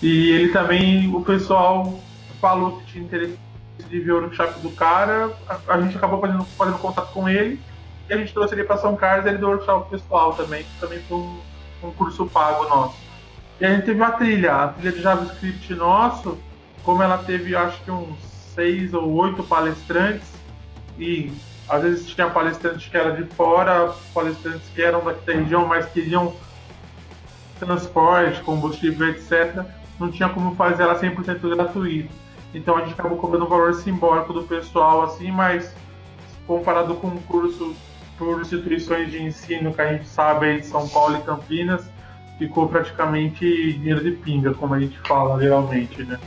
E 0.00 0.30
ele 0.30 0.52
também, 0.52 1.12
o 1.12 1.22
pessoal 1.22 1.98
falou 2.40 2.78
que 2.78 2.86
tinha 2.86 3.04
interesse 3.04 3.36
de 3.88 4.00
ver 4.00 4.12
o 4.12 4.20
workshop 4.20 4.60
do 4.60 4.70
cara, 4.70 5.32
a, 5.48 5.74
a 5.74 5.80
gente 5.80 5.96
acabou 5.96 6.20
fazendo, 6.20 6.44
fazendo 6.44 6.78
contato 6.78 7.12
com 7.12 7.28
ele 7.28 7.60
e 8.08 8.12
a 8.12 8.16
gente 8.16 8.32
trouxe 8.32 8.54
ele 8.54 8.64
para 8.64 8.76
São 8.76 8.94
Carlos 8.96 9.26
e 9.26 9.28
ele 9.28 9.38
deu 9.38 9.48
workshop 9.48 9.90
pessoal 9.90 10.34
também, 10.34 10.62
que 10.62 10.80
também 10.80 11.00
foi 11.00 11.16
um, 11.16 11.40
um 11.84 11.90
curso 11.92 12.26
pago 12.26 12.68
nosso. 12.68 12.96
E 13.60 13.66
a 13.66 13.74
gente 13.74 13.86
teve 13.86 14.02
a 14.02 14.10
trilha, 14.12 14.54
a 14.54 14.68
trilha 14.68 14.92
de 14.92 15.02
JavaScript 15.02 15.74
nosso, 15.74 16.38
como 16.84 17.02
ela 17.02 17.18
teve 17.18 17.56
acho 17.56 17.82
que 17.82 17.90
uns 17.90 18.27
seis 18.58 18.92
ou 18.92 19.08
oito 19.12 19.44
palestrantes, 19.44 20.32
e 20.98 21.30
às 21.68 21.80
vezes 21.80 22.06
tinha 22.06 22.28
palestrantes 22.28 22.88
que 22.88 22.96
eram 22.96 23.14
de 23.14 23.22
fora, 23.34 23.94
palestrantes 24.12 24.68
que 24.74 24.82
eram 24.82 25.00
da 25.04 25.14
região, 25.32 25.64
mas 25.64 25.86
queriam 25.86 26.34
transporte, 27.60 28.40
combustível, 28.40 29.08
etc. 29.10 29.64
Não 30.00 30.10
tinha 30.10 30.28
como 30.28 30.56
fazer 30.56 30.82
ela 30.82 30.98
100% 30.98 31.54
gratuita. 31.54 32.08
Então 32.52 32.76
a 32.76 32.80
gente 32.80 32.94
acabou 32.94 33.16
cobrando 33.18 33.44
um 33.44 33.48
valor 33.48 33.74
simbólico 33.74 34.32
do 34.32 34.42
pessoal, 34.42 35.04
assim, 35.04 35.30
mas 35.30 35.72
comparado 36.44 36.94
com 36.96 37.06
um 37.06 37.22
curso 37.22 37.76
por 38.16 38.40
instituições 38.40 39.08
de 39.12 39.22
ensino 39.22 39.72
que 39.72 39.80
a 39.80 39.92
gente 39.92 40.08
sabe 40.08 40.46
aí 40.46 40.60
de 40.60 40.66
São 40.66 40.88
Paulo 40.88 41.16
e 41.16 41.20
Campinas, 41.20 41.88
ficou 42.38 42.68
praticamente 42.68 43.74
dinheiro 43.74 44.02
de 44.02 44.12
pinga, 44.12 44.52
como 44.52 44.74
a 44.74 44.80
gente 44.80 44.98
fala 45.00 45.40
geralmente, 45.40 46.02
né? 46.02 46.18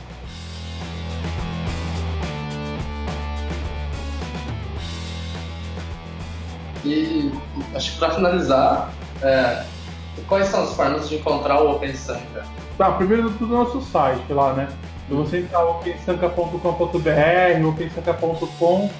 E 6.84 7.32
acho 7.74 7.92
que 7.92 7.98
para 7.98 8.10
finalizar, 8.10 8.90
é, 9.22 9.64
quais 10.26 10.48
são 10.48 10.64
as 10.64 10.74
formas 10.74 11.08
de 11.08 11.16
encontrar 11.16 11.62
o 11.62 11.72
OpenSanka? 11.72 12.44
Tá, 12.76 12.90
primeiro 12.92 13.30
do 13.30 13.46
nosso 13.46 13.80
site 13.82 14.32
lá, 14.32 14.52
né? 14.54 14.68
Se 15.08 15.14
você 15.14 15.40
entrar 15.40 15.64
opensanka.com.br, 15.64 17.68
opensanka.com, 17.68 18.90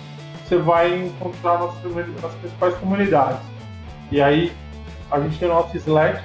você 0.44 0.58
vai 0.58 1.06
encontrar 1.06 1.58
nossas, 1.58 1.92
nossas 1.92 2.38
principais 2.40 2.74
comunidades. 2.76 3.40
E 4.10 4.20
aí 4.20 4.52
a 5.10 5.20
gente 5.20 5.38
tem 5.38 5.48
o 5.48 5.54
nosso 5.54 5.76
Slack, 5.76 6.22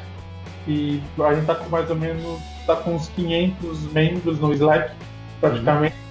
e 0.67 1.01
a 1.19 1.33
gente 1.33 1.41
está 1.41 1.55
com 1.55 1.69
mais 1.69 1.89
ou 1.89 1.95
menos 1.95 2.39
tá 2.65 2.75
com 2.75 2.95
uns 2.95 3.07
500 3.09 3.93
membros 3.93 4.39
no 4.39 4.53
Slack, 4.53 4.91
praticamente. 5.39 5.95
Uhum. 5.95 6.06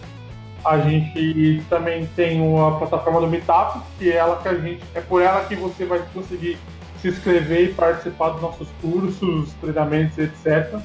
A 0.67 0.79
gente 0.81 1.63
também 1.69 2.07
tem 2.17 2.41
uma 2.41 2.77
plataforma 2.77 3.21
do 3.21 3.29
Meetup, 3.29 3.79
que 3.99 4.11
é 4.11 4.17
ela 4.17 4.37
que 4.43 4.49
a 4.49 4.55
gente 4.55 4.83
é 4.97 5.01
por 5.01 5.23
ela 5.23 5.45
que 5.45 5.55
você 5.55 5.85
vai 5.85 6.03
conseguir 6.13 6.59
se 7.01 7.09
inscrever 7.09 7.71
e 7.71 7.73
participar 7.73 8.31
dos 8.31 8.43
nossos 8.43 8.69
cursos, 8.83 9.53
treinamentos, 9.61 10.19
etc. 10.19 10.81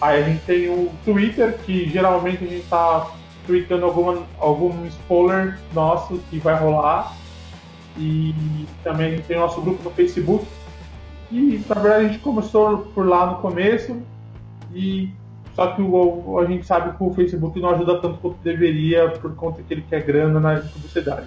Aí 0.00 0.22
a 0.22 0.26
gente 0.26 0.44
tem 0.44 0.68
o 0.68 0.92
Twitter, 1.04 1.58
que 1.64 1.90
geralmente 1.90 2.44
a 2.44 2.46
gente 2.46 2.62
está 2.62 3.10
tweetando 3.46 3.84
alguma, 3.84 4.22
algum 4.38 4.86
spoiler 4.86 5.58
nosso 5.72 6.18
que 6.30 6.38
vai 6.38 6.54
rolar. 6.54 7.16
E 7.96 8.32
também 8.84 9.20
tem 9.22 9.36
o 9.36 9.40
nosso 9.40 9.60
grupo 9.60 9.82
no 9.82 9.90
Facebook. 9.90 10.46
E 11.32 11.64
na 11.68 11.80
verdade 11.80 12.04
a 12.04 12.08
gente 12.08 12.20
começou 12.20 12.78
por 12.94 13.06
lá 13.06 13.26
no 13.26 13.36
começo. 13.38 14.00
E 14.72 15.10
só 15.54 15.68
que 15.68 15.82
o, 15.82 16.38
a 16.38 16.46
gente 16.46 16.66
sabe 16.66 16.96
que 16.96 17.02
o 17.02 17.14
Facebook 17.14 17.60
não 17.60 17.70
ajuda 17.70 18.00
tanto 18.00 18.18
quanto 18.18 18.36
deveria 18.42 19.08
por 19.10 19.34
conta 19.34 19.62
que 19.62 19.72
ele 19.72 19.84
quer 19.88 20.02
grana 20.02 20.40
na 20.40 20.60
publicidade. 20.60 21.26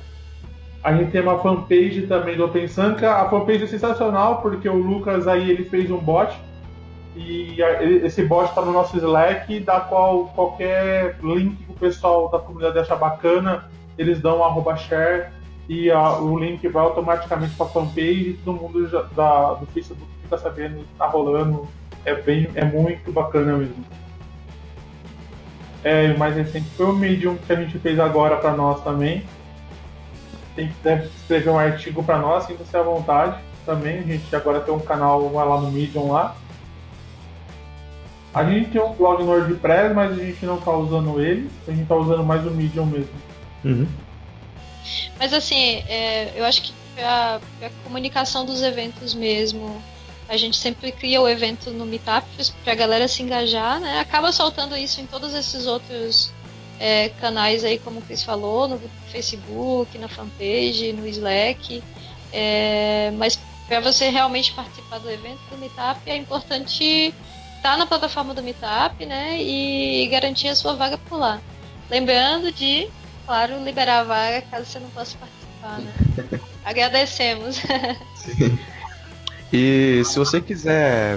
A 0.84 0.94
gente 0.94 1.12
tem 1.12 1.22
uma 1.22 1.40
fanpage 1.40 2.04
também 2.04 2.38
do 2.38 2.46
OpenSanka. 2.46 3.12
A 3.12 3.30
fanpage 3.30 3.64
é 3.64 3.68
sensacional 3.68 4.42
porque 4.42 4.70
o 4.70 4.76
Lucas 4.76 5.28
aí 5.28 5.50
ele 5.50 5.64
fez 5.64 5.90
um 5.90 5.98
bot 5.98 6.38
e 7.16 7.58
esse 8.04 8.24
bot 8.24 8.50
está 8.50 8.62
no 8.62 8.72
nosso 8.72 8.96
Slack, 8.98 9.60
da 9.62 9.80
qual 9.80 10.28
qualquer 10.28 11.18
link 11.24 11.56
que 11.56 11.72
o 11.72 11.76
pessoal 11.76 12.30
da 12.30 12.38
comunidade 12.38 12.80
acha 12.80 12.96
bacana, 12.96 13.66
eles 13.98 14.22
dão 14.22 14.44
arroba 14.44 14.76
share 14.76 15.32
e 15.68 15.90
a, 15.90 16.20
o 16.20 16.38
link 16.38 16.66
vai 16.68 16.84
automaticamente 16.84 17.56
para 17.56 17.66
a 17.66 17.70
fanpage 17.70 18.30
e 18.30 18.40
todo 18.46 18.62
mundo 18.62 18.88
já, 18.88 19.02
da, 19.16 19.56
do 19.56 19.66
Facebook 19.68 20.08
fica 20.22 20.38
sabendo 20.38 20.76
que 20.76 20.92
está 20.92 21.08
rolando. 21.08 21.68
É, 22.06 22.14
bem, 22.14 22.48
é 22.56 22.64
muito 22.64 23.12
bacana 23.12 23.58
mesmo. 23.58 23.84
É, 25.88 26.12
o 26.12 26.20
mais 26.20 26.36
recente 26.36 26.68
foi 26.76 26.86
o 26.88 26.94
Medium 26.94 27.38
que 27.38 27.54
a 27.54 27.56
gente 27.56 27.78
fez 27.80 28.00
agora 28.00 28.38
para 28.38 28.52
nós 28.52 28.84
também. 28.84 29.24
Quem 30.56 30.70
quiser 30.70 31.06
escrever 31.06 31.50
um 31.50 31.60
artigo 31.60 32.04
para 32.04 32.18
nós, 32.18 32.46
sinta-se 32.46 32.76
à 32.76 32.82
vontade 32.82 33.38
também. 33.66 34.00
A 34.00 34.04
gente 34.04 34.36
agora 34.36 34.60
tem 34.60 34.74
um 34.74 34.80
canal 34.80 35.32
lá 35.32 35.62
no 35.62 35.72
Medium 35.72 36.12
lá 36.12 36.36
a 38.38 38.44
gente 38.44 38.70
tem 38.70 38.80
um 38.80 38.94
blog 38.94 39.24
no 39.24 39.32
WordPress, 39.32 39.96
mas 39.96 40.12
a 40.12 40.24
gente 40.24 40.46
não 40.46 40.60
está 40.60 40.72
usando 40.72 41.20
ele. 41.20 41.50
A 41.68 41.72
gente 41.72 41.82
está 41.82 41.96
usando 41.96 42.24
mais 42.24 42.46
o 42.46 42.52
Medium 42.52 42.86
mesmo. 42.86 43.10
Uhum. 43.66 43.88
Mas 45.18 45.34
assim, 45.34 45.84
é, 45.88 46.34
eu 46.36 46.46
acho 46.46 46.62
que 46.62 46.74
a, 47.02 47.40
a, 47.64 47.70
comunicação 47.84 48.46
dos 48.46 48.62
eventos 48.62 49.16
mesmo, 49.16 49.82
a 50.30 50.36
gente 50.36 50.58
sempre 50.58 50.92
cria 50.92 51.22
o 51.22 51.28
evento 51.28 51.72
no 51.72 51.86
Meetup 51.86 52.28
para 52.64 52.74
a 52.74 52.76
galera 52.76 53.08
se 53.08 53.24
engajar, 53.24 53.80
né? 53.80 54.00
Acaba 54.00 54.32
soltando 54.32 54.76
isso 54.76 55.00
em 55.00 55.06
todos 55.06 55.34
esses 55.34 55.66
outros 55.66 56.32
é, 56.80 57.10
canais 57.22 57.64
aí, 57.64 57.80
como 57.80 58.00
o 58.00 58.02
Chris 58.02 58.24
falou, 58.24 58.68
no 58.68 58.80
Facebook, 59.10 59.98
na 59.98 60.08
fanpage, 60.08 60.94
no 60.94 61.08
Slack. 61.08 61.82
É, 62.34 63.12
mas 63.18 63.40
para 63.68 63.80
você 63.80 64.10
realmente 64.10 64.52
participar 64.52 65.00
do 65.00 65.10
evento 65.10 65.40
do 65.50 65.58
Meetup, 65.58 66.02
é 66.06 66.16
importante 66.18 66.84
estar 66.84 67.72
tá 67.72 67.78
na 67.78 67.86
plataforma 67.86 68.34
do 68.34 68.44
Meetup, 68.44 69.06
né? 69.06 69.42
E 69.42 70.08
garantir 70.08 70.50
a 70.50 70.56
sua 70.56 70.76
vaga 70.76 70.98
por 70.98 71.18
lá. 71.18 71.40
Lembrando 71.90 72.52
de, 72.52 72.90
claro, 73.26 73.64
liberar 73.64 74.00
a 74.00 74.04
vaga 74.04 74.42
caso 74.42 74.66
você 74.66 74.80
não 74.80 74.90
possa 74.90 75.18
participar, 75.18 75.80
né? 75.80 76.40
Agradecemos. 76.66 77.62
Sim. 78.16 78.60
E 79.52 80.04
se 80.06 80.20
você 80.20 80.41
quiser 80.41 81.16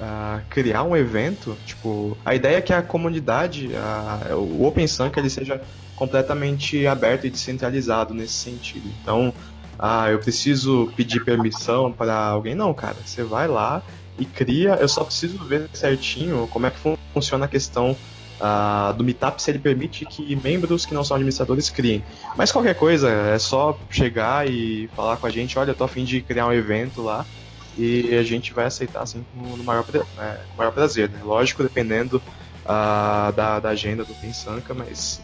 uh, 0.00 0.40
criar 0.48 0.82
um 0.84 0.96
evento, 0.96 1.56
tipo, 1.66 2.16
a 2.24 2.34
ideia 2.34 2.56
é 2.56 2.60
que 2.60 2.72
a 2.72 2.82
comunidade, 2.82 3.68
uh, 3.68 4.36
o 4.36 4.66
Open 4.66 4.86
Sun, 4.86 5.10
ele 5.16 5.30
seja 5.30 5.60
completamente 5.96 6.86
aberto 6.86 7.26
e 7.26 7.30
descentralizado 7.30 8.14
nesse 8.14 8.34
sentido. 8.34 8.88
Então, 9.00 9.32
ah, 9.78 10.10
eu 10.10 10.18
preciso 10.18 10.92
pedir 10.96 11.24
permissão 11.24 11.92
para 11.92 12.14
alguém. 12.14 12.54
Não, 12.54 12.72
cara, 12.72 12.96
você 13.04 13.22
vai 13.22 13.48
lá 13.48 13.82
e 14.18 14.24
cria. 14.24 14.74
Eu 14.74 14.88
só 14.88 15.04
preciso 15.04 15.38
ver 15.44 15.68
certinho 15.72 16.48
como 16.52 16.66
é 16.66 16.70
que 16.70 16.78
funciona 17.12 17.46
a 17.46 17.48
questão 17.48 17.96
uh, 18.40 18.92
do 18.94 19.04
Meetup, 19.04 19.42
se 19.42 19.50
ele 19.50 19.58
permite 19.58 20.04
que 20.04 20.36
membros 20.36 20.84
que 20.84 20.94
não 20.94 21.04
são 21.04 21.16
administradores 21.16 21.70
criem. 21.70 22.04
Mas 22.36 22.52
qualquer 22.52 22.74
coisa, 22.74 23.08
é 23.08 23.38
só 23.38 23.78
chegar 23.90 24.48
e 24.48 24.88
falar 24.94 25.16
com 25.16 25.26
a 25.26 25.30
gente: 25.30 25.58
olha, 25.58 25.70
eu 25.70 25.74
tô 25.74 25.84
a 25.84 25.88
fim 25.88 26.04
de 26.04 26.20
criar 26.20 26.46
um 26.46 26.52
evento 26.52 27.02
lá. 27.02 27.24
E 27.76 28.14
a 28.16 28.22
gente 28.22 28.52
vai 28.52 28.66
aceitar 28.66 29.02
assim 29.02 29.24
no 29.34 29.64
maior, 29.64 29.84
né, 30.16 30.40
com 30.50 30.56
maior 30.58 30.72
prazer, 30.72 31.08
né? 31.08 31.20
Lógico, 31.22 31.62
dependendo 31.62 32.18
uh, 32.64 33.32
da, 33.32 33.60
da 33.60 33.70
agenda 33.70 34.04
do 34.04 34.14
Pensanca, 34.14 34.74
mas 34.74 35.22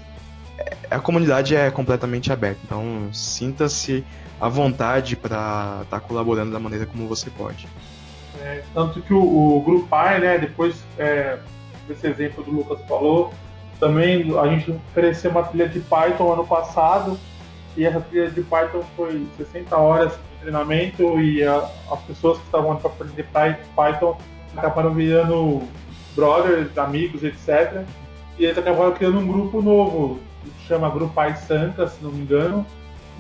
é, 0.59 0.76
a 0.90 0.99
comunidade 0.99 1.55
é 1.55 1.70
completamente 1.70 2.32
aberta, 2.32 2.61
então 2.64 3.09
sinta-se 3.12 4.05
à 4.40 4.49
vontade 4.49 5.14
para 5.16 5.82
estar 5.82 6.01
tá 6.01 6.01
colaborando 6.01 6.53
da 6.53 6.59
maneira 6.59 6.86
como 6.86 7.07
você 7.07 7.28
pode. 7.30 7.68
É, 8.40 8.62
tanto 8.72 9.03
que 9.03 9.12
o, 9.12 9.20
o 9.57 9.62
Grupai, 9.62 10.20
né, 10.20 10.38
depois 10.38 10.76
é, 10.96 11.38
desse 11.86 12.07
exemplo 12.07 12.42
do 12.42 12.51
Lucas 12.51 12.80
falou, 12.88 13.32
também 13.78 14.24
a 14.38 14.49
gente 14.49 14.70
ofereceu 14.70 15.30
uma 15.30 15.42
trilha 15.42 15.68
de 15.68 15.80
Python 15.80 16.32
ano 16.32 16.46
passado 16.46 17.18
e 17.78 17.86
essa 17.86 18.00
trilha 18.00 18.28
de 18.28 18.42
Python 18.42 18.82
foi 18.96 19.24
60 19.36 19.76
horas 19.76 20.12
de 20.12 20.40
treinamento 20.40 21.20
e 21.20 21.44
a, 21.44 21.58
as 21.92 22.00
pessoas 22.00 22.36
que 22.38 22.44
estavam 22.44 22.76
para 22.76 22.90
aprender 22.90 23.24
Python 23.76 24.18
acabaram 24.56 24.92
virando 24.92 25.62
brothers, 26.16 26.76
amigos, 26.76 27.22
etc. 27.22 27.84
E 28.36 28.44
eles 28.44 28.58
acabaram 28.58 28.92
criando 28.92 29.20
um 29.20 29.26
grupo 29.28 29.62
novo, 29.62 30.18
que 30.42 30.66
chama 30.66 30.90
Grupai 30.90 31.36
Santa, 31.36 31.86
se 31.86 32.02
não 32.02 32.10
me 32.10 32.22
engano, 32.22 32.66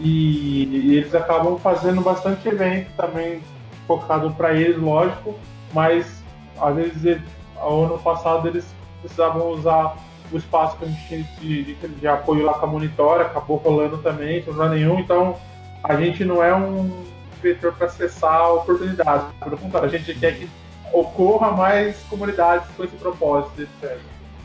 e, 0.00 0.64
e 0.64 0.96
eles 0.96 1.14
acabam 1.14 1.56
fazendo 1.58 2.00
bastante 2.00 2.48
evento 2.48 2.90
também 2.96 3.40
focado 3.86 4.32
para 4.32 4.54
eles, 4.54 4.76
lógico, 4.76 5.38
mas 5.72 6.20
às 6.60 6.74
vezes 6.74 7.22
ao 7.56 7.84
ano 7.84 7.98
passado 7.98 8.48
eles 8.48 8.66
precisavam 9.00 9.50
usar 9.50 9.96
o 10.32 10.38
espaço 10.38 10.76
que 10.76 10.84
a 10.84 10.88
gente 10.88 11.06
tinha 11.08 11.24
de, 11.40 11.74
de, 11.74 11.88
de 11.88 12.08
apoio 12.08 12.44
lá 12.44 12.54
com 12.54 12.66
a 12.66 12.68
monitora, 12.68 13.26
acabou 13.26 13.56
rolando 13.56 13.98
também, 13.98 14.42
sem 14.42 14.52
problema 14.52 14.74
nenhum, 14.74 14.98
então 14.98 15.36
a 15.82 15.96
gente 15.96 16.24
não 16.24 16.42
é 16.42 16.54
um 16.54 17.04
vetor 17.42 17.72
para 17.72 17.86
acessar 17.86 18.52
oportunidades, 18.52 19.26
pelo 19.42 19.56
contrário, 19.56 19.88
a 19.88 19.98
gente 19.98 20.14
quer 20.18 20.36
que 20.36 20.48
ocorra 20.92 21.52
mais 21.52 21.96
comunidades 22.08 22.68
com 22.76 22.84
esse 22.84 22.96
propósito, 22.96 23.62
etc. 23.62 23.98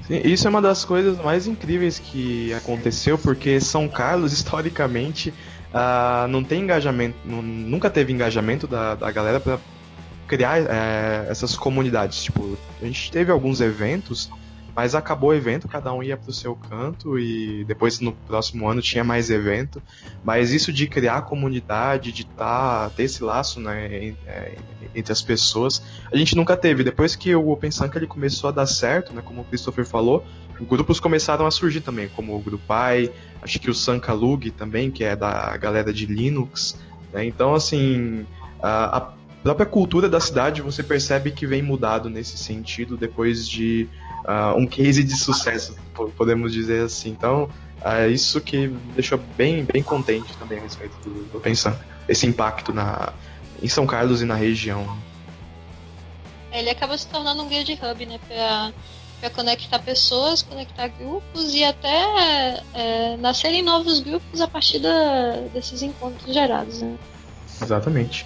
Sim, 0.08 0.22
isso 0.26 0.46
é 0.46 0.50
uma 0.50 0.62
das 0.62 0.84
coisas 0.84 1.18
mais 1.24 1.48
incríveis 1.48 1.98
que 1.98 2.54
aconteceu, 2.54 3.18
porque 3.18 3.60
São 3.62 3.88
Carlos, 3.88 4.34
historicamente, 4.34 5.34
uh, 5.74 6.28
não 6.28 6.44
tem 6.44 6.62
engajamento, 6.62 7.18
não, 7.24 7.42
nunca 7.42 7.90
teve 7.90 8.12
engajamento 8.12 8.68
da, 8.68 8.96
da 8.96 9.12
galera 9.12 9.40
para 9.40 9.58
criar 10.28 10.60
é, 10.60 11.28
essas 11.30 11.56
comunidades. 11.56 12.24
Tipo, 12.24 12.58
a 12.82 12.86
gente 12.86 13.12
teve 13.12 13.32
alguns 13.32 13.62
eventos 13.62 14.30
mas 14.76 14.96
acabou 14.96 15.30
o 15.30 15.34
evento, 15.34 15.68
cada 15.68 15.94
um 15.94 16.02
ia 16.02 16.18
pro 16.18 16.34
seu 16.34 16.56
canto 16.56 17.20
e 17.20 17.64
depois 17.66 18.00
no 18.00 18.12
próximo 18.12 18.68
ano 18.68 18.82
tinha 18.82 19.04
mais 19.04 19.30
evento. 19.30 19.82
Mas 20.24 20.52
isso 20.52 20.74
de 20.74 20.88
criar 20.88 21.22
comunidade, 21.24 22.12
de 22.12 22.26
tá, 22.26 22.90
ter 22.96 23.04
esse 23.04 23.24
laço 23.24 23.60
né, 23.60 24.16
é, 24.26 24.56
entre 24.96 25.14
as 25.14 25.22
pessoas, 25.22 25.84
a 26.12 26.18
gente 26.18 26.36
nunca 26.36 26.58
teve. 26.58 26.84
Depois 26.84 27.16
que 27.16 27.36
o 27.36 27.50
Open 27.50 27.70
Sanka 27.70 28.00
ele 28.00 28.08
começou 28.08 28.48
a 28.48 28.52
dar 28.52 28.66
certo, 28.66 29.14
né, 29.14 29.22
como 29.24 29.42
o 29.42 29.46
Christopher 29.46 29.86
falou, 29.86 30.26
grupos 30.62 31.00
começaram 31.00 31.46
a 31.46 31.52
surgir 31.52 31.82
também, 31.82 32.08
como 32.08 32.36
o 32.36 32.40
Grupai, 32.40 33.12
acho 33.42 33.60
que 33.60 33.70
o 33.70 33.74
Sankalug 33.74 34.50
também, 34.52 34.90
que 34.90 35.04
é 35.04 35.16
da 35.16 35.56
galera 35.58 35.94
de 35.94 36.06
Linux. 36.06 36.80
Né, 37.12 37.26
então, 37.26 37.54
assim, 37.54 38.26
a, 38.62 38.98
a 38.98 39.14
própria 39.44 39.66
cultura 39.66 40.10
da 40.10 40.20
cidade 40.20 40.62
você 40.62 40.82
percebe 40.82 41.32
que 41.32 41.46
vem 41.46 41.62
mudado 41.62 42.10
nesse 42.10 42.38
sentido 42.38 42.96
depois 42.96 43.48
de 43.48 43.90
uh, 44.24 44.58
um 44.58 44.66
case 44.66 45.04
de 45.04 45.16
sucesso, 45.16 45.76
podemos 46.18 46.52
dizer 46.52 46.84
assim. 46.84 47.10
Então, 47.10 47.50
é 47.84 48.08
isso 48.08 48.40
que 48.42 48.68
me 48.68 48.94
deixou 48.94 49.18
bem, 49.38 49.64
bem 49.64 49.84
contente 49.84 50.36
também 50.38 50.60
a 50.60 50.62
respeito 50.62 50.96
do, 51.04 51.24
do 51.26 51.40
pensando 51.40 51.78
esse 52.08 52.26
impacto 52.26 52.74
na, 52.74 53.14
em 53.62 53.68
São 53.68 53.86
Carlos 53.86 54.22
e 54.22 54.26
na 54.26 54.36
região. 54.36 54.98
Ele 56.52 56.70
acaba 56.70 56.98
se 56.98 57.08
tornando 57.08 57.44
um 57.44 57.50
grande 57.50 57.74
hub, 57.74 58.06
né, 58.06 58.20
para 58.28 59.30
conectar 59.32 59.80
pessoas, 59.80 60.42
conectar 60.42 60.88
grupos 60.88 61.54
e 61.54 61.64
até 61.64 62.62
é, 62.74 63.18
nascerem 63.18 63.62
novos 63.62 64.00
grupos 64.00 64.40
a 64.40 64.48
partir 64.48 64.80
da, 64.80 65.42
desses 65.54 65.82
encontros 65.82 66.32
gerados, 66.34 66.82
né? 66.82 66.96
Exatamente. 67.62 68.26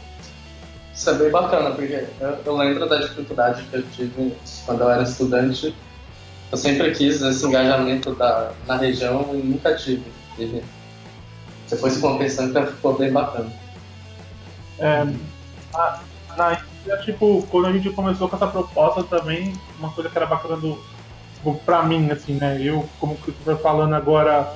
Isso 0.93 1.09
é 1.11 1.13
bem 1.13 1.29
bacana, 1.29 1.71
porque 1.71 2.07
eu, 2.19 2.29
eu 2.43 2.57
lembro 2.57 2.89
da 2.89 2.97
dificuldade 2.97 3.63
que 3.65 3.75
eu 3.75 3.83
tive 3.89 4.35
quando 4.65 4.81
eu 4.81 4.89
era 4.89 5.03
estudante 5.03 5.73
eu 6.51 6.57
sempre 6.57 6.91
quis 6.91 7.21
esse 7.21 7.45
engajamento 7.45 8.15
da, 8.15 8.51
na 8.65 8.77
região 8.77 9.29
e 9.33 9.37
nunca 9.37 9.75
tive. 9.75 10.11
E 10.39 10.63
depois 11.69 11.97
compensando, 11.97 12.51
então 12.51 12.67
ficou 12.67 12.97
bem 12.97 13.11
bacana. 13.11 13.51
É, 14.79 15.05
na, 16.37 16.61
tipo, 17.03 17.45
quando 17.49 17.67
a 17.67 17.71
gente 17.73 17.89
começou 17.89 18.29
com 18.29 18.35
essa 18.35 18.47
proposta 18.47 19.03
também, 19.03 19.53
uma 19.77 19.89
coisa 19.91 20.09
que 20.09 20.17
era 20.17 20.25
bacana 20.25 20.55
do, 20.57 20.81
tipo, 21.35 21.55
pra 21.65 21.83
mim, 21.83 22.09
assim, 22.11 22.33
né? 22.33 22.61
Eu, 22.61 22.87
como 22.99 23.17
que 23.17 23.33
eu 23.45 23.57
falando 23.57 23.93
agora, 23.93 24.53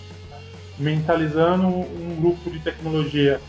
mentalizando 0.78 1.68
um 1.68 2.18
grupo 2.20 2.50
de 2.50 2.60
tecnologia. 2.60 3.42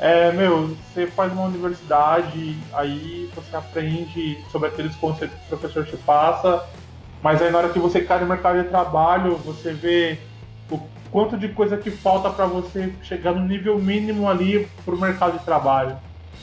É, 0.00 0.32
meu, 0.32 0.76
você 0.92 1.06
faz 1.06 1.32
uma 1.32 1.44
universidade, 1.44 2.58
aí 2.72 3.30
você 3.34 3.54
aprende 3.54 4.42
sobre 4.50 4.68
aqueles 4.68 4.94
conceitos 4.96 5.38
que 5.38 5.54
o 5.54 5.56
professor 5.56 5.86
te 5.86 5.96
passa, 5.98 6.64
mas 7.24 7.40
aí 7.40 7.50
na 7.50 7.56
hora 7.56 7.70
que 7.70 7.78
você 7.78 8.02
cai 8.02 8.20
no 8.20 8.26
mercado 8.26 8.62
de 8.62 8.68
trabalho, 8.68 9.36
você 9.36 9.72
vê 9.72 10.18
o 10.70 10.78
quanto 11.10 11.38
de 11.38 11.48
coisa 11.48 11.74
que 11.74 11.90
falta 11.90 12.28
para 12.28 12.44
você 12.44 12.92
chegar 13.02 13.32
no 13.32 13.48
nível 13.48 13.78
mínimo 13.78 14.28
ali 14.28 14.68
para 14.84 14.94
o 14.94 15.00
mercado 15.00 15.38
de 15.38 15.42
trabalho. 15.42 15.96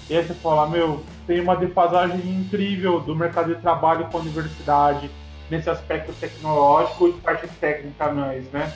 E 0.10 0.18
aí 0.18 0.26
você 0.26 0.34
fala, 0.34 0.68
meu, 0.68 1.04
tem 1.28 1.40
uma 1.40 1.56
defasagem 1.56 2.28
incrível 2.28 3.00
do 3.00 3.16
mercado 3.16 3.54
de 3.54 3.62
trabalho 3.62 4.06
com 4.06 4.18
a 4.18 4.22
universidade, 4.22 5.08
nesse 5.52 5.70
aspecto 5.70 6.14
tecnológico 6.14 7.10
e 7.10 7.14
parte 7.14 7.48
técnica 7.60 8.12
mais, 8.12 8.52
né? 8.52 8.74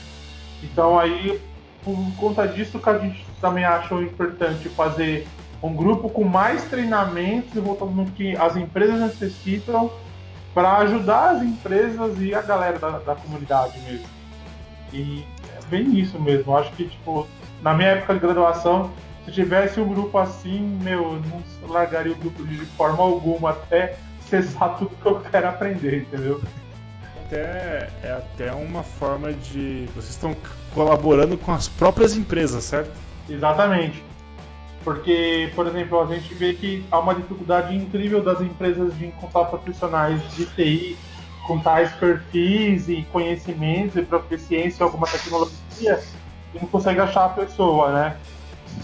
Então 0.62 0.96
aí, 0.96 1.40
por 1.84 1.96
conta 2.20 2.46
disso 2.46 2.78
que 2.78 2.88
a 2.88 2.98
gente 2.98 3.26
também 3.40 3.64
achou 3.64 4.00
importante 4.00 4.68
fazer 4.68 5.26
um 5.60 5.74
grupo 5.74 6.08
com 6.08 6.22
mais 6.22 6.62
treinamentos 6.66 7.60
voltando 7.60 7.90
no 7.90 8.06
que 8.12 8.36
as 8.36 8.54
empresas 8.54 9.00
necessitam 9.00 9.90
para 10.56 10.78
ajudar 10.78 11.32
as 11.32 11.42
empresas 11.42 12.18
e 12.18 12.34
a 12.34 12.40
galera 12.40 12.78
da, 12.78 12.98
da 13.00 13.14
comunidade 13.14 13.78
mesmo. 13.80 14.06
E 14.90 15.22
é 15.54 15.66
bem 15.68 15.98
isso 15.98 16.18
mesmo. 16.18 16.50
Eu 16.50 16.56
acho 16.56 16.72
que, 16.72 16.88
tipo, 16.88 17.28
na 17.60 17.74
minha 17.74 17.90
época 17.90 18.14
de 18.14 18.20
graduação, 18.20 18.90
se 19.26 19.32
tivesse 19.32 19.78
um 19.78 19.86
grupo 19.86 20.16
assim, 20.16 20.78
meu, 20.82 21.12
eu 21.12 21.22
não 21.60 21.68
largaria 21.68 22.12
o 22.12 22.16
grupo 22.16 22.42
de 22.42 22.56
forma 22.64 23.02
alguma 23.02 23.50
até 23.50 23.98
cessar 24.30 24.78
tudo 24.78 24.96
que 24.96 25.06
eu 25.06 25.20
quero 25.20 25.46
aprender, 25.46 26.04
entendeu? 26.04 26.40
Até, 27.26 27.90
é 28.02 28.12
até 28.12 28.50
uma 28.52 28.82
forma 28.82 29.34
de. 29.34 29.86
Vocês 29.94 30.12
estão 30.12 30.34
colaborando 30.72 31.36
com 31.36 31.52
as 31.52 31.68
próprias 31.68 32.16
empresas, 32.16 32.64
certo? 32.64 32.92
Exatamente. 33.28 34.02
Porque, 34.86 35.50
por 35.56 35.66
exemplo, 35.66 36.00
a 36.00 36.06
gente 36.06 36.32
vê 36.32 36.54
que 36.54 36.86
há 36.92 37.00
uma 37.00 37.12
dificuldade 37.12 37.74
incrível 37.74 38.22
das 38.22 38.40
empresas 38.40 38.96
de 38.96 39.06
encontrar 39.06 39.46
profissionais 39.46 40.22
de 40.36 40.46
TI 40.46 40.96
com 41.44 41.58
tais 41.58 41.90
perfis 41.94 42.88
e 42.88 43.02
conhecimentos 43.10 43.96
e 43.96 44.02
proficiência 44.02 44.84
em 44.84 44.86
alguma 44.86 45.08
tecnologia 45.08 46.00
e 46.54 46.60
não 46.60 46.68
consegue 46.68 47.00
achar 47.00 47.24
a 47.24 47.28
pessoa, 47.30 47.90
né? 47.90 48.16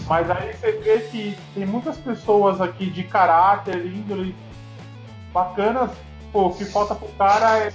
Mas 0.05 0.29
aí 0.29 0.53
você 0.53 0.73
vê 0.73 0.99
que 1.09 1.37
tem 1.55 1.65
muitas 1.65 1.97
pessoas 1.97 2.59
aqui 2.59 2.87
de 2.87 3.03
caráter, 3.03 3.85
índole, 3.85 4.35
bacanas, 5.31 5.91
pô, 6.33 6.47
o 6.47 6.53
que 6.53 6.65
falta 6.65 6.95
pro 6.95 7.07
cara 7.17 7.59
é 7.59 7.71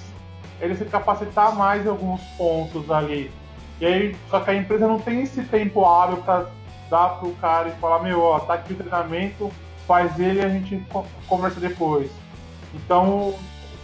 ele 0.61 0.77
se 0.77 0.85
capacitar 0.85 1.57
mais 1.57 1.87
em 1.87 1.89
alguns 1.89 2.21
pontos 2.37 2.91
ali. 2.91 3.33
E 3.81 3.87
aí, 3.87 4.17
só 4.29 4.41
que 4.41 4.51
a 4.51 4.55
empresa 4.55 4.87
não 4.87 4.99
tem 4.99 5.23
esse 5.23 5.43
tempo 5.45 5.87
hábil 5.87 6.19
para 6.19 6.58
dar 6.91 7.19
pro 7.19 7.33
cara 7.35 7.69
e 7.69 7.73
falar, 7.73 8.03
meu, 8.03 8.21
ó, 8.21 8.39
tá 8.41 8.55
aqui 8.55 8.73
o 8.73 8.77
treinamento, 8.77 9.51
faz 9.87 10.19
ele 10.19 10.41
e 10.41 10.45
a 10.45 10.49
gente 10.49 10.83
conversa 11.27 11.61
depois. 11.61 12.11
Então, 12.75 13.35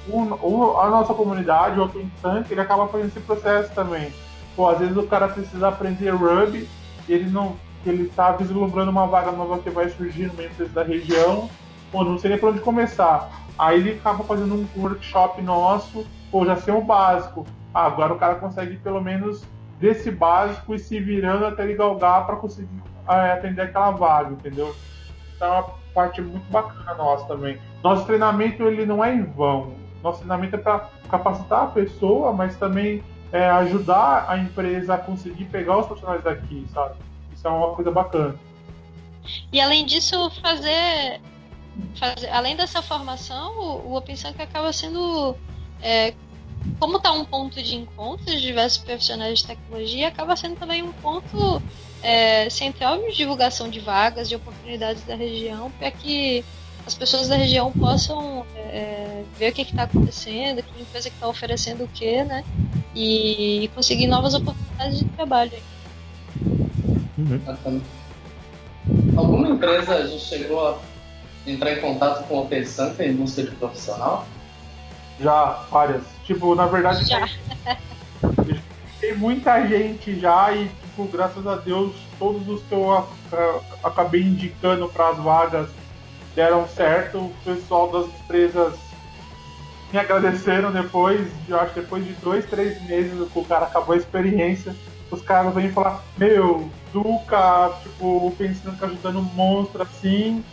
o, 0.09 0.21
o, 0.43 0.79
a 0.79 0.91
nossa 0.91 1.15
comunidade, 1.15 1.79
o 1.79 1.85
Open 1.85 2.11
Tank, 2.21 2.51
ele 2.51 2.61
acaba 2.61 2.89
fazendo 2.89 3.09
esse 3.09 3.21
processo 3.21 3.73
também. 3.75 4.13
Pô, 4.55 4.69
às 4.69 4.79
vezes 4.79 4.97
o 4.97 5.07
cara 5.07 5.29
precisa 5.29 5.69
aprender 5.69 6.11
Ruby 6.11 6.69
e 7.09 7.13
ele 7.13 7.31
não 7.31 7.57
ele 7.87 8.05
está 8.05 8.33
vislumbrando 8.33 8.91
uma 8.91 9.07
vaga 9.07 9.31
nova 9.31 9.59
que 9.59 9.69
vai 9.69 9.91
surgir 9.91 10.29
numa 10.29 10.45
empresa 10.45 10.73
da 10.73 10.83
região, 10.83 11.51
pô, 11.93 12.03
não 12.03 12.19
sei 12.19 12.31
nem 12.31 12.39
por 12.39 12.51
onde 12.51 12.61
começar. 12.61 13.31
Aí 13.59 13.79
ele 13.79 13.99
acaba 13.99 14.25
fazendo 14.25 14.55
um 14.55 14.81
workshop 14.81 15.43
nosso, 15.43 16.07
pô, 16.31 16.45
já 16.45 16.57
sei 16.57 16.73
o 16.73 16.81
básico. 16.81 17.47
Ah, 17.75 17.87
agora 17.87 18.15
o 18.15 18.19
cara 18.19 18.37
consegue 18.37 18.77
pelo 18.79 19.03
menos 19.03 19.45
desse 19.79 20.11
básico 20.11 20.75
e 20.75 20.79
se 20.79 20.99
virando 20.99 21.45
até 21.45 21.63
ele 21.65 21.75
galgar 21.75 22.25
para 22.25 22.37
conseguir 22.37 22.83
atender 23.07 23.63
aquela 23.63 23.91
vaga, 23.91 24.31
entendeu? 24.33 24.75
Então 25.37 25.49
é 25.49 25.61
uma 25.61 25.71
parte 25.95 26.21
muito 26.21 26.51
bacana 26.51 26.95
nossa 26.95 27.27
também. 27.27 27.59
Nosso 27.83 28.05
treinamento 28.07 28.63
ele 28.65 28.87
não 28.87 29.05
é 29.05 29.15
em 29.15 29.23
vão. 29.23 29.75
Nosso 30.03 30.19
treinamento 30.19 30.57
é 30.57 30.59
para 30.59 30.91
capacitar 31.11 31.65
a 31.65 31.67
pessoa, 31.67 32.33
mas 32.33 32.57
também 32.57 33.03
é, 33.33 33.49
ajudar 33.49 34.27
a 34.29 34.39
empresa 34.39 34.95
a 34.95 34.99
conseguir 34.99 35.47
pegar 35.47 35.79
os 35.79 35.87
profissionais 35.87 36.23
daqui, 36.23 36.67
sabe? 36.73 36.95
Isso 37.35 37.47
é 37.47 37.51
uma 37.51 37.75
coisa 37.75 37.91
bacana. 37.91 38.35
E 39.53 39.61
além 39.61 39.87
disso, 39.87 40.31
fazer, 40.43 41.21
fazer 41.99 42.29
além 42.29 42.57
dessa 42.57 42.83
formação, 42.83 43.59
o, 43.59 43.89
o 43.89 43.97
Open 43.97 44.15
acaba 44.39 44.73
sendo 44.73 45.37
é, 45.83 46.15
como 46.79 46.97
está 46.97 47.13
um 47.13 47.25
ponto 47.25 47.63
de 47.63 47.77
encontro 47.77 48.27
de 48.27 48.41
diversos 48.41 48.79
profissionais 48.79 49.41
de 49.41 49.47
tecnologia, 49.47 50.09
acaba 50.09 50.37
sendo 50.37 50.57
também 50.57 50.83
um 50.83 50.93
ponto 50.93 51.63
é, 52.03 52.49
central 52.51 52.99
de 52.99 53.17
divulgação 53.17 53.69
de 53.69 53.81
vagas, 53.81 54.29
de 54.29 54.37
oportunidades 54.37 55.03
da 55.05 55.15
região, 55.15 55.71
para 55.79 55.91
que 55.91 56.45
as 56.87 56.95
pessoas 56.95 57.29
da 57.29 57.37
região 57.37 57.73
possam 57.73 58.45
é, 58.57 59.25
ver 59.39 59.51
o 59.51 59.55
que 59.55 59.63
está 59.63 59.85
acontecendo, 59.85 60.63
que 60.63 60.83
empresa 60.83 61.09
que 61.09 61.17
está 61.17 61.29
oferecendo 61.29 61.85
o 61.85 61.89
que, 61.89 62.23
né? 62.25 62.45
E, 62.95 63.65
e, 63.65 63.69
conseguir 63.69 64.07
novas 64.07 64.35
oportunidades 64.35 64.99
de 64.99 65.05
trabalho. 65.07 65.53
Uhum. 67.17 67.81
Alguma 69.17 69.49
empresa 69.49 69.95
a 69.95 70.07
gente 70.07 70.23
chegou 70.23 70.69
a 70.69 70.79
entrar 71.47 71.73
em 71.73 71.81
contato 71.81 72.27
com 72.29 72.35
o 72.37 72.43
Open 72.43 72.63
em 73.01 73.13
busca 73.15 73.43
de 73.43 73.51
profissional? 73.53 74.27
Já, 75.21 75.65
várias. 75.71 76.03
Tipo, 76.25 76.55
na 76.55 76.67
verdade. 76.67 77.05
Já. 77.05 77.29
Tem 79.01 79.17
muita 79.17 79.67
gente 79.67 80.19
já 80.19 80.53
e, 80.53 80.69
tipo, 80.69 81.05
graças 81.09 81.47
a 81.47 81.57
Deus, 81.57 81.93
todos 82.19 82.49
os 82.49 82.63
que 82.63 82.73
eu 82.73 83.07
acabei 83.83 84.23
indicando 84.23 84.89
para 84.89 85.11
as 85.11 85.19
vagas 85.19 85.69
deram 86.35 86.67
certo. 86.69 87.19
O 87.19 87.35
pessoal 87.45 87.91
das 87.91 88.07
empresas 88.21 88.75
me 89.93 89.99
agradeceram 89.99 90.73
depois, 90.73 91.29
eu 91.49 91.61
acho 91.61 91.75
que 91.75 91.81
depois 91.81 92.05
de 92.05 92.13
dois, 92.15 92.45
três 92.47 92.83
meses 92.83 93.31
que 93.31 93.39
o 93.39 93.45
cara 93.45 93.67
acabou 93.67 93.95
a 93.95 93.99
experiência, 93.99 94.75
os 95.11 95.23
caras 95.23 95.55
vêm 95.55 95.71
falar, 95.71 96.03
meu, 96.17 96.69
Duca, 96.93 97.73
tipo, 97.83 98.35
pensando 98.37 98.77
que 98.79 98.85
ajudando 98.85 99.19
um 99.19 99.23
monstro 99.23 99.83
assim, 99.83 100.45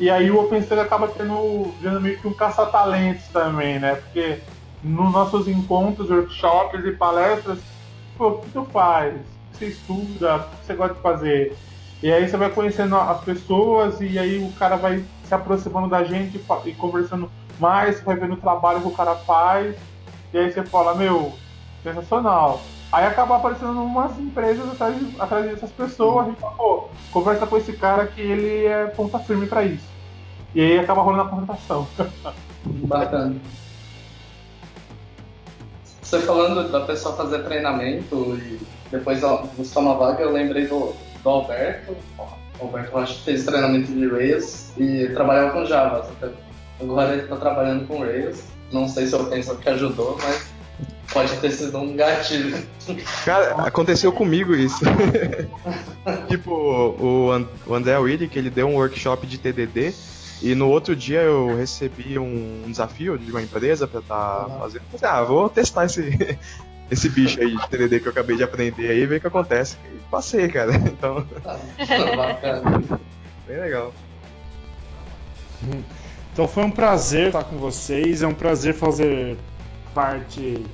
e 0.00 0.10
aí 0.10 0.30
o 0.30 0.40
OpenStream 0.40 0.82
acaba 0.82 1.08
tendo, 1.08 1.72
vendo 1.80 2.00
meio 2.00 2.18
que 2.18 2.26
um 2.26 2.34
caça-talentos 2.34 3.26
também, 3.28 3.78
né? 3.78 3.94
Porque 3.96 4.40
nos 4.82 5.12
nossos 5.12 5.48
encontros, 5.48 6.10
workshops 6.10 6.84
e 6.84 6.92
palestras, 6.92 7.58
pô, 8.16 8.28
o 8.28 8.38
que 8.40 8.50
tu 8.50 8.64
faz? 8.66 9.14
O 9.14 9.18
que 9.52 9.58
você 9.58 9.66
estuda? 9.66 10.36
O 10.36 10.40
que 10.40 10.66
você 10.66 10.74
gosta 10.74 10.94
de 10.94 11.00
fazer? 11.00 11.56
E 12.02 12.12
aí 12.12 12.28
você 12.28 12.36
vai 12.36 12.50
conhecendo 12.50 12.96
as 12.96 13.22
pessoas 13.22 14.00
e 14.00 14.18
aí 14.18 14.38
o 14.38 14.52
cara 14.58 14.76
vai 14.76 15.02
se 15.24 15.34
aproximando 15.34 15.88
da 15.88 16.04
gente 16.04 16.40
e 16.66 16.72
conversando 16.72 17.30
mais, 17.58 18.02
vai 18.02 18.16
vendo 18.16 18.34
o 18.34 18.40
trabalho 18.40 18.80
que 18.80 18.88
o 18.88 18.90
cara 18.90 19.14
faz. 19.14 19.76
E 20.32 20.38
aí 20.38 20.52
você 20.52 20.62
fala, 20.64 20.94
meu, 20.94 21.32
sensacional. 21.82 22.60
Aí 22.94 23.06
acaba 23.06 23.38
aparecendo 23.38 23.82
umas 23.82 24.16
empresas 24.20 24.70
atrás, 24.70 24.96
atrás 25.18 25.46
dessas 25.46 25.72
pessoas, 25.72 26.26
a 26.26 26.28
gente 26.30 26.40
fala, 26.40 26.54
pô, 26.54 26.88
conversa 27.10 27.44
com 27.44 27.56
esse 27.56 27.72
cara 27.72 28.06
que 28.06 28.20
ele 28.20 28.66
é 28.66 28.86
ponta 28.86 29.18
firme 29.18 29.48
para 29.48 29.64
isso. 29.64 29.84
E 30.54 30.60
aí 30.60 30.78
acaba 30.78 31.02
rolando 31.02 31.22
a 31.22 31.28
contratação. 31.28 31.88
Bacana. 32.64 33.34
Você 36.00 36.20
falando 36.20 36.70
da 36.70 36.82
pessoa 36.82 37.16
fazer 37.16 37.42
treinamento 37.42 38.38
e 38.40 38.60
depois 38.92 39.20
buscar 39.56 39.80
uma 39.80 39.96
vaga, 39.96 40.22
eu 40.22 40.30
lembrei 40.30 40.68
do, 40.68 40.94
do 41.20 41.28
Alberto. 41.28 41.96
O 42.16 42.64
Alberto 42.66 42.92
que 43.06 43.22
fez 43.24 43.44
treinamento 43.44 43.90
de 43.90 44.06
Rails 44.06 44.72
e 44.78 45.08
trabalhava 45.08 45.50
com 45.50 45.64
Java. 45.64 46.08
Agora 46.80 47.14
ele 47.14 47.22
está 47.22 47.34
trabalhando 47.34 47.88
com 47.88 48.04
Rails. 48.04 48.44
Não 48.70 48.86
sei 48.86 49.08
se 49.08 49.14
eu 49.14 49.24
penso 49.26 49.56
que 49.56 49.68
ajudou, 49.68 50.16
mas 50.22 50.53
Pode 51.12 51.36
ter 51.36 51.50
sido 51.52 51.78
um 51.78 51.94
gatilho. 51.94 52.66
Cara, 53.24 53.52
aconteceu 53.62 54.12
comigo 54.12 54.54
isso. 54.54 54.80
tipo, 56.28 56.50
o, 56.50 57.46
o 57.66 57.74
André 57.74 57.96
Willi, 57.98 58.28
que 58.28 58.38
ele 58.38 58.50
deu 58.50 58.66
um 58.66 58.74
workshop 58.74 59.26
de 59.26 59.38
TDD, 59.38 59.94
e 60.42 60.54
no 60.54 60.68
outro 60.68 60.96
dia 60.96 61.20
eu 61.20 61.56
recebi 61.56 62.18
um 62.18 62.64
desafio 62.66 63.16
de 63.16 63.30
uma 63.30 63.42
empresa 63.42 63.86
pra 63.86 64.00
estar 64.00 64.44
tá 64.44 64.58
fazendo. 64.58 64.82
ah, 65.02 65.22
vou 65.22 65.48
testar 65.48 65.84
esse, 65.84 66.38
esse 66.90 67.08
bicho 67.08 67.40
aí 67.40 67.56
de 67.56 67.68
TDD 67.68 68.00
que 68.00 68.08
eu 68.08 68.12
acabei 68.12 68.36
de 68.36 68.42
aprender 68.42 68.90
aí 68.90 69.00
e 69.00 69.06
ver 69.06 69.16
o 69.16 69.20
que 69.20 69.26
acontece. 69.26 69.76
E 69.94 69.98
passei, 70.10 70.48
cara. 70.48 70.72
Então. 70.84 71.24
Ah, 71.44 71.58
bacana. 72.16 73.00
Bem 73.46 73.58
legal. 73.58 73.92
Então 76.32 76.48
foi 76.48 76.64
um 76.64 76.70
prazer 76.70 77.28
estar 77.28 77.44
com 77.44 77.56
vocês, 77.56 78.22
é 78.22 78.26
um 78.26 78.34
prazer 78.34 78.74
fazer 78.74 79.36
parte 79.94 80.64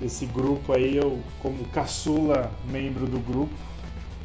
desse 0.00 0.26
grupo 0.26 0.72
aí, 0.72 0.96
eu 0.96 1.20
como 1.40 1.64
caçula 1.66 2.50
membro 2.64 3.06
do 3.06 3.18
grupo. 3.20 3.54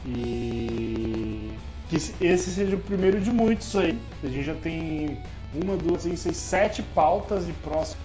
E 0.08 1.52
que 1.90 1.96
esse 1.96 2.52
seja 2.52 2.76
o 2.76 2.80
primeiro 2.80 3.20
de 3.22 3.32
muitos 3.32 3.76
aí. 3.76 4.00
A 4.24 4.28
gente 4.28 4.44
já 4.44 4.56
tem 4.56 5.22
uma, 5.54 5.78
duas, 5.78 6.04
três, 6.04 6.20
seis, 6.20 6.38
sete 6.38 6.82
pautas 6.82 7.46
de 7.46 7.54
próximos 7.54 8.04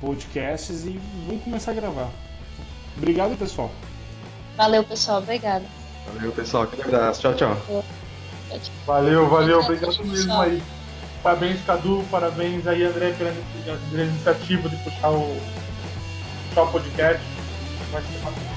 podcasts 0.00 0.84
e 0.84 1.00
vamos 1.26 1.42
começar 1.42 1.72
a 1.72 1.74
gravar. 1.74 2.10
Obrigado, 2.96 3.36
pessoal. 3.36 3.70
Valeu, 4.56 4.84
pessoal. 4.84 5.18
Obrigada. 5.18 5.64
Valeu, 6.14 6.32
pessoal. 6.32 6.64
Aquele 6.64 6.82
abraço. 6.82 7.20
Tchau, 7.20 7.34
tchau. 7.34 7.84
Valeu, 8.86 9.28
valeu. 9.28 9.60
Obrigado 9.60 10.04
mesmo 10.04 10.32
aí. 10.40 10.62
Parabéns, 11.22 11.60
Cadu. 11.64 12.04
Parabéns 12.10 12.66
aí, 12.66 12.84
André, 12.84 13.12
pela 13.12 14.04
iniciativa 14.04 14.68
de 14.68 14.76
puxar 14.76 15.10
o, 15.10 15.40
puxar 16.48 16.62
o 16.62 16.72
podcast. 16.72 17.22
Vai 17.90 18.02
ser. 18.02 18.47